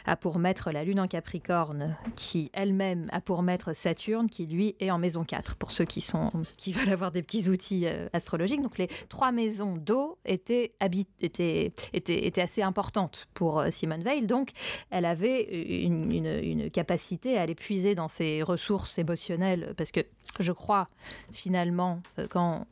a 0.06 0.16
pour 0.18 0.38
maître 0.40 0.72
la 0.72 0.84
lune 0.84 1.00
en 1.00 1.08
Capricorne 1.08 1.96
qui 2.16 2.50
elle-même 2.54 3.08
a 3.12 3.22
pour 3.22 3.42
maître 3.44 3.74
Saturne, 3.74 4.30
qui 4.30 4.46
lui 4.46 4.76
est 4.80 4.92
en 4.92 4.98
maison 4.98 5.24
4, 5.24 5.56
pour 5.56 5.72
ceux 5.72 5.86
qui, 5.86 6.02
sont, 6.02 6.32
qui 6.58 6.72
veulent 6.72 6.90
avoir 6.90 7.12
des 7.12 7.24
petits 7.24 7.50
outils 7.50 7.88
euh, 7.88 8.08
astrologiques. 8.14 8.62
Donc 8.62 8.78
les 8.78 8.88
trois 9.10 9.32
maisons 9.32 9.76
d'eau 9.76 10.18
étaient, 10.26 10.74
étaient, 10.82 11.74
étaient, 11.94 12.28
étaient, 12.28 12.42
assez 12.42 12.62
importantes 12.62 13.28
pour 13.34 13.60
euh, 13.60 13.70
Simone 13.72 14.04
Veil. 14.04 14.26
Donc 14.26 14.52
elle 14.90 15.06
avait 15.06 15.44
une, 15.84 16.70
capacité 16.72 17.38
à 17.38 17.42
aller 17.42 17.56
puiser 17.56 17.96
dans 17.96 18.08
ses 18.08 18.44
ressources 18.44 18.98
émotionnelles, 19.00 19.74
parce 19.78 19.92
que 19.92 20.02
je 20.40 20.52
crois 20.52 20.88
finalement, 21.32 22.02
euh, 22.18 22.26
quand 22.30 22.68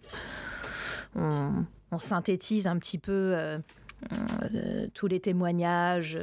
on, 1.16 1.66
synthétise 1.98 2.68
un 2.68 2.78
petit 2.78 2.98
peu... 2.98 3.36
tous 4.94 5.08
les 5.08 5.20
témoignages, 5.20 6.20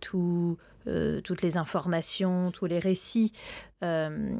tout, 0.00 0.56
euh, 0.88 1.20
toutes 1.20 1.42
les 1.42 1.56
informations, 1.56 2.50
tous 2.52 2.66
les 2.66 2.78
récits 2.78 3.32
euh, 3.82 4.36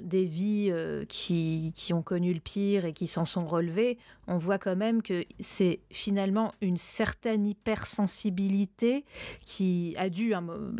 des 0.00 0.24
vies 0.24 0.68
euh, 0.70 1.04
qui, 1.08 1.72
qui, 1.74 1.92
ont 1.92 2.02
connu 2.02 2.34
le 2.34 2.40
pire 2.40 2.84
et 2.84 2.92
qui 2.92 3.06
s'en 3.06 3.24
sont 3.24 3.46
relevées, 3.46 3.98
on 4.26 4.36
voit 4.36 4.58
quand 4.58 4.76
même 4.76 5.02
que 5.02 5.24
c'est 5.40 5.80
finalement 5.90 6.50
une 6.60 6.76
certaine 6.76 7.46
hypersensibilité 7.46 9.04
qui 9.44 9.94
a 9.96 10.08
dû, 10.08 10.34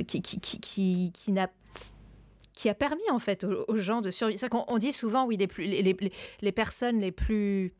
qui, 0.06 0.20
qui, 0.20 0.40
qui, 0.40 1.12
qui 1.12 1.32
n'a 1.32 1.50
qui 2.52 2.68
a 2.68 2.74
permis 2.74 3.10
en 3.10 3.18
fait 3.18 3.44
aux, 3.44 3.78
gens 3.78 4.02
de 4.02 4.10
survivre. 4.10 4.38
On 4.68 4.78
dit 4.78 4.92
souvent, 4.92 5.26
oui, 5.26 5.36
les, 5.36 5.46
plus, 5.46 5.64
les, 5.64 5.82
les, 5.82 5.96
les 6.42 6.52
personnes 6.52 7.00
les 7.00 7.10
plus 7.10 7.72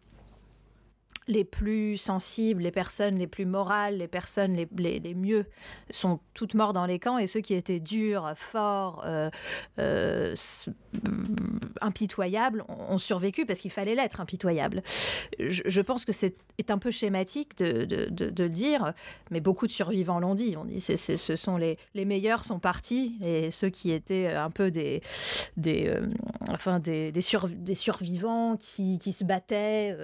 les 1.28 1.44
plus 1.44 1.96
sensibles, 1.96 2.62
les 2.62 2.70
personnes 2.72 3.16
les 3.16 3.26
plus 3.26 3.46
morales, 3.46 3.98
les 3.98 4.08
personnes 4.08 4.54
les, 4.54 4.98
les, 4.98 5.14
mieux 5.14 5.46
sont 5.90 6.20
toutes 6.34 6.54
mortes 6.54 6.74
dans 6.74 6.86
les 6.86 6.98
camps 6.98 7.18
et 7.18 7.26
ceux 7.26 7.40
qui 7.40 7.54
étaient 7.54 7.80
durs, 7.80 8.32
forts, 8.36 9.02
euh, 9.06 9.30
euh, 9.78 10.34
impitoyables 11.80 12.64
ont 12.68 12.98
survécu 12.98 13.46
parce 13.46 13.60
qu'il 13.60 13.70
fallait 13.70 13.94
l'être 13.94 14.20
impitoyable. 14.20 14.82
Je, 15.38 15.80
pense 15.80 16.04
que 16.04 16.12
c'est 16.12 16.34
un 16.68 16.78
peu 16.78 16.90
schématique 16.90 17.56
de, 17.58 17.84
de, 17.84 18.06
de, 18.08 18.42
le 18.42 18.50
dire, 18.50 18.92
mais 19.30 19.40
beaucoup 19.40 19.66
de 19.66 19.72
survivants 19.72 20.20
l'ont 20.20 20.34
dit. 20.34 20.56
On 20.56 20.64
dit 20.64 20.80
c'est, 20.80 20.96
ce 20.96 21.36
sont 21.36 21.56
les, 21.56 21.76
les 21.94 22.04
meilleurs 22.04 22.44
sont 22.44 22.58
partis 22.58 23.18
et 23.24 23.50
ceux 23.50 23.68
qui 23.68 23.92
étaient 23.92 24.28
un 24.28 24.50
peu 24.50 24.70
des, 24.70 25.02
des, 25.56 25.86
euh, 25.86 26.06
enfin 26.50 26.78
des, 26.80 27.12
des, 27.12 27.22
des 27.52 27.74
survivants 27.74 28.56
qui, 28.56 28.98
qui, 28.98 29.12
se 29.12 29.24
battaient 29.24 29.96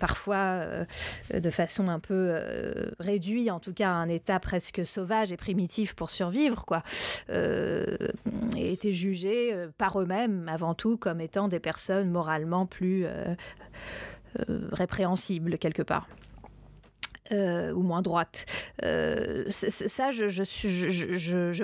parfois 0.00 0.36
euh, 0.36 0.84
de 1.32 1.50
façon 1.50 1.86
un 1.86 2.00
peu 2.00 2.14
euh, 2.30 2.90
réduite, 2.98 3.50
en 3.50 3.60
tout 3.60 3.72
cas 3.72 3.90
à 3.90 3.92
un 3.92 4.08
état 4.08 4.40
presque 4.40 4.84
sauvage 4.84 5.30
et 5.30 5.36
primitif 5.36 5.94
pour 5.94 6.10
survivre, 6.10 6.64
quoi, 6.64 6.82
euh, 7.30 7.96
et 8.56 8.72
étaient 8.72 8.92
jugés 8.92 9.54
par 9.78 10.00
eux-mêmes 10.00 10.48
avant 10.48 10.74
tout 10.74 10.96
comme 10.96 11.20
étant 11.20 11.46
des 11.46 11.60
personnes 11.60 12.10
moralement 12.10 12.66
plus 12.66 13.06
répréhensibles 14.72 15.58
quelque 15.58 15.82
part. 15.82 16.08
Euh, 17.32 17.72
ou 17.72 17.82
moins 17.82 18.02
droite. 18.02 18.44
Euh, 18.82 19.44
ça, 19.48 20.10
je, 20.10 20.24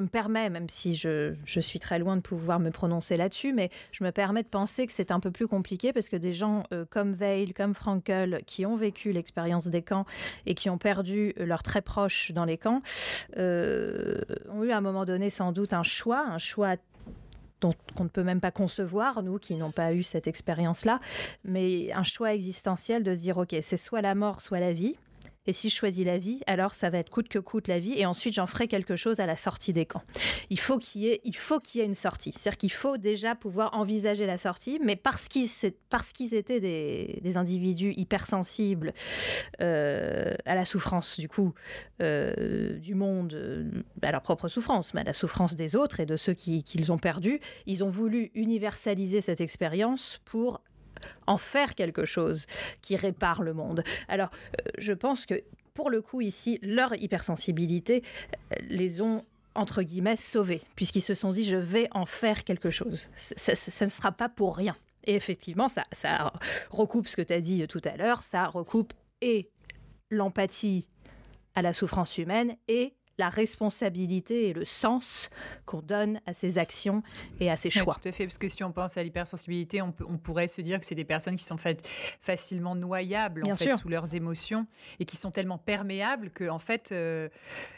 me 0.01 0.07
permets, 0.07 0.49
même 0.49 0.69
si 0.69 0.95
je, 0.95 1.35
suis 1.45 1.81
très 1.81 1.99
loin 1.99 2.17
de 2.17 2.21
pouvoir 2.21 2.61
me 2.61 2.71
prononcer 2.71 3.17
là-dessus, 3.17 3.53
mais 3.53 3.71
je 3.91 4.05
me 4.05 4.13
permets 4.13 4.45
de 4.45 4.49
penser 4.49 4.87
que 4.87 4.93
c'est 4.93 5.11
un 5.11 5.19
peu 5.19 5.33
plus 5.33 5.49
compliqué 5.49 5.93
parce 5.93 6.09
que 6.09 6.17
des 6.17 6.33
gens 6.33 6.63
euh, 6.73 6.85
comme 6.89 7.13
Veil, 7.13 7.53
comme 7.53 7.75
Frankel, 7.75 8.43
qui 8.47 8.65
ont 8.65 8.77
vécu 8.77 9.11
l'expérience 9.11 9.67
des 9.67 9.83
camps 9.83 10.07
et 10.47 10.55
qui 10.55 10.71
ont 10.71 10.79
perdu 10.79 11.35
leurs 11.37 11.65
très 11.65 11.83
proches 11.83 12.31
dans 12.31 12.45
les 12.45 12.59
camps, 12.59 12.81
ont 13.37 14.63
eu 14.63 14.71
à 14.71 14.77
un 14.77 14.81
moment 14.81 15.05
donné 15.05 15.31
sans 15.31 15.51
doute 15.51 15.73
un 15.73 15.83
choix, 15.83 16.21
un 16.21 16.39
choix 16.39 16.77
dont 17.61 17.75
on 17.99 18.05
ne 18.05 18.09
peut 18.09 18.23
même 18.23 18.41
pas 18.41 18.53
concevoir, 18.53 19.23
nous 19.23 19.39
qui 19.39 19.55
n'ont 19.57 19.73
pas 19.73 19.93
eu 19.93 20.05
cette 20.05 20.29
expérience-là, 20.29 21.01
mais 21.45 21.93
un 21.93 22.05
choix 22.05 22.35
existentiel 22.35 23.03
de 23.03 23.15
se 23.15 23.23
dire, 23.23 23.39
OK, 23.39 23.57
c'est 23.63 23.77
soit 23.77 24.03
la 24.03 24.15
mort, 24.15 24.41
soit 24.41 24.61
la 24.61 24.73
vie. 24.73 24.95
Et 25.47 25.53
si 25.53 25.69
je 25.69 25.75
choisis 25.75 26.05
la 26.05 26.19
vie, 26.19 26.41
alors 26.47 26.75
ça 26.75 26.91
va 26.91 26.99
être 26.99 27.11
coûte 27.11 27.29
que 27.29 27.39
coûte 27.39 27.69
la 27.69 27.79
vie. 27.79 27.95
Et 27.97 28.07
ensuite, 28.07 28.35
j'en 28.35 28.47
ferai 28.47 28.69
quelque 28.69 28.97
chose 28.97 29.21
à 29.21 29.27
la 29.27 29.37
sortie 29.37 29.73
des 29.73 29.87
camps. 29.87 30.03
Il 30.51 30.59
faut 30.59 30.79
qu'il 30.79 31.03
y 31.03 31.09
ait, 31.09 31.21
une 31.77 31.95
sortie. 31.95 32.33
C'est-à-dire 32.33 32.59
qu'il 32.59 32.73
faut 32.73 32.97
déjà 32.97 33.35
pouvoir 33.35 33.75
envisager 33.75 34.27
la 34.27 34.39
sortie, 34.39 34.81
mais 34.83 34.97
parce 34.97 35.29
qu'ils, 35.29 35.49
étaient 36.35 36.61
des, 36.61 37.37
individus 37.37 37.93
hypersensibles 37.97 38.93
euh, 39.61 40.35
à 40.45 40.55
la 40.55 40.65
souffrance, 40.65 41.19
du 41.21 41.29
coup, 41.29 41.55
euh, 42.03 42.79
du 42.79 42.95
monde, 42.95 43.35
euh, 43.35 43.71
à 44.03 44.13
leur 44.13 44.23
propre 44.23 44.49
souffrance, 44.49 44.95
mais 44.95 45.03
à 45.03 45.05
la 45.05 45.13
souffrance 45.13 45.57
des 45.57 45.77
autres 45.77 46.01
et 46.01 46.07
de 46.07 46.17
ceux 46.17 46.35
qui, 46.35 46.63
qu'ils 46.63 46.93
ont 46.93 46.99
perdus, 46.99 47.41
ils 47.67 47.85
ont 47.85 47.89
voulu 47.89 48.31
universaliser 48.35 49.21
cette 49.21 49.41
expérience 49.41 50.21
pour 50.25 50.63
en 51.27 51.39
faire 51.39 51.75
quelque 51.75 52.05
chose 52.05 52.47
qui 52.83 52.97
répare 52.97 53.43
le 53.43 53.55
monde. 53.55 53.83
Alors, 54.09 54.31
euh, 54.33 54.71
je 54.79 54.93
pense 54.93 55.27
que 55.27 55.43
pour 55.75 55.91
le 55.91 56.01
coup 56.01 56.21
ici, 56.21 56.59
leur 56.63 56.95
hypersensibilité 56.95 58.03
euh, 58.53 58.57
les 58.69 59.01
ont 59.01 59.25
entre 59.55 59.83
guillemets 59.83 60.17
sauvés, 60.17 60.63
puisqu'ils 60.75 61.03
se 61.03 61.15
sont 61.15 61.31
dit 61.31 61.45
je 61.45 61.57
vais 61.57 61.89
en 61.93 62.05
faire 62.07 62.45
quelque 62.45 62.71
chose. 62.71 63.09
Ça, 63.17 63.85
ne 63.85 63.91
sera 63.91 64.13
pas 64.13 64.29
pour 64.29 64.57
rien. 64.57 64.77
Et 65.05 65.15
effectivement, 65.15 65.69
ça, 65.69 65.85
ça 65.93 66.33
recoupe 66.71 67.09
ce 67.09 67.17
que 67.17 67.23
tu 67.23 67.33
as 67.33 67.41
dit 67.41 67.67
tout 67.67 67.81
à 67.85 67.97
l'heure, 67.97 68.23
ça 68.23 68.47
recoupe 68.47 68.93
et 69.23 69.49
l'empathie 70.11 70.89
à 71.55 71.63
la 71.63 71.73
souffrance 71.73 72.19
humaine 72.19 72.57
et 72.69 72.95
la 73.19 73.29
responsabilité 73.29 74.49
et 74.49 74.53
le 74.53 74.65
sens 74.65 75.31
qu'on 75.65 75.81
donne 75.81 76.21
à 76.27 76.35
ses 76.35 76.59
actions 76.59 77.03
et 77.41 77.51
à 77.51 77.57
ses 77.57 77.71
choix. 77.71 77.99
tout 78.01 78.09
à 78.09 78.13
fait, 78.13 78.27
parce 78.27 78.39
que 78.39 78.49
si 78.49 78.63
on 78.63 78.73
pense 78.73 78.97
à 78.97 79.03
l'hypersensibilité, 79.03 79.83
on, 79.83 79.95
on, 80.09 80.19
pourrait 80.19 80.49
se 80.49 80.61
dire 80.61 80.81
que 80.81 80.87
c'est 80.87 80.95
des 80.95 81.05
personnes 81.05 81.37
qui 81.37 81.45
sont 81.45 81.57
faites 81.57 81.87
facilement 81.87 82.75
noyables 82.75 83.43
en 83.51 83.57
fait, 83.57 83.77
sous 83.77 83.89
leurs 83.89 84.15
émotions 84.15 84.67
et 85.01 85.05
qui 85.05 85.17
sont 85.17 85.31
tellement 85.31 85.59
perméables 85.59 86.31
que 86.31 86.49
en 86.49 86.59
fait 86.59 86.91
euh, 86.93 87.29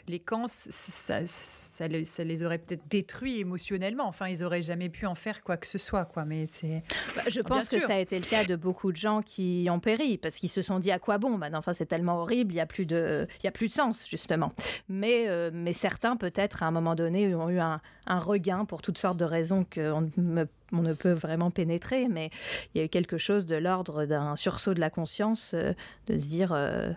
les 0.07 0.19
camps, 0.19 0.47
ça, 0.47 1.25
ça, 1.25 1.87
les 1.87 2.43
aurait 2.43 2.57
peut-être 2.57 2.87
détruits 2.89 3.39
émotionnellement. 3.39 4.07
Enfin, 4.07 4.27
ils 4.27 4.43
auraient 4.43 4.61
jamais 4.61 4.89
pu 4.89 5.05
en 5.05 5.15
faire 5.15 5.43
quoi 5.43 5.57
que 5.57 5.67
ce 5.67 5.77
soit, 5.77 6.05
quoi. 6.05 6.25
Mais 6.25 6.45
c'est. 6.47 6.83
Bah, 7.15 7.23
je 7.27 7.41
pense 7.41 7.69
que 7.69 7.79
ça 7.79 7.95
a 7.95 7.99
été 7.99 8.19
le 8.19 8.25
cas 8.25 8.43
de 8.43 8.55
beaucoup 8.55 8.91
de 8.91 8.97
gens 8.97 9.21
qui 9.21 9.67
ont 9.69 9.79
péri 9.79 10.17
parce 10.17 10.35
qu'ils 10.35 10.49
se 10.49 10.61
sont 10.61 10.79
dit 10.79 10.91
à 10.91 10.99
quoi 10.99 11.17
bon 11.17 11.37
Maintenant, 11.37 11.59
enfin, 11.59 11.73
c'est 11.73 11.85
tellement 11.85 12.21
horrible, 12.21 12.53
il 12.53 12.57
y 12.57 12.61
a 12.61 12.65
plus 12.65 12.85
de, 12.85 13.27
il 13.41 13.45
y 13.45 13.47
a 13.47 13.51
plus 13.51 13.67
de 13.67 13.73
sens 13.73 14.05
justement. 14.09 14.49
Mais 14.87 15.28
euh, 15.29 15.51
mais 15.53 15.73
certains, 15.73 16.17
peut-être, 16.17 16.63
à 16.63 16.65
un 16.65 16.71
moment 16.71 16.95
donné, 16.95 17.33
ont 17.35 17.49
eu 17.49 17.59
un, 17.59 17.79
regain 18.07 18.65
pour 18.65 18.81
toutes 18.81 18.97
sortes 18.97 19.17
de 19.17 19.25
raisons 19.25 19.65
qu'on 19.73 20.09
ne 20.17 20.93
peut 20.93 21.11
vraiment 21.11 21.51
pénétrer. 21.51 22.07
Mais 22.07 22.31
il 22.73 22.79
y 22.79 22.81
a 22.81 22.85
eu 22.85 22.89
quelque 22.89 23.17
chose 23.17 23.45
de 23.45 23.55
l'ordre 23.55 24.05
d'un 24.05 24.35
sursaut 24.35 24.73
de 24.73 24.79
la 24.79 24.89
conscience, 24.89 25.53
euh, 25.53 25.73
de 26.07 26.17
se 26.17 26.27
dire 26.27 26.51
euh, 26.53 26.91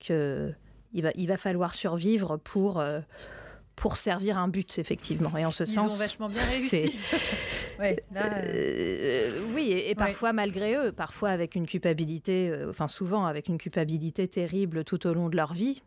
que 0.00 0.52
il 0.94 1.02
va, 1.02 1.10
il 1.14 1.26
va 1.26 1.36
falloir 1.36 1.74
survivre 1.74 2.36
pour 2.36 2.82
pour 3.76 3.96
servir 3.96 4.36
un 4.36 4.48
but, 4.48 4.78
effectivement. 4.78 5.36
Et 5.38 5.46
en 5.46 5.50
ce 5.50 5.64
sens. 5.64 5.90
Ils 5.90 5.94
ont 5.94 5.98
vachement 5.98 6.28
bien 6.28 6.44
réussi. 6.44 6.94
oui, 9.54 9.72
et, 9.72 9.94
parfois 9.94 10.34
malgré 10.34 10.76
eux, 10.76 10.92
parfois 10.92 11.30
avec 11.30 11.54
une 11.54 11.66
culpabilité, 11.66 12.52
enfin 12.68 12.88
souvent 12.88 13.24
avec 13.24 13.48
une 13.48 13.56
culpabilité 13.56 14.28
terrible 14.28 14.84
tout 14.84 15.06
au 15.06 15.14
long 15.14 15.30
de 15.30 15.36
leur 15.36 15.54
vie. 15.54 15.82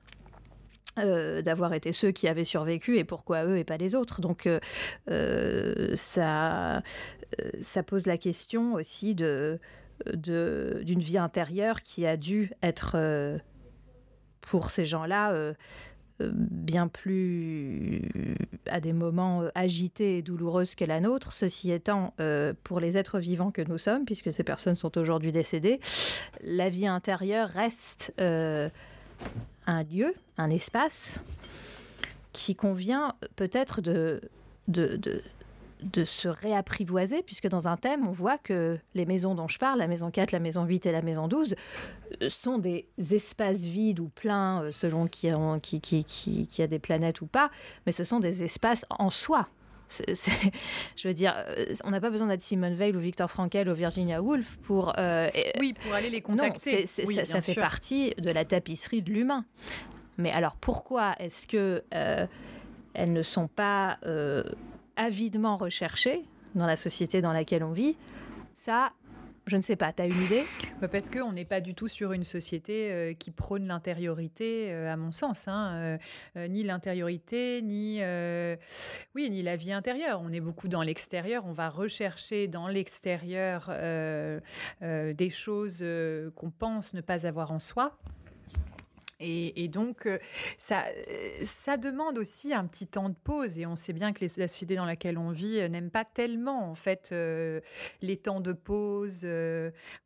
Euh, 0.97 1.41
d'avoir 1.41 1.73
été 1.73 1.91
ceux 1.91 2.11
qui 2.11 2.25
avaient 2.29 2.45
survécu 2.45 2.97
et 2.97 3.03
pourquoi 3.03 3.43
eux 3.43 3.57
et 3.57 3.65
pas 3.65 3.75
les 3.75 3.95
autres. 3.95 4.21
Donc 4.21 4.47
euh, 4.47 4.61
euh, 5.11 5.93
ça, 5.93 6.83
ça 7.61 7.83
pose 7.83 8.05
la 8.05 8.17
question 8.17 8.75
aussi 8.75 9.13
de 9.13 9.59
d'une 10.13 10.99
vie 10.99 11.17
intérieure 11.17 11.81
qui 11.81 12.05
a 12.05 12.17
dû 12.17 12.51
être 12.61 12.97
pour 14.41 14.69
ces 14.69 14.83
gens-là 14.83 15.53
bien 16.19 16.89
plus 16.89 18.01
à 18.65 18.81
des 18.81 18.91
moments 18.91 19.43
agités 19.55 20.17
et 20.17 20.21
douloureuses 20.21 20.75
que 20.75 20.83
la 20.83 20.99
nôtre. 20.99 21.31
Ceci 21.31 21.71
étant, 21.71 22.13
pour 22.65 22.81
les 22.81 22.97
êtres 22.97 23.19
vivants 23.19 23.51
que 23.51 23.61
nous 23.61 23.77
sommes, 23.77 24.03
puisque 24.03 24.33
ces 24.33 24.43
personnes 24.43 24.75
sont 24.75 24.97
aujourd'hui 24.97 25.31
décédées, 25.31 25.79
la 26.41 26.69
vie 26.69 26.87
intérieure 26.87 27.47
reste 27.47 28.13
un 29.67 29.83
lieu, 29.83 30.13
un 30.37 30.49
espace 30.49 31.19
qui 32.33 32.55
convient 32.55 33.15
peut-être 33.35 33.81
de, 33.81 34.21
de, 34.67 34.99
de, 35.81 36.05
se 36.05 36.27
réapprivoiser, 36.27 37.23
puisque 37.23 37.47
dans 37.47 37.67
un 37.67 37.77
thème, 37.77 38.07
on 38.07 38.11
voit 38.11 38.37
que 38.37 38.77
les 38.93 39.05
maisons 39.05 39.35
dont 39.35 39.47
je 39.47 39.57
parle, 39.57 39.79
la 39.79 39.87
maison 39.87 40.11
4, 40.11 40.31
la 40.31 40.39
maison 40.39 40.65
8 40.65 40.85
et 40.85 40.91
la 40.91 41.01
maison 41.01 41.27
12, 41.27 41.55
euh, 42.21 42.29
sont 42.29 42.57
des 42.57 42.87
espaces 42.97 43.63
vides 43.63 43.99
ou 43.99 44.09
pleins, 44.09 44.63
euh, 44.63 44.71
selon 44.71 45.07
qui, 45.07 45.31
qui, 45.61 45.79
qui, 45.79 46.03
qui, 46.03 46.47
qui 46.47 46.61
a 46.61 46.67
des 46.67 46.79
planètes 46.79 47.21
ou 47.21 47.27
pas, 47.27 47.49
mais 47.85 47.91
ce 47.91 48.03
sont 48.03 48.19
des 48.19 48.43
espaces 48.43 48.85
en 48.89 49.09
soi. 49.09 49.47
je 50.95 51.07
veux 51.07 51.13
dire, 51.13 51.33
euh, 51.37 51.65
on 51.83 51.91
n'a 51.91 52.01
pas 52.01 52.09
besoin 52.09 52.27
d'être 52.27 52.41
Simone 52.41 52.73
Veil 52.73 52.95
ou 52.95 52.99
Victor 52.99 53.29
Frankel 53.29 53.69
ou 53.69 53.73
Virginia 53.73 54.21
Woolf 54.21 54.57
pour. 54.63 54.93
Euh, 54.97 55.29
oui, 55.59 55.73
pour 55.73 55.93
aller 55.93 56.09
les 56.09 56.21
contacter. 56.21 56.81
Non, 56.81 57.25
ça, 57.25 57.41
fait 57.41 57.55
partie 57.55 58.13
de 58.17 58.31
la 58.31 58.45
tapisserie 58.45 59.01
de 59.01 59.11
l'humain. 59.11 59.45
Mais 60.17 60.31
alors 60.31 60.55
pourquoi 60.55 61.13
est-ce 61.19 61.45
que 61.47 61.83
euh, 61.93 62.25
elles 62.93 63.13
ne 63.13 63.23
sont 63.23 63.47
pas 63.47 63.99
avidement 64.95 65.57
recherchées 65.57 66.23
dans 66.55 66.65
la 66.65 66.77
société 66.77 67.21
dans 67.21 67.33
laquelle 67.33 67.63
on 67.63 67.71
vit? 67.71 67.95
Ça, 68.55 68.93
je 69.47 69.57
ne 69.57 69.61
sais 69.61 69.75
pas, 69.75 69.93
tu 69.93 70.01
as 70.01 70.05
une 70.05 70.21
idée? 70.23 70.43
Bah, 70.81 70.87
Parce 70.87 71.09
qu'on 71.09 71.31
n'est 71.31 71.45
pas 71.45 71.61
du 71.61 71.75
tout 71.75 71.87
sur 71.87 72.13
une 72.13 72.23
société 72.23 72.91
euh, 72.91 73.13
qui 73.13 73.31
prône 73.31 73.67
l'intériorité, 73.67 74.71
euh, 74.71 74.91
à 74.91 74.97
mon 74.97 75.11
sens. 75.11 75.47
Hein, 75.47 75.97
euh, 76.35 76.47
ni 76.47 76.63
l'intériorité, 76.63 77.61
ni, 77.61 78.01
oui, 79.15 79.29
ni 79.29 79.43
la 79.43 79.55
vie 79.55 79.71
intérieure. 79.71 80.21
On 80.23 80.31
est 80.31 80.39
beaucoup 80.39 80.67
dans 80.67 80.81
l'extérieur. 80.81 81.45
On 81.45 81.53
va 81.53 81.69
rechercher 81.69 82.47
dans 82.47 82.67
l'extérieur 82.67 83.69
des 84.81 85.29
choses 85.29 85.85
qu'on 86.35 86.51
pense 86.51 86.93
ne 86.93 87.01
pas 87.01 87.27
avoir 87.27 87.51
en 87.51 87.59
soi. 87.59 87.97
Et, 89.19 89.69
donc, 89.69 90.05
euh, 90.05 90.17
ça, 90.57 90.83
ça 91.43 91.77
demande 91.77 92.17
aussi 92.17 92.53
un 92.53 92.65
petit 92.65 92.87
temps 92.87 93.09
de 93.09 93.15
pause. 93.15 93.57
Et 93.59 93.65
on 93.65 93.75
sait 93.75 93.93
bien 93.93 94.11
que 94.11 94.23
la 94.23 94.47
société 94.47 94.75
dans 94.75 94.85
laquelle 94.85 95.17
on 95.17 95.31
vit 95.31 95.59
euh, 95.59 95.69
n'aime 95.69 95.89
pas 95.89 96.03
tellement, 96.03 96.69
en 96.69 96.75
fait, 96.75 97.09
euh, 97.11 97.61
les 98.01 98.17
temps 98.17 98.41
de 98.41 98.51
pause, 98.51 99.25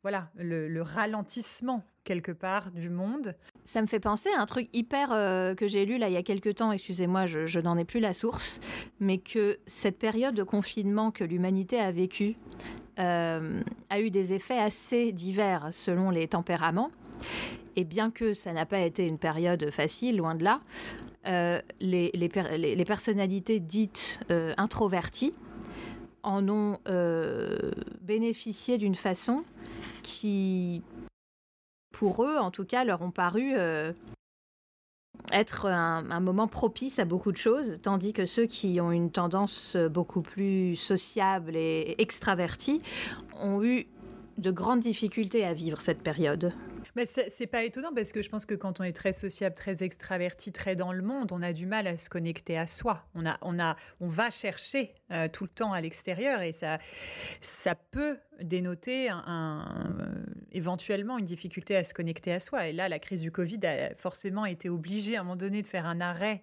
voilà, 0.02 0.30
le, 0.36 0.80
ralentissement 0.80 1.84
quelque 2.04 2.32
part 2.32 2.70
du 2.70 2.88
monde. 2.88 3.34
Ça 3.64 3.82
me 3.82 3.86
fait 3.86 4.00
penser 4.00 4.30
à 4.36 4.40
un 4.40 4.46
truc 4.46 4.68
hyper 4.72 5.10
que 5.56 5.68
j'ai 5.68 5.84
lu 5.84 5.98
là 5.98 6.08
il 6.08 6.14
y 6.14 6.16
a 6.16 6.22
quelques 6.22 6.56
temps, 6.56 6.72
excusez-moi, 6.72 7.26
je, 7.26 7.60
n'en 7.60 7.76
ai 7.76 7.84
plus 7.84 8.00
la 8.00 8.14
source, 8.14 8.58
mais 8.98 9.18
que 9.18 9.58
cette 9.66 9.98
période 9.98 10.34
de 10.34 10.42
confinement 10.42 11.10
que 11.10 11.22
l'humanité 11.22 11.78
a 11.78 11.92
vécue 11.92 12.36
a 12.96 14.00
eu 14.00 14.10
des 14.10 14.32
effets 14.32 14.58
assez 14.58 15.12
divers 15.12 15.68
selon 15.72 16.10
les 16.10 16.28
tempéraments. 16.28 16.90
Et 17.76 17.84
bien 17.84 18.10
que 18.10 18.34
ça 18.34 18.52
n'a 18.52 18.66
pas 18.66 18.80
été 18.80 19.06
une 19.06 19.18
période 19.18 19.70
facile, 19.70 20.16
loin 20.16 20.34
de 20.34 20.44
là, 20.44 20.60
euh, 21.26 21.60
les, 21.80 22.28
personnalités 22.86 23.60
dites 23.60 24.20
euh, 24.30 24.54
introverties 24.56 25.34
en 26.22 26.48
ont 26.48 26.78
euh, 26.88 27.72
bénéficié 28.00 28.78
d'une 28.78 28.94
façon 28.94 29.44
qui, 30.02 30.82
pour 31.92 32.24
eux 32.24 32.38
en 32.38 32.50
tout 32.50 32.64
cas, 32.64 32.84
leur 32.84 33.02
ont 33.02 33.10
paru 33.10 33.54
être 35.32 35.66
un, 35.66 36.20
moment 36.20 36.48
propice 36.48 36.98
à 36.98 37.04
beaucoup 37.04 37.32
de 37.32 37.36
choses, 37.36 37.78
tandis 37.82 38.12
que 38.12 38.26
ceux 38.26 38.46
qui 38.46 38.80
ont 38.80 38.92
une 38.92 39.10
tendance 39.10 39.76
beaucoup 39.76 40.22
plus 40.22 40.74
sociable 40.76 41.54
et 41.54 41.94
extravertie 41.98 42.80
ont 43.40 43.62
eu 43.62 43.86
de 44.38 44.50
grandes 44.50 44.80
difficultés 44.80 45.44
à 45.44 45.52
vivre 45.52 45.80
cette 45.80 46.02
période. 46.02 46.52
Mais 47.00 47.06
c'est 47.06 47.46
pas 47.46 47.64
étonnant 47.64 47.94
parce 47.94 48.12
que 48.12 48.20
je 48.20 48.28
pense 48.28 48.44
que 48.44 48.54
quand 48.54 48.78
on 48.78 48.84
est 48.84 48.92
très 48.92 49.14
sociable, 49.14 49.54
très 49.54 49.82
extraverti, 49.82 50.52
très 50.52 50.76
dans 50.76 50.92
le 50.92 51.00
monde, 51.00 51.32
on 51.32 51.40
a 51.40 51.54
du 51.54 51.64
mal 51.64 51.86
à 51.86 51.96
se 51.96 52.10
connecter 52.10 52.58
à 52.58 52.66
soi. 52.66 53.06
On, 53.14 53.24
a, 53.24 53.38
on, 53.40 53.58
a, 53.58 53.74
on 54.00 54.06
va 54.06 54.28
chercher 54.28 54.92
euh, 55.12 55.28
tout 55.28 55.44
le 55.44 55.50
temps 55.50 55.72
à 55.72 55.80
l'extérieur 55.80 56.42
et 56.42 56.52
ça, 56.52 56.78
ça 57.40 57.74
peut 57.74 58.18
dénoter 58.42 59.10
euh, 59.10 59.60
éventuellement 60.52 61.18
une 61.18 61.24
difficulté 61.24 61.76
à 61.76 61.84
se 61.84 61.92
connecter 61.92 62.32
à 62.32 62.40
soi. 62.40 62.68
Et 62.68 62.72
là, 62.72 62.88
la 62.88 62.98
crise 62.98 63.20
du 63.20 63.32
Covid 63.32 63.58
a 63.66 63.94
forcément 63.96 64.46
été 64.46 64.68
obligée 64.68 65.16
à 65.16 65.20
un 65.20 65.22
moment 65.24 65.36
donné 65.36 65.62
de 65.62 65.66
faire 65.66 65.84
un 65.84 66.00
arrêt 66.00 66.42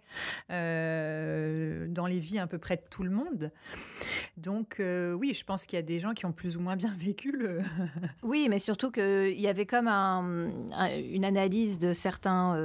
euh, 0.52 1.88
dans 1.88 2.06
les 2.06 2.20
vies 2.20 2.40
à 2.40 2.48
peu 2.48 2.58
près 2.58 2.76
de 2.76 2.84
tout 2.90 3.04
le 3.04 3.10
monde. 3.10 3.52
Donc 4.36 4.80
oui, 4.80 5.34
je 5.34 5.44
pense 5.44 5.66
qu'il 5.66 5.78
y 5.78 5.80
a 5.80 5.86
des 5.86 6.00
gens 6.00 6.14
qui 6.14 6.26
ont 6.26 6.34
plus 6.34 6.58
ou 6.58 6.60
moins 6.60 6.76
bien 6.76 6.94
vécu 6.98 7.32
le... 7.32 7.62
oui, 8.24 8.48
mais 8.50 8.60
surtout 8.60 8.92
qu'il 8.92 9.40
y 9.40 9.48
avait 9.48 9.66
comme 9.66 9.88
un 9.88 10.50
une 11.12 11.26
analyse 11.26 11.80
de 11.80 11.94
certains, 11.94 12.56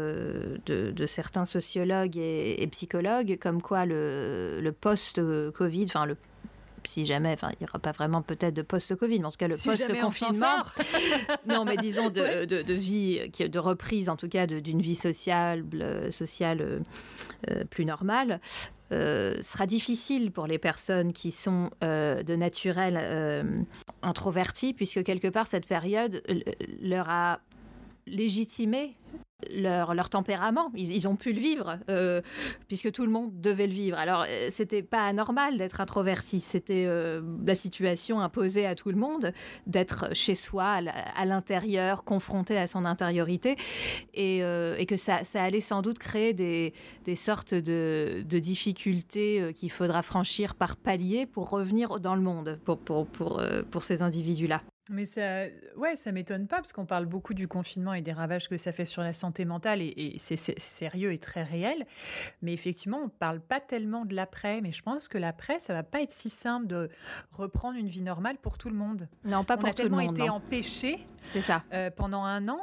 de, 0.66 1.06
certains 1.06 1.46
sociologues 1.46 2.16
et, 2.16 2.66
psychologues, 2.70 3.38
comme 3.40 3.62
quoi 3.62 3.86
le 3.86 4.70
post-Covid, 4.78 5.91
enfin 5.92 6.06
le 6.06 6.16
si 6.84 7.04
jamais, 7.04 7.32
enfin, 7.32 7.50
il 7.52 7.62
n'y 7.62 7.68
aura 7.68 7.78
pas 7.78 7.92
vraiment 7.92 8.22
peut-être 8.22 8.54
de 8.54 8.62
post-Covid, 8.62 9.20
mais 9.20 9.26
en 9.26 9.30
tout 9.30 9.36
cas 9.36 9.46
le 9.46 9.54
post-confinement. 9.54 10.46
non, 11.46 11.64
mais 11.64 11.76
disons 11.76 12.10
de, 12.10 12.44
de, 12.44 12.74
vie, 12.74 13.30
de 13.38 13.58
reprise 13.60 14.08
en 14.08 14.16
tout 14.16 14.28
cas 14.28 14.48
d'une 14.48 14.80
vie 14.80 14.96
sociale, 14.96 15.64
sociale 16.10 16.82
euh, 17.48 17.64
plus 17.70 17.84
normale. 17.84 18.40
Euh, 18.90 19.40
sera 19.42 19.66
difficile 19.66 20.32
pour 20.32 20.48
les 20.48 20.58
personnes 20.58 21.12
qui 21.12 21.30
sont 21.30 21.70
de 21.80 22.34
naturel 22.34 23.46
introverties, 24.02 24.74
puisque 24.74 25.04
quelque 25.04 25.28
part 25.28 25.46
cette 25.46 25.66
période 25.66 26.22
leur 26.82 27.08
a 27.08 27.38
légitimer 28.06 28.96
leur, 29.50 29.94
leur 29.94 30.08
tempérament. 30.08 30.70
Ils, 30.74 31.08
ont 31.08 31.16
pu 31.16 31.32
le 31.32 31.40
vivre, 31.40 31.78
euh, 31.88 32.20
puisque 32.68 32.92
tout 32.92 33.04
le 33.04 33.12
monde 33.12 33.40
devait 33.40 33.66
le 33.66 33.72
vivre. 33.72 33.98
Alors, 33.98 34.24
euh, 34.28 34.48
c'était 34.50 34.82
pas 34.82 35.04
anormal 35.04 35.56
d'être 35.56 35.80
introverti. 35.80 36.40
C'était 36.40 36.84
euh, 36.86 37.22
la 37.44 37.54
situation 37.54 38.20
imposée 38.20 38.66
à 38.66 38.74
tout 38.74 38.90
le 38.90 38.96
monde, 38.96 39.32
d'être 39.66 40.08
chez 40.12 40.34
soi, 40.34 40.80
à 41.14 41.24
l'intérieur, 41.24 42.04
confronté 42.04 42.56
à 42.58 42.66
son 42.66 42.84
intériorité. 42.84 43.56
Et, 44.14 44.42
que 44.88 44.96
ça, 44.96 45.24
ça, 45.24 45.42
allait 45.42 45.60
sans 45.60 45.80
doute 45.80 45.98
créer 45.98 46.34
des, 46.34 46.74
des 47.04 47.14
sortes 47.14 47.54
de, 47.54 48.24
de 48.28 48.38
difficultés 48.38 49.52
qu'il 49.54 49.70
faudra 49.70 50.02
franchir 50.02 50.54
par 50.54 50.76
palier 50.76 51.24
pour 51.24 51.48
revenir 51.48 52.00
dans 52.00 52.14
le 52.14 52.20
monde, 52.20 52.58
pour, 52.64 52.78
pour, 52.78 53.06
pour, 53.06 53.40
pour 53.70 53.82
ces 53.82 54.02
individus-là. 54.02 54.60
Mais 54.90 55.04
ça, 55.04 55.44
ouais, 55.76 55.94
ça 55.94 56.10
m'étonne 56.10 56.48
pas 56.48 56.56
parce 56.56 56.72
qu'on 56.72 56.86
parle 56.86 57.06
beaucoup 57.06 57.34
du 57.34 57.46
confinement 57.46 57.94
et 57.94 58.02
des 58.02 58.12
ravages 58.12 58.48
que 58.48 58.56
ça 58.56 58.72
fait 58.72 58.84
sur 58.84 59.02
la 59.02 59.12
santé 59.12 59.44
mentale 59.44 59.80
et, 59.80 60.16
c'est 60.18 60.36
sérieux 60.36 61.12
et 61.12 61.18
très 61.18 61.42
réel. 61.42 61.86
Mais 62.42 62.52
effectivement, 62.52 63.02
on 63.04 63.08
parle 63.08 63.40
pas 63.40 63.60
tellement 63.60 64.04
de 64.04 64.14
l'après. 64.14 64.60
Mais 64.60 64.72
je 64.72 64.82
pense 64.82 65.06
que 65.06 65.18
l'après, 65.18 65.58
ça 65.60 65.72
va 65.72 65.82
pas 65.82 66.02
être 66.02 66.12
si 66.12 66.30
simple 66.30 66.66
de 66.66 66.88
reprendre 67.30 67.78
une 67.78 67.88
vie 67.88 68.02
normale 68.02 68.38
pour 68.38 68.58
tout 68.58 68.70
le 68.70 68.76
monde. 68.76 69.08
Non, 69.24 69.44
pas 69.44 69.56
pour 69.56 69.72
tout 69.72 69.82
le 69.84 69.88
monde. 69.88 70.00
On 70.00 70.02
a 70.02 70.06
tellement 70.06 70.24
été 70.24 70.30
empêchés. 70.30 71.06
C'est 71.24 71.40
ça. 71.40 71.62
Euh, 71.72 71.90
pendant 71.90 72.24
un 72.24 72.48
an, 72.48 72.60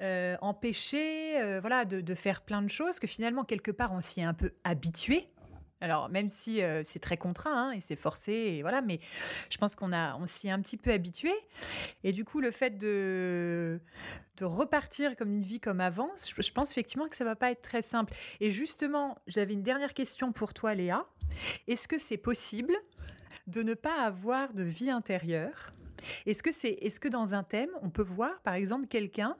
euh, 0.00 0.36
empêchés, 0.40 1.40
euh, 1.40 1.60
voilà, 1.60 1.84
de, 1.84 2.00
de, 2.00 2.14
faire 2.14 2.40
plein 2.40 2.62
de 2.62 2.68
choses 2.68 2.98
que 2.98 3.06
finalement 3.06 3.44
quelque 3.44 3.70
part 3.70 3.92
on 3.92 4.00
s'y 4.00 4.20
est 4.20 4.24
un 4.24 4.32
peu 4.32 4.52
habitué. 4.64 5.28
Alors, 5.80 6.08
même 6.08 6.28
si 6.28 6.60
c'est 6.82 6.98
très 6.98 7.16
contraint 7.16 7.68
hein, 7.68 7.72
et 7.72 7.80
c'est 7.80 7.96
forcé, 7.96 8.60
voilà, 8.62 8.82
mais 8.82 8.98
je 9.50 9.58
pense 9.58 9.76
qu'on 9.76 9.92
on 9.92 10.26
s'y 10.26 10.48
est 10.48 10.50
un 10.50 10.60
petit 10.60 10.76
peu 10.76 10.90
habitué. 10.90 11.32
Et 12.04 12.12
du 12.12 12.24
coup, 12.24 12.40
le 12.40 12.50
fait 12.50 12.78
de, 12.78 13.80
de 14.38 14.44
repartir 14.44 15.16
comme 15.16 15.30
une 15.30 15.42
vie 15.42 15.60
comme 15.60 15.80
avant, 15.80 16.10
je, 16.16 16.52
pense 16.52 16.70
effectivement 16.70 17.08
que 17.08 17.16
ça 17.16 17.24
va 17.24 17.36
pas 17.36 17.50
être 17.50 17.60
très 17.60 17.82
simple. 17.82 18.14
Et 18.40 18.50
justement, 18.50 19.18
j'avais 19.26 19.54
une 19.54 19.62
dernière 19.62 19.94
question 19.94 20.32
pour 20.32 20.54
toi, 20.54 20.74
Léa. 20.74 21.06
Est-ce 21.66 21.88
que 21.88 21.98
c'est 21.98 22.16
possible 22.16 22.74
de 23.46 23.62
ne 23.62 23.74
pas 23.74 24.02
avoir 24.02 24.52
de 24.54 24.62
vie 24.62 24.90
intérieure? 24.90 25.72
Est-ce 26.26 26.44
que 26.44 26.52
c'est, 26.52 26.70
est-ce 26.70 27.00
que 27.00 27.08
dans 27.08 27.34
un 27.34 27.42
thème, 27.42 27.70
on 27.82 27.90
peut 27.90 28.02
voir, 28.02 28.40
par 28.42 28.54
exemple, 28.54 28.86
quelqu'un, 28.86 29.36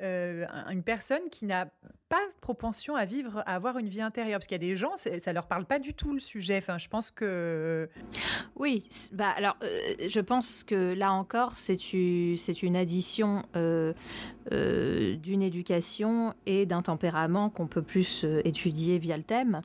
une 0.00 0.82
personne 0.84 1.30
qui 1.30 1.46
n'a 1.46 1.70
pas 2.08 2.20
propension 2.40 2.96
à 2.96 3.04
vivre, 3.04 3.42
à 3.46 3.54
avoir 3.54 3.78
une 3.78 3.88
vie 3.88 4.00
intérieure. 4.00 4.38
Parce 4.38 4.46
qu'il 4.46 4.54
y 4.54 4.64
a 4.64 4.66
des 4.66 4.76
gens, 4.76 4.92
ça 4.96 5.32
leur 5.32 5.46
parle 5.46 5.64
pas 5.66 5.78
du 5.78 5.94
tout 5.94 6.12
le 6.12 6.18
sujet. 6.18 6.56
Enfin, 6.56 6.78
je 6.78 6.88
pense 6.88 7.10
que. 7.10 7.88
Oui, 8.56 8.88
bah, 9.12 9.30
alors, 9.36 9.56
euh, 9.62 9.68
je 10.08 10.20
pense 10.20 10.64
que 10.64 10.94
là 10.94 11.12
encore, 11.12 11.52
c'est 11.52 11.92
une 11.92 12.76
addition 12.76 13.44
euh, 13.56 13.92
euh, 14.52 15.16
d'une 15.16 15.42
éducation 15.42 16.34
et 16.46 16.66
d'un 16.66 16.82
tempérament 16.82 17.50
qu'on 17.50 17.66
peut 17.66 17.82
plus 17.82 18.24
étudier 18.44 18.98
via 18.98 19.16
le 19.16 19.22
thème. 19.22 19.60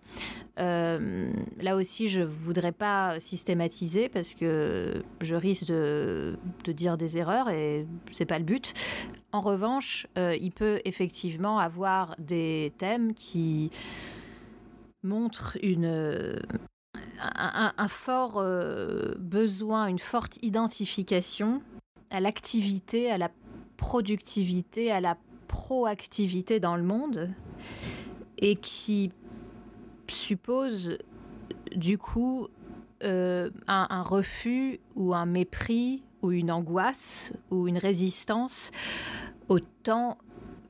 là 0.58 1.76
aussi, 1.76 2.10
je 2.10 2.22
voudrais 2.22 2.74
pas 2.74 3.20
systématiser 3.20 4.10
parce 4.10 4.34
que 4.34 5.04
je 5.22 5.36
risque 5.36 5.68
de, 5.68 6.38
de 6.66 6.72
dire 6.72 6.98
des 6.98 7.18
erreurs 7.18 7.50
et 7.50 7.88
c'est 8.12 8.26
pas 8.26 8.38
le 8.38 8.46
but. 8.46 8.74
En 9.34 9.41
revanche, 9.41 10.07
il 10.15 10.51
peut 10.51 10.79
effectivement 10.86 11.59
avoir 11.59 12.15
des 12.19 12.71
thèmes 12.77 13.13
qui 13.13 13.71
montrent 15.03 15.57
une, 15.61 16.39
un, 17.19 17.88
fort 17.88 18.38
euh, 18.38 19.15
besoin, 19.17 19.88
une 19.88 19.99
forte 19.99 20.38
identification 20.41 21.61
à 22.09 22.19
l'activité, 22.19 23.11
à 23.11 23.17
la 23.17 23.29
productivité, 23.77 24.91
à 24.91 25.01
la 25.01 25.17
proactivité 25.47 26.59
dans 26.59 26.75
le 26.75 26.84
monde 26.84 27.29
et 28.38 28.55
qui 28.55 29.11
suppose 30.07 30.97
du 31.75 31.97
coup 31.97 32.47
euh, 33.03 33.49
un, 33.67 34.03
refus 34.03 34.79
ou 34.95 35.13
un 35.13 35.25
mépris 35.25 36.03
ou 36.24 36.32
une 36.32 36.51
angoisse 36.51 37.34
ou 37.51 37.67
une 37.67 37.78
résistance 37.78 38.71
au 39.49 39.59
temps 39.59 40.17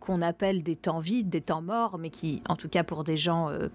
qu'on 0.02 0.22
appelle 0.22 0.64
des 0.64 0.76
temps 0.76 1.00
vides, 1.00 1.30
des 1.30 1.40
temps 1.40 1.62
morts, 1.62 1.98
mais 1.98 2.10
qui, 2.10 2.44
en 2.50 2.58
tout 2.58 2.68
cas 2.68 2.84
pour 2.84 3.06
des 3.06 3.16
gens 3.16 3.50
euh, 3.50 3.70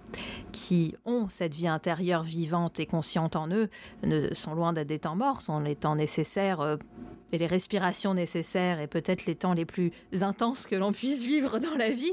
qui 0.53 0.95
ont 1.07 1.31
cette 1.31 1.55
vie 1.55 1.68
intérieure 1.68 2.22
vivante 2.22 2.79
et 2.81 2.87
consciente 2.87 3.35
en 3.35 3.49
eux, 3.49 3.70
ne 4.03 4.35
sont 4.35 4.55
loin 4.55 4.74
d'être 4.74 4.89
des 4.89 4.99
temps 4.99 5.16
morts, 5.16 5.41
sont 5.41 5.61
les 5.61 5.76
temps 5.76 5.97
nécessaires. 5.97 6.61
Euh, 6.61 6.76
et 7.31 7.37
les 7.37 7.47
respirations 7.47 8.14
nécessaires 8.14 8.81
et 8.81 8.87
peut-être 8.87 9.26
les 9.26 9.35
temps 9.35 9.53
les 9.53 9.66
plus 9.66 9.93
intenses 10.22 10.66
que 10.66 10.76
l'on 10.76 10.93
puisse 10.93 11.22
vivre 11.22 11.59
dans 11.59 11.76
la 11.76 11.91
vie. 11.91 12.12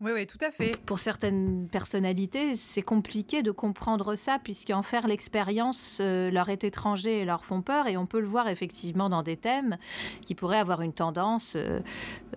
Oui, 0.00 0.12
oui, 0.14 0.26
tout 0.28 0.38
à 0.40 0.52
fait. 0.52 0.80
Pour 0.86 1.00
certaines 1.00 1.66
personnalités, 1.68 2.54
c'est 2.54 2.82
compliqué 2.82 3.42
de 3.42 3.50
comprendre 3.50 4.14
ça, 4.14 4.38
puisqu'en 4.38 4.82
faire 4.82 5.08
l'expérience 5.08 5.98
euh, 6.00 6.30
leur 6.30 6.50
est 6.50 6.62
étranger 6.62 7.18
et 7.18 7.24
leur 7.24 7.44
font 7.44 7.62
peur, 7.62 7.88
et 7.88 7.96
on 7.96 8.06
peut 8.06 8.20
le 8.20 8.28
voir 8.28 8.46
effectivement 8.46 9.08
dans 9.08 9.24
des 9.24 9.36
thèmes 9.36 9.76
qui 10.24 10.36
pourraient 10.36 10.58
avoir 10.58 10.82
une 10.82 10.92
tendance 10.92 11.54
euh, 11.56 11.80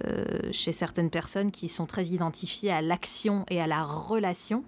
euh, 0.05 0.25
chez 0.51 0.71
certaines 0.71 1.11
personnes 1.11 1.51
qui 1.51 1.67
sont 1.67 1.85
très 1.85 2.05
identifiées 2.05 2.71
à 2.71 2.81
l'action 2.81 3.45
et 3.47 3.61
à 3.61 3.67
la 3.67 3.83
relation. 3.83 4.63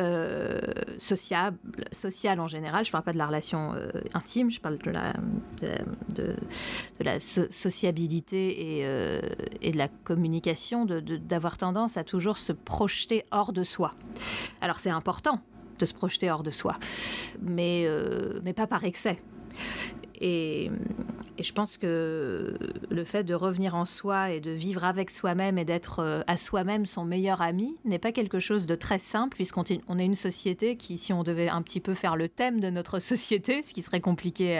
Euh, 0.00 0.60
sociable, 0.96 1.58
sociale 1.90 2.38
en 2.38 2.46
général. 2.46 2.84
Je 2.84 2.90
ne 2.90 2.92
parle 2.92 3.02
pas 3.02 3.12
de 3.12 3.18
la 3.18 3.26
relation 3.26 3.74
euh, 3.74 3.90
intime, 4.14 4.48
je 4.48 4.60
parle 4.60 4.78
de 4.78 4.92
la, 7.00 7.18
sociabilité 7.18 8.76
et, 8.78 8.86
euh, 8.86 9.20
et, 9.60 9.72
de 9.72 9.76
la 9.76 9.88
communication, 9.88 10.86
d'avoir 10.86 11.58
tendance 11.58 11.96
à 11.96 12.04
toujours 12.04 12.38
se 12.38 12.52
projeter 12.52 13.24
hors 13.32 13.52
de 13.52 13.64
soi. 13.64 13.92
Alors 14.60 14.78
c'est 14.78 14.90
important 14.90 15.40
de 15.80 15.84
se 15.84 15.94
projeter 15.94 16.30
hors 16.30 16.44
de 16.44 16.50
soi, 16.52 16.76
mais, 17.42 17.88
mais 18.44 18.52
pas 18.52 18.68
par 18.68 18.84
excès. 18.84 19.20
Et, 20.20 20.70
je 21.40 21.52
pense 21.52 21.76
que 21.76 22.54
le 22.90 23.04
fait 23.04 23.22
de 23.22 23.32
revenir 23.32 23.76
en 23.76 23.84
soi 23.84 24.32
et 24.32 24.40
de 24.40 24.50
vivre 24.50 24.84
avec 24.84 25.08
soi-même 25.08 25.56
et 25.56 25.64
d'être 25.64 26.00
euh, 26.00 26.22
à 26.26 26.36
soi-même 26.36 26.84
son 26.84 27.04
meilleur 27.04 27.42
ami 27.42 27.76
n'est 27.84 28.00
pas 28.00 28.10
quelque 28.10 28.40
chose 28.40 28.66
de 28.66 28.74
très 28.74 28.98
simple 28.98 29.36
puisqu'on 29.36 29.62
est 29.62 30.04
une 30.04 30.16
société 30.16 30.76
qui, 30.76 30.98
si 30.98 31.12
on 31.12 31.22
devait 31.22 31.48
un 31.48 31.62
petit 31.62 31.78
peu 31.78 31.94
faire 31.94 32.16
le 32.16 32.28
thème 32.28 32.58
de 32.58 32.70
notre 32.70 32.98
société, 32.98 33.62
ce 33.62 33.72
qui 33.72 33.82
serait 33.82 34.00
compliqué 34.00 34.58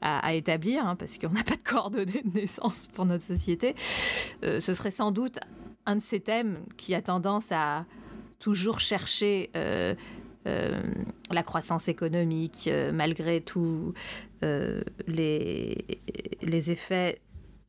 à, 0.00 0.34
établir 0.34 0.86
hein, 0.86 0.96
parce 0.96 1.18
qu'on 1.18 1.30
n'a 1.30 1.44
pas 1.44 1.56
de 1.56 1.62
coordonnées 1.62 2.22
de 2.24 2.40
naissance 2.40 2.88
pour 2.94 3.04
notre 3.04 3.24
société, 3.24 3.74
euh, 4.42 4.60
ce 4.60 4.72
serait 4.72 4.90
sans 4.90 5.10
doute 5.10 5.38
un 5.84 5.96
de 5.96 6.00
ces 6.00 6.20
thèmes 6.20 6.60
qui 6.78 6.94
a 6.94 7.02
tendance 7.02 7.52
à 7.52 7.84
toujours 8.38 8.80
chercher 8.80 9.50
euh, 9.56 9.94
euh, 10.46 10.82
la 11.30 11.42
croissance 11.42 11.88
économique, 11.88 12.68
euh, 12.68 12.92
malgré 12.92 13.40
tous 13.40 13.94
euh, 14.42 14.82
les, 15.06 15.76
effets 16.70 17.20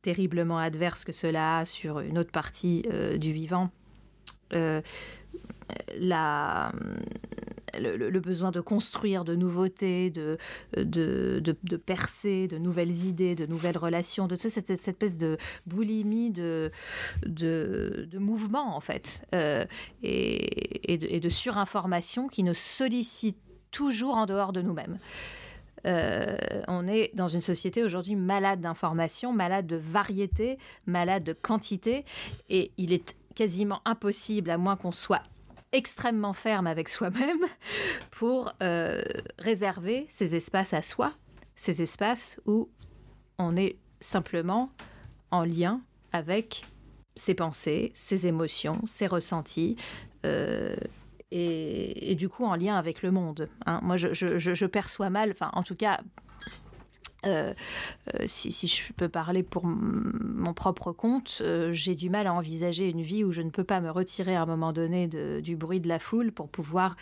terriblement 0.02 0.58
adverses 0.58 1.04
que 1.04 1.12
cela 1.12 1.58
a 1.58 1.64
sur 1.64 2.00
une 2.00 2.18
autre 2.18 2.30
partie 2.30 2.84
du 3.18 3.32
vivant. 3.32 3.70
Le, 7.80 8.20
besoin 8.20 8.50
de 8.50 8.60
construire 8.60 9.24
de 9.24 9.34
nouveautés, 9.34 10.10
de, 10.10 10.38
de, 10.76 11.40
de, 11.40 11.76
percer 11.76 12.48
de 12.48 12.58
nouvelles 12.58 13.04
idées, 13.06 13.34
de 13.34 13.46
nouvelles 13.46 13.78
relations, 13.78 14.26
de 14.26 14.36
cette, 14.36 14.52
cette 14.52 14.70
espèce 14.70 15.18
de 15.18 15.36
boulimie 15.66 16.30
de, 16.30 16.70
de, 17.26 18.08
mouvement, 18.18 18.76
en 18.76 18.80
fait, 18.80 19.22
euh, 19.34 19.64
et, 20.02 20.94
et, 20.94 21.20
de, 21.20 21.28
surinformation 21.28 22.28
qui 22.28 22.42
nous 22.42 22.54
sollicite 22.54 23.38
toujours 23.70 24.16
en 24.16 24.26
dehors 24.26 24.52
de 24.52 24.62
nous-mêmes. 24.62 24.98
Euh, 25.86 26.36
on 26.66 26.88
est 26.88 27.10
dans 27.14 27.28
une 27.28 27.42
société 27.42 27.84
aujourd'hui 27.84 28.16
malade 28.16 28.60
d'information, 28.60 29.32
malade 29.32 29.66
de 29.66 29.76
variété, 29.76 30.58
malade 30.86 31.22
de 31.22 31.32
quantité, 31.32 32.04
et 32.48 32.72
il 32.76 32.92
est 32.92 33.16
quasiment 33.34 33.80
impossible, 33.84 34.50
à 34.50 34.58
moins 34.58 34.76
qu'on 34.76 34.90
soit 34.90 35.22
extrêmement 35.76 36.32
ferme 36.32 36.66
avec 36.66 36.88
soi-même 36.88 37.44
pour 38.10 38.52
euh, 38.62 39.02
réserver 39.38 40.06
ces 40.08 40.34
espaces 40.34 40.72
à 40.72 40.80
soi, 40.80 41.12
ces 41.54 41.82
espaces 41.82 42.40
où 42.46 42.70
on 43.38 43.56
est 43.56 43.76
simplement 44.00 44.70
en 45.30 45.44
lien 45.44 45.82
avec 46.12 46.64
ses 47.14 47.34
pensées, 47.34 47.92
ses 47.94 48.26
émotions, 48.26 48.80
ses 48.86 49.06
ressentis. 49.06 49.76
Euh, 50.24 50.76
et, 51.30 52.14
du 52.14 52.28
coup 52.30 52.44
en 52.44 52.54
lien 52.54 52.76
avec 52.76 53.02
le 53.02 53.10
monde. 53.10 53.48
Hein. 53.66 53.80
Moi, 53.82 53.96
je, 53.96 54.14
je, 54.14 54.66
perçois 54.66 55.10
mal, 55.10 55.32
enfin 55.32 55.50
en 55.52 55.62
tout 55.62 55.74
cas 55.74 56.00
euh, 57.26 57.54
euh, 58.14 58.22
si, 58.26 58.66
je 58.66 58.92
peux 58.92 59.08
parler 59.08 59.42
pour 59.42 59.64
mon 59.66 60.54
propre 60.54 60.92
compte, 60.92 61.38
euh, 61.40 61.72
j'ai 61.72 61.94
du 61.94 62.10
mal 62.10 62.26
à 62.26 62.32
envisager 62.32 62.88
une 62.88 63.02
vie 63.02 63.24
où 63.24 63.32
je 63.32 63.42
ne 63.42 63.50
peux 63.50 63.64
pas 63.64 63.80
me 63.80 63.90
retirer 63.90 64.36
à 64.36 64.42
un 64.42 64.46
moment 64.46 64.72
donné 64.72 65.08
du 65.08 65.56
bruit 65.56 65.80
de 65.80 65.88
la 65.88 65.98
foule 65.98 66.32
pour 66.32 66.48
pouvoir 66.48 66.96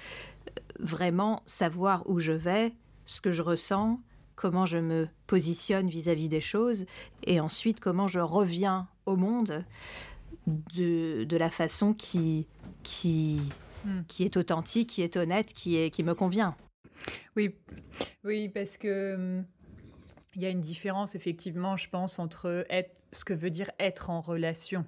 vraiment 0.78 1.42
savoir 1.46 2.08
où 2.08 2.18
je 2.18 2.32
vais, 2.32 2.72
ce 3.06 3.20
que 3.20 3.30
je 3.30 3.42
ressens, 3.42 4.00
comment 4.34 4.66
je 4.66 4.78
me 4.78 5.08
positionne 5.26 5.88
vis-à-vis 5.88 6.28
des 6.28 6.40
choses, 6.40 6.86
et 7.24 7.40
ensuite 7.40 7.80
comment 7.80 8.08
je 8.08 8.20
reviens 8.20 8.88
au 9.06 9.16
monde 9.16 9.64
de, 10.46 11.24
de 11.24 11.36
la 11.36 11.50
façon 11.50 11.94
qui, 11.94 12.46
qui, 12.82 13.40
hmm. 13.84 14.02
qui 14.08 14.24
est 14.24 14.36
authentique, 14.36 14.90
qui 14.90 15.02
est 15.02 15.16
honnête, 15.16 15.52
qui, 15.52 15.76
est, 15.76 15.90
qui 15.90 16.02
me 16.02 16.14
convient. 16.14 16.56
Oui, 17.36 17.54
oui, 18.24 18.48
parce 18.48 18.76
que 18.76 19.14
hum, 19.14 19.44
il 20.36 20.42
y 20.42 20.46
a 20.46 20.50
une 20.50 20.60
différence, 20.60 21.14
effectivement, 21.14 21.76
je 21.76 21.88
pense, 21.88 22.18
entre 22.18 22.66
être, 22.70 23.00
ce 23.12 23.24
que 23.24 23.34
veut 23.34 23.50
dire 23.50 23.70
être 23.78 24.10
en 24.10 24.20
relation. 24.20 24.84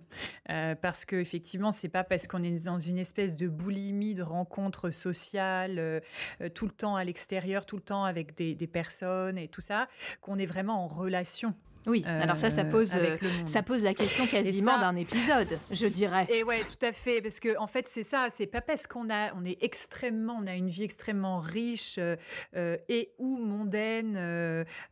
Euh, 0.50 0.74
parce 0.74 1.04
que, 1.04 1.16
effectivement, 1.16 1.72
c'est 1.72 1.88
pas 1.88 2.04
parce 2.04 2.26
qu'on 2.26 2.42
est 2.42 2.64
dans 2.66 2.78
une 2.78 2.98
espèce 2.98 3.36
de 3.36 3.48
boulimie 3.48 4.14
de 4.14 4.22
rencontres 4.22 4.90
sociales, 4.90 5.78
euh, 5.78 6.00
euh, 6.40 6.48
tout 6.48 6.66
le 6.66 6.72
temps 6.72 6.96
à 6.96 7.04
l'extérieur, 7.04 7.66
tout 7.66 7.76
le 7.76 7.82
temps 7.82 8.04
avec 8.04 8.36
des, 8.36 8.54
des 8.54 8.66
personnes 8.66 9.38
et 9.38 9.48
tout 9.48 9.60
ça, 9.60 9.88
qu'on 10.20 10.38
est 10.38 10.46
vraiment 10.46 10.84
en 10.84 10.88
relation. 10.88 11.54
Oui, 11.86 12.04
alors 12.04 12.38
ça, 12.38 12.50
ça 12.50 12.64
pose, 12.64 12.92
euh, 12.94 13.16
ça 13.46 13.62
pose 13.62 13.82
la 13.82 13.94
question 13.94 14.26
quasiment 14.26 14.78
d'un 14.78 14.96
épisode, 14.96 15.58
je 15.70 15.86
dirais. 15.86 16.26
Et 16.30 16.42
ouais, 16.42 16.60
tout 16.60 16.84
à 16.84 16.92
fait, 16.92 17.22
parce 17.22 17.38
que 17.38 17.56
en 17.58 17.66
fait, 17.66 17.86
c'est 17.86 18.02
ça, 18.02 18.26
c'est 18.30 18.46
pas 18.46 18.60
parce 18.60 18.86
qu'on 18.86 19.08
a, 19.08 19.32
on 19.34 19.44
est 19.44 19.58
extrêmement, 19.62 20.38
on 20.42 20.46
a 20.46 20.54
une 20.54 20.68
vie 20.68 20.82
extrêmement 20.82 21.38
riche 21.38 21.96
euh, 21.98 22.16
euh, 22.56 22.76
et 22.88 23.12
ou 23.18 23.36
mondaine, 23.38 24.16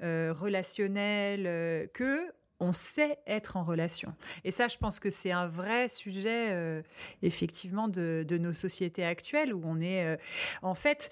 relationnelle, 0.00 1.88
que 1.92 2.32
on 2.60 2.72
sait 2.72 3.18
être 3.26 3.56
en 3.56 3.64
relation. 3.64 4.14
Et 4.44 4.50
ça, 4.50 4.68
je 4.68 4.78
pense 4.78 5.00
que 5.00 5.10
c'est 5.10 5.32
un 5.32 5.46
vrai 5.46 5.88
sujet, 5.88 6.82
effectivement, 7.22 7.88
de, 7.88 8.24
de, 8.26 8.38
nos 8.38 8.52
sociétés 8.52 9.04
actuelles 9.04 9.52
où 9.52 9.62
on 9.64 9.80
est, 9.80 10.18
en 10.62 10.74
fait, 10.74 11.10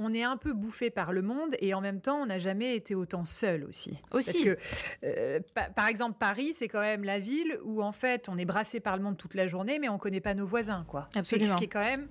on 0.00 0.14
est 0.14 0.22
un 0.22 0.36
peu 0.36 0.52
bouffé 0.52 0.90
par 0.90 1.12
le 1.12 1.20
monde 1.20 1.54
et 1.60 1.74
en 1.74 1.80
même 1.80 2.00
temps, 2.00 2.16
on 2.22 2.26
n'a 2.26 2.38
jamais 2.38 2.74
été 2.74 2.94
autant 2.94 3.26
seul 3.26 3.64
aussi. 3.64 3.98
Aussi. 4.12 4.32
Parce 4.32 4.40
que, 4.40 4.58
euh, 5.04 5.40
par 5.76 5.86
exemple, 5.88 6.16
Paris, 6.18 6.52
c'est 6.54 6.68
quand 6.68 6.80
même 6.80 7.04
la 7.04 7.18
ville 7.18 7.58
où 7.62 7.82
en 7.82 7.92
fait, 7.92 8.28
on 8.28 8.38
est 8.38 8.46
brassé 8.46 8.80
par 8.80 8.96
le 8.96 9.02
monde 9.02 9.18
toute 9.18 9.34
la 9.34 9.46
journée, 9.46 9.78
mais 9.78 9.88
on 9.90 9.94
ne 9.94 9.98
connaît 9.98 10.22
pas 10.22 10.34
nos 10.34 10.46
voisins, 10.46 10.84
quoi. 10.88 11.08
Absolument. 11.14 11.52
Ce 11.52 11.56
qui 11.56 11.64
est 11.64 11.68
quand 11.68 11.84
même 11.84 12.08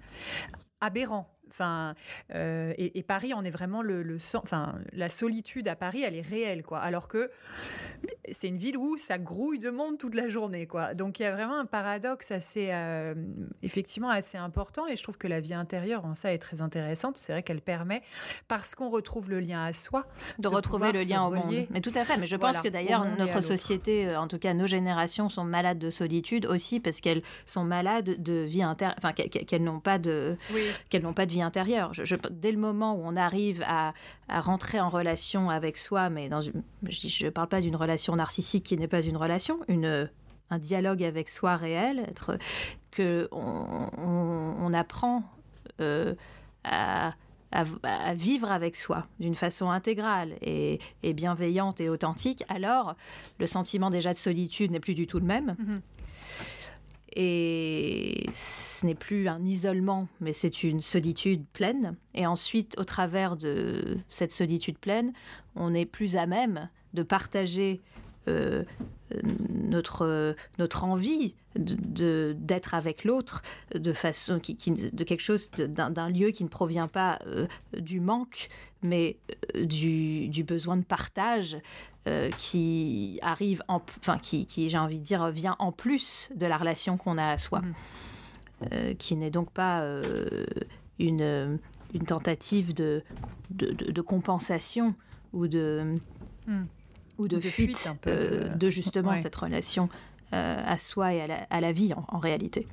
aberrant. 0.81 1.35
Enfin, 1.49 1.95
euh, 2.33 2.73
et, 2.77 3.03
Paris, 3.03 3.33
on 3.35 3.43
est 3.43 3.49
vraiment 3.49 3.81
le, 3.81 4.03
le 4.03 4.17
enfin, 4.35 4.75
la 4.93 5.09
solitude 5.09 5.67
à 5.67 5.75
Paris, 5.75 6.03
elle 6.03 6.15
est 6.15 6.21
réelle, 6.27 6.63
quoi. 6.63 6.79
Alors 6.79 7.07
que 7.07 7.31
c'est 8.31 8.47
une 8.47 8.57
ville 8.57 8.77
où 8.77 8.97
ça 8.97 9.17
grouille 9.17 9.59
de 9.59 9.69
monde 9.69 9.97
toute 9.97 10.15
la 10.15 10.29
journée, 10.29 10.67
quoi. 10.67 10.93
Donc 10.93 11.19
il 11.19 11.23
y 11.23 11.25
a 11.25 11.31
vraiment 11.31 11.59
un 11.59 11.65
paradoxe 11.65 12.31
assez, 12.31 12.69
euh, 12.71 13.13
effectivement, 13.63 14.09
assez 14.09 14.37
important. 14.37 14.87
Et 14.87 14.95
je 14.95 15.03
trouve 15.03 15.17
que 15.17 15.27
la 15.27 15.39
vie 15.39 15.53
intérieure 15.53 16.05
en 16.05 16.15
ça 16.15 16.33
est 16.33 16.37
très 16.37 16.61
intéressante. 16.61 17.17
C'est 17.17 17.31
vrai 17.31 17.43
qu'elle 17.43 17.61
permet, 17.61 18.01
parce 18.47 18.75
qu'on 18.75 18.89
retrouve 18.89 19.29
le 19.29 19.39
lien 19.39 19.63
à 19.63 19.73
soi, 19.73 20.05
de, 20.37 20.47
retrouver 20.47 20.91
le 20.91 20.99
lien 20.99 21.23
au 21.23 21.31
monde. 21.31 21.53
Mais 21.71 21.81
tout 21.81 21.91
à 21.95 22.05
fait. 22.05 22.17
Mais 22.17 22.27
je 22.27 22.35
pense 22.35 22.61
que 22.61 22.69
d'ailleurs 22.69 23.05
notre 23.17 23.41
société, 23.41 24.07
euh, 24.07 24.19
en 24.19 24.27
tout 24.27 24.39
cas 24.39 24.53
nos 24.53 24.67
générations, 24.67 25.29
sont 25.29 25.43
malades 25.43 25.79
de 25.79 25.89
solitude 25.89 26.45
aussi 26.45 26.79
parce 26.79 27.01
qu'elles 27.01 27.23
sont 27.45 27.63
malades 27.63 28.21
de 28.21 28.33
vie 28.41 28.63
intérieure, 28.63 28.95
enfin 28.97 29.13
qu'elles 29.13 29.63
n'ont 29.63 29.79
pas 29.79 29.97
de, 29.97 30.37
qu'elles 30.89 31.03
n'ont 31.03 31.13
pas 31.13 31.25
de 31.25 31.31
vie 31.31 31.38
intérieure. 31.41 31.93
Je, 31.93 32.15
dès 32.31 32.51
le 32.51 32.57
moment 32.57 32.95
où 32.95 33.01
on 33.03 33.15
arrive 33.15 33.63
à, 33.67 33.93
rentrer 34.29 34.79
en 34.79 34.89
relation 34.89 35.49
avec 35.49 35.77
soi, 35.77 36.09
mais 36.09 36.29
dans 36.29 36.41
une, 36.41 36.63
je 36.87 37.25
ne 37.25 37.29
parle 37.29 37.47
pas 37.47 37.61
d'une 37.61 37.75
relation 37.75 38.15
narcissique 38.15 38.63
qui 38.63 38.77
n'est 38.77 38.87
pas 38.87 39.01
une 39.01 39.17
relation, 39.17 39.59
une, 39.67 40.09
un 40.49 40.59
dialogue 40.59 41.03
avec 41.03 41.29
soi 41.29 41.55
réel, 41.55 41.99
être, 42.07 42.37
que 42.91 43.27
on, 43.31 44.73
apprend 44.73 45.23
euh, 45.81 46.13
à, 46.63 47.13
vivre 48.13 48.51
avec 48.51 48.75
soi 48.75 49.07
d'une 49.19 49.35
façon 49.35 49.69
intégrale 49.69 50.35
et, 50.41 50.79
bienveillante 51.03 51.81
et 51.81 51.89
authentique, 51.89 52.43
alors 52.49 52.95
le 53.39 53.47
sentiment 53.47 53.89
déjà 53.89 54.13
de 54.13 54.17
solitude 54.17 54.71
n'est 54.71 54.79
plus 54.79 54.95
du 54.95 55.07
tout 55.07 55.19
le 55.19 55.25
même. 55.25 55.55
Mm-hmm. 55.59 55.79
Et 57.15 58.25
ce 58.31 58.85
n'est 58.85 58.95
plus 58.95 59.27
un 59.27 59.43
isolement, 59.43 60.07
mais 60.21 60.33
c'est 60.33 60.63
une 60.63 60.81
solitude 60.81 61.45
pleine. 61.53 61.95
Et 62.13 62.25
ensuite, 62.25 62.75
au 62.77 62.83
travers 62.83 63.35
de 63.35 63.97
cette 64.09 64.31
solitude 64.31 64.77
pleine, 64.77 65.11
on 65.55 65.73
est 65.73 65.85
plus 65.85 66.15
à 66.15 66.25
même 66.25 66.69
de 66.93 67.03
partager 67.03 67.79
euh, 68.27 68.63
notre, 69.53 70.35
notre 70.59 70.83
envie 70.83 71.35
de, 71.55 72.35
d'être 72.37 72.75
avec 72.75 73.03
l'autre 73.03 73.41
de 73.73 73.91
façon 73.91 74.39
qui, 74.39 74.53
de 74.53 75.03
quelque 75.03 75.21
chose 75.21 75.49
d'un, 75.49 76.09
lieu 76.09 76.29
qui 76.29 76.43
ne 76.43 76.49
provient 76.49 76.87
pas 76.87 77.17
euh, 77.25 77.47
du 77.75 77.99
manque 77.99 78.49
mais 78.83 79.17
euh, 79.55 79.65
du, 79.65 80.29
du, 80.29 80.43
besoin 80.43 80.77
de 80.77 80.83
partage 80.83 81.57
qui 82.37 83.19
arrive 83.21 83.61
en 83.67 83.81
enfin 83.99 84.17
qui, 84.17 84.45
qui, 84.47 84.69
j'ai 84.69 84.77
envie 84.77 84.99
de 84.99 85.03
dire 85.03 85.29
vient 85.29 85.55
en 85.59 85.71
plus 85.71 86.29
de 86.35 86.45
la 86.47 86.57
relation 86.57 86.97
qu'on 86.97 87.17
a 87.17 87.27
à 87.27 87.37
soi 87.37 87.61
mmh. 87.61 88.95
qui 88.97 89.15
n'est 89.15 89.29
donc 89.29 89.51
pas 89.51 89.83
une, 90.97 91.59
une 91.93 92.03
tentative 92.05 92.73
de, 92.73 93.03
de, 93.51 93.71
de, 93.71 94.01
compensation 94.01 94.95
ou 95.33 95.47
de 95.47 95.93
mmh 96.47 96.63
ou 97.19 97.27
de, 97.27 97.39
fuite, 97.39 97.93
euh, 98.07 98.47
de 98.55 98.69
justement 98.69 99.15
cette 99.17 99.35
relation 99.35 99.89
euh, 100.33 100.63
à 100.65 100.79
soi 100.79 101.13
et 101.13 101.21
à 101.21 101.61
la, 101.61 101.71
vie 101.71 101.93
en 101.93 102.17
réalité. 102.17 102.67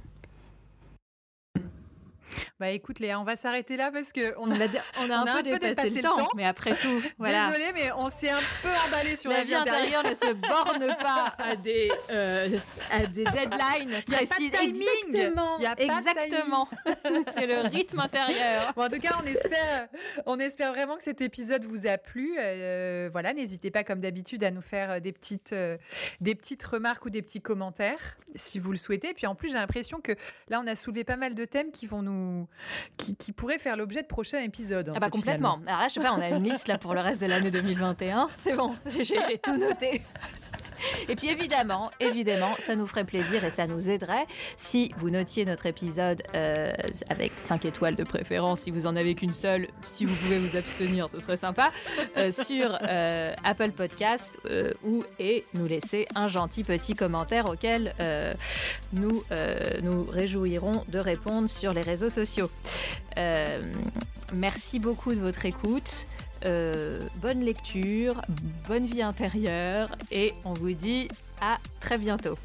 Bah 2.59 2.70
écoute 2.70 3.00
Léa, 3.00 3.20
on 3.20 3.24
va 3.24 3.36
s'arrêter 3.36 3.76
là 3.76 3.90
parce 3.92 4.12
que 4.12 4.34
on 4.38 4.50
a, 4.50 4.54
on 5.00 5.11
a, 5.11 5.16
un, 5.16 5.42
peu, 5.42 5.59
dépassé, 5.59 5.90
le, 5.90 6.00
temps, 6.00 6.26
Mais 6.36 6.46
après 6.46 6.74
tout, 6.74 7.02
voilà. 7.18 7.48
Désolée, 7.48 7.70
mais 7.74 7.92
on 7.92 8.09
s'est 8.09 8.30
un 8.30 8.40
peu 8.62 8.70
emballé 8.88 9.14
sur 9.14 9.30
la, 9.30 9.40
la 9.40 9.44
vie 9.44 9.54
intérieure. 9.54 10.02
ne 10.04 10.14
se 10.14 10.32
borne 10.32 10.96
pas 11.02 11.34
à 11.36 11.54
des, 11.54 11.92
euh, 12.11 12.48
à 12.90 13.04
des 13.09 13.24
deadlines 13.34 14.02
précises. 14.07 14.54
Exactement. 14.54 15.59
Y 15.59 15.66
a 15.66 15.74
exactement. 15.78 16.66
C'est 17.28 17.46
le 17.46 17.68
rythme 17.68 18.00
intérieur. 18.00 18.72
Bon, 18.74 18.84
en 18.84 18.88
tout 18.88 19.00
cas, 19.00 19.18
on 19.22 19.26
espère, 19.26 19.88
on 20.24 20.38
espère 20.38 20.72
vraiment 20.72 20.96
que 20.96 21.02
cet 21.02 21.20
épisode 21.20 21.66
vous 21.66 21.86
a 21.86 21.98
plu. 21.98 22.36
Euh, 22.38 23.11
voilà, 23.12 23.34
n'hésitez 23.34 23.70
pas 23.70 23.84
comme 23.84 24.00
d'habitude 24.00 24.42
à 24.42 24.50
nous 24.50 24.62
faire 24.62 25.02
des 25.02 25.12
petites, 25.12 25.52
euh, 25.52 25.76
des 26.22 26.34
petites 26.34 26.64
remarques 26.64 27.04
ou 27.04 27.11
des 27.11 27.20
petits 27.20 27.42
commentaires 27.42 28.16
si 28.34 28.59
vous 28.59 28.70
le 28.70 28.78
souhaitez. 28.78 29.11
Et 29.11 29.14
puis 29.14 29.26
en 29.26 29.34
plus, 29.34 29.48
j'ai 29.48 29.59
l'impression 29.59 30.00
que 30.00 30.12
là, 30.48 30.59
on 30.64 30.66
a 30.66 30.74
soulevé 30.74 31.04
pas 31.04 31.16
mal 31.16 31.34
de 31.34 31.44
thèmes 31.44 31.70
qui 31.70 31.86
vont 31.86 32.00
nous 32.00 32.45
qui, 32.97 33.32
pourrait 33.32 33.59
faire 33.59 33.76
l'objet 33.76 34.03
de 34.03 34.07
prochains 34.07 34.40
épisodes. 34.40 34.92
ah 34.94 34.99
bah 34.99 35.11
complètement. 35.11 35.61
Alors 35.66 35.80
là, 35.80 35.88
je 35.88 35.94
sais 35.94 36.01
pas, 36.01 36.14
on 36.14 36.20
a 36.20 36.28
une 36.28 36.44
liste 36.44 36.68
là 36.68 36.78
pour 36.78 36.94
le 36.94 37.01
reste 37.01 37.20
de 37.20 37.26
l'année 37.26 37.51
2021. 37.53 38.28
C'est 38.38 38.55
bon, 38.57 38.74
j'ai 38.86 39.38
tout 39.38 39.57
noté. 39.57 40.03
Et 41.08 41.16
puis 41.16 41.28
évidemment, 41.28 41.90
évidemment, 42.00 42.54
ça 42.58 42.76
nous 42.76 42.86
ferait 42.86 43.04
plaisir 43.04 43.44
et 43.44 43.50
ça 43.50 43.66
nous 43.66 43.88
aiderait 43.88 44.26
si 44.56 44.92
vous 44.98 45.10
notiez 45.10 45.44
notre 45.44 45.66
épisode 45.66 46.22
euh, 46.34 46.72
avec 47.08 47.32
5 47.36 47.64
étoiles 47.64 47.96
de 47.96 48.04
préférence, 48.04 48.62
si 48.62 48.70
vous 48.70 48.86
en 48.86 48.96
avez 48.96 49.14
qu'une 49.14 49.32
seule, 49.32 49.68
si 49.82 50.04
vous 50.04 50.14
pouvez 50.14 50.38
vous 50.38 50.56
abstenir, 50.56 51.08
ce 51.08 51.20
serait 51.20 51.36
sympa, 51.36 51.70
euh, 52.16 52.30
sur 52.30 52.78
euh, 52.82 53.34
Apple 53.44 53.70
Podcasts 53.70 54.38
ou 54.84 55.04
et 55.18 55.44
nous 55.54 55.66
laisser 55.66 56.06
un 56.14 56.28
gentil 56.28 56.62
petit 56.62 56.94
commentaire 56.94 57.48
auquel 57.48 57.94
nous 58.92 59.24
nous 59.82 60.04
réjouirons 60.04 60.84
de 60.88 60.98
répondre 60.98 61.48
sur 61.48 61.72
les 61.72 61.80
réseaux 61.80 62.10
sociaux. 62.10 62.50
merci 64.32 64.78
beaucoup 64.78 65.14
de 65.14 65.20
votre 65.20 65.44
écoute. 65.46 66.06
Euh, 66.45 67.01
bonne 67.16 67.41
lecture, 67.41 68.20
bonne 68.68 68.87
vie 68.87 69.03
intérieure 69.03 69.89
et 70.11 70.32
on 70.45 70.53
vous 70.53 70.72
dit 70.72 71.09
à 71.41 71.59
très 71.80 71.99
bientôt. 71.99 72.37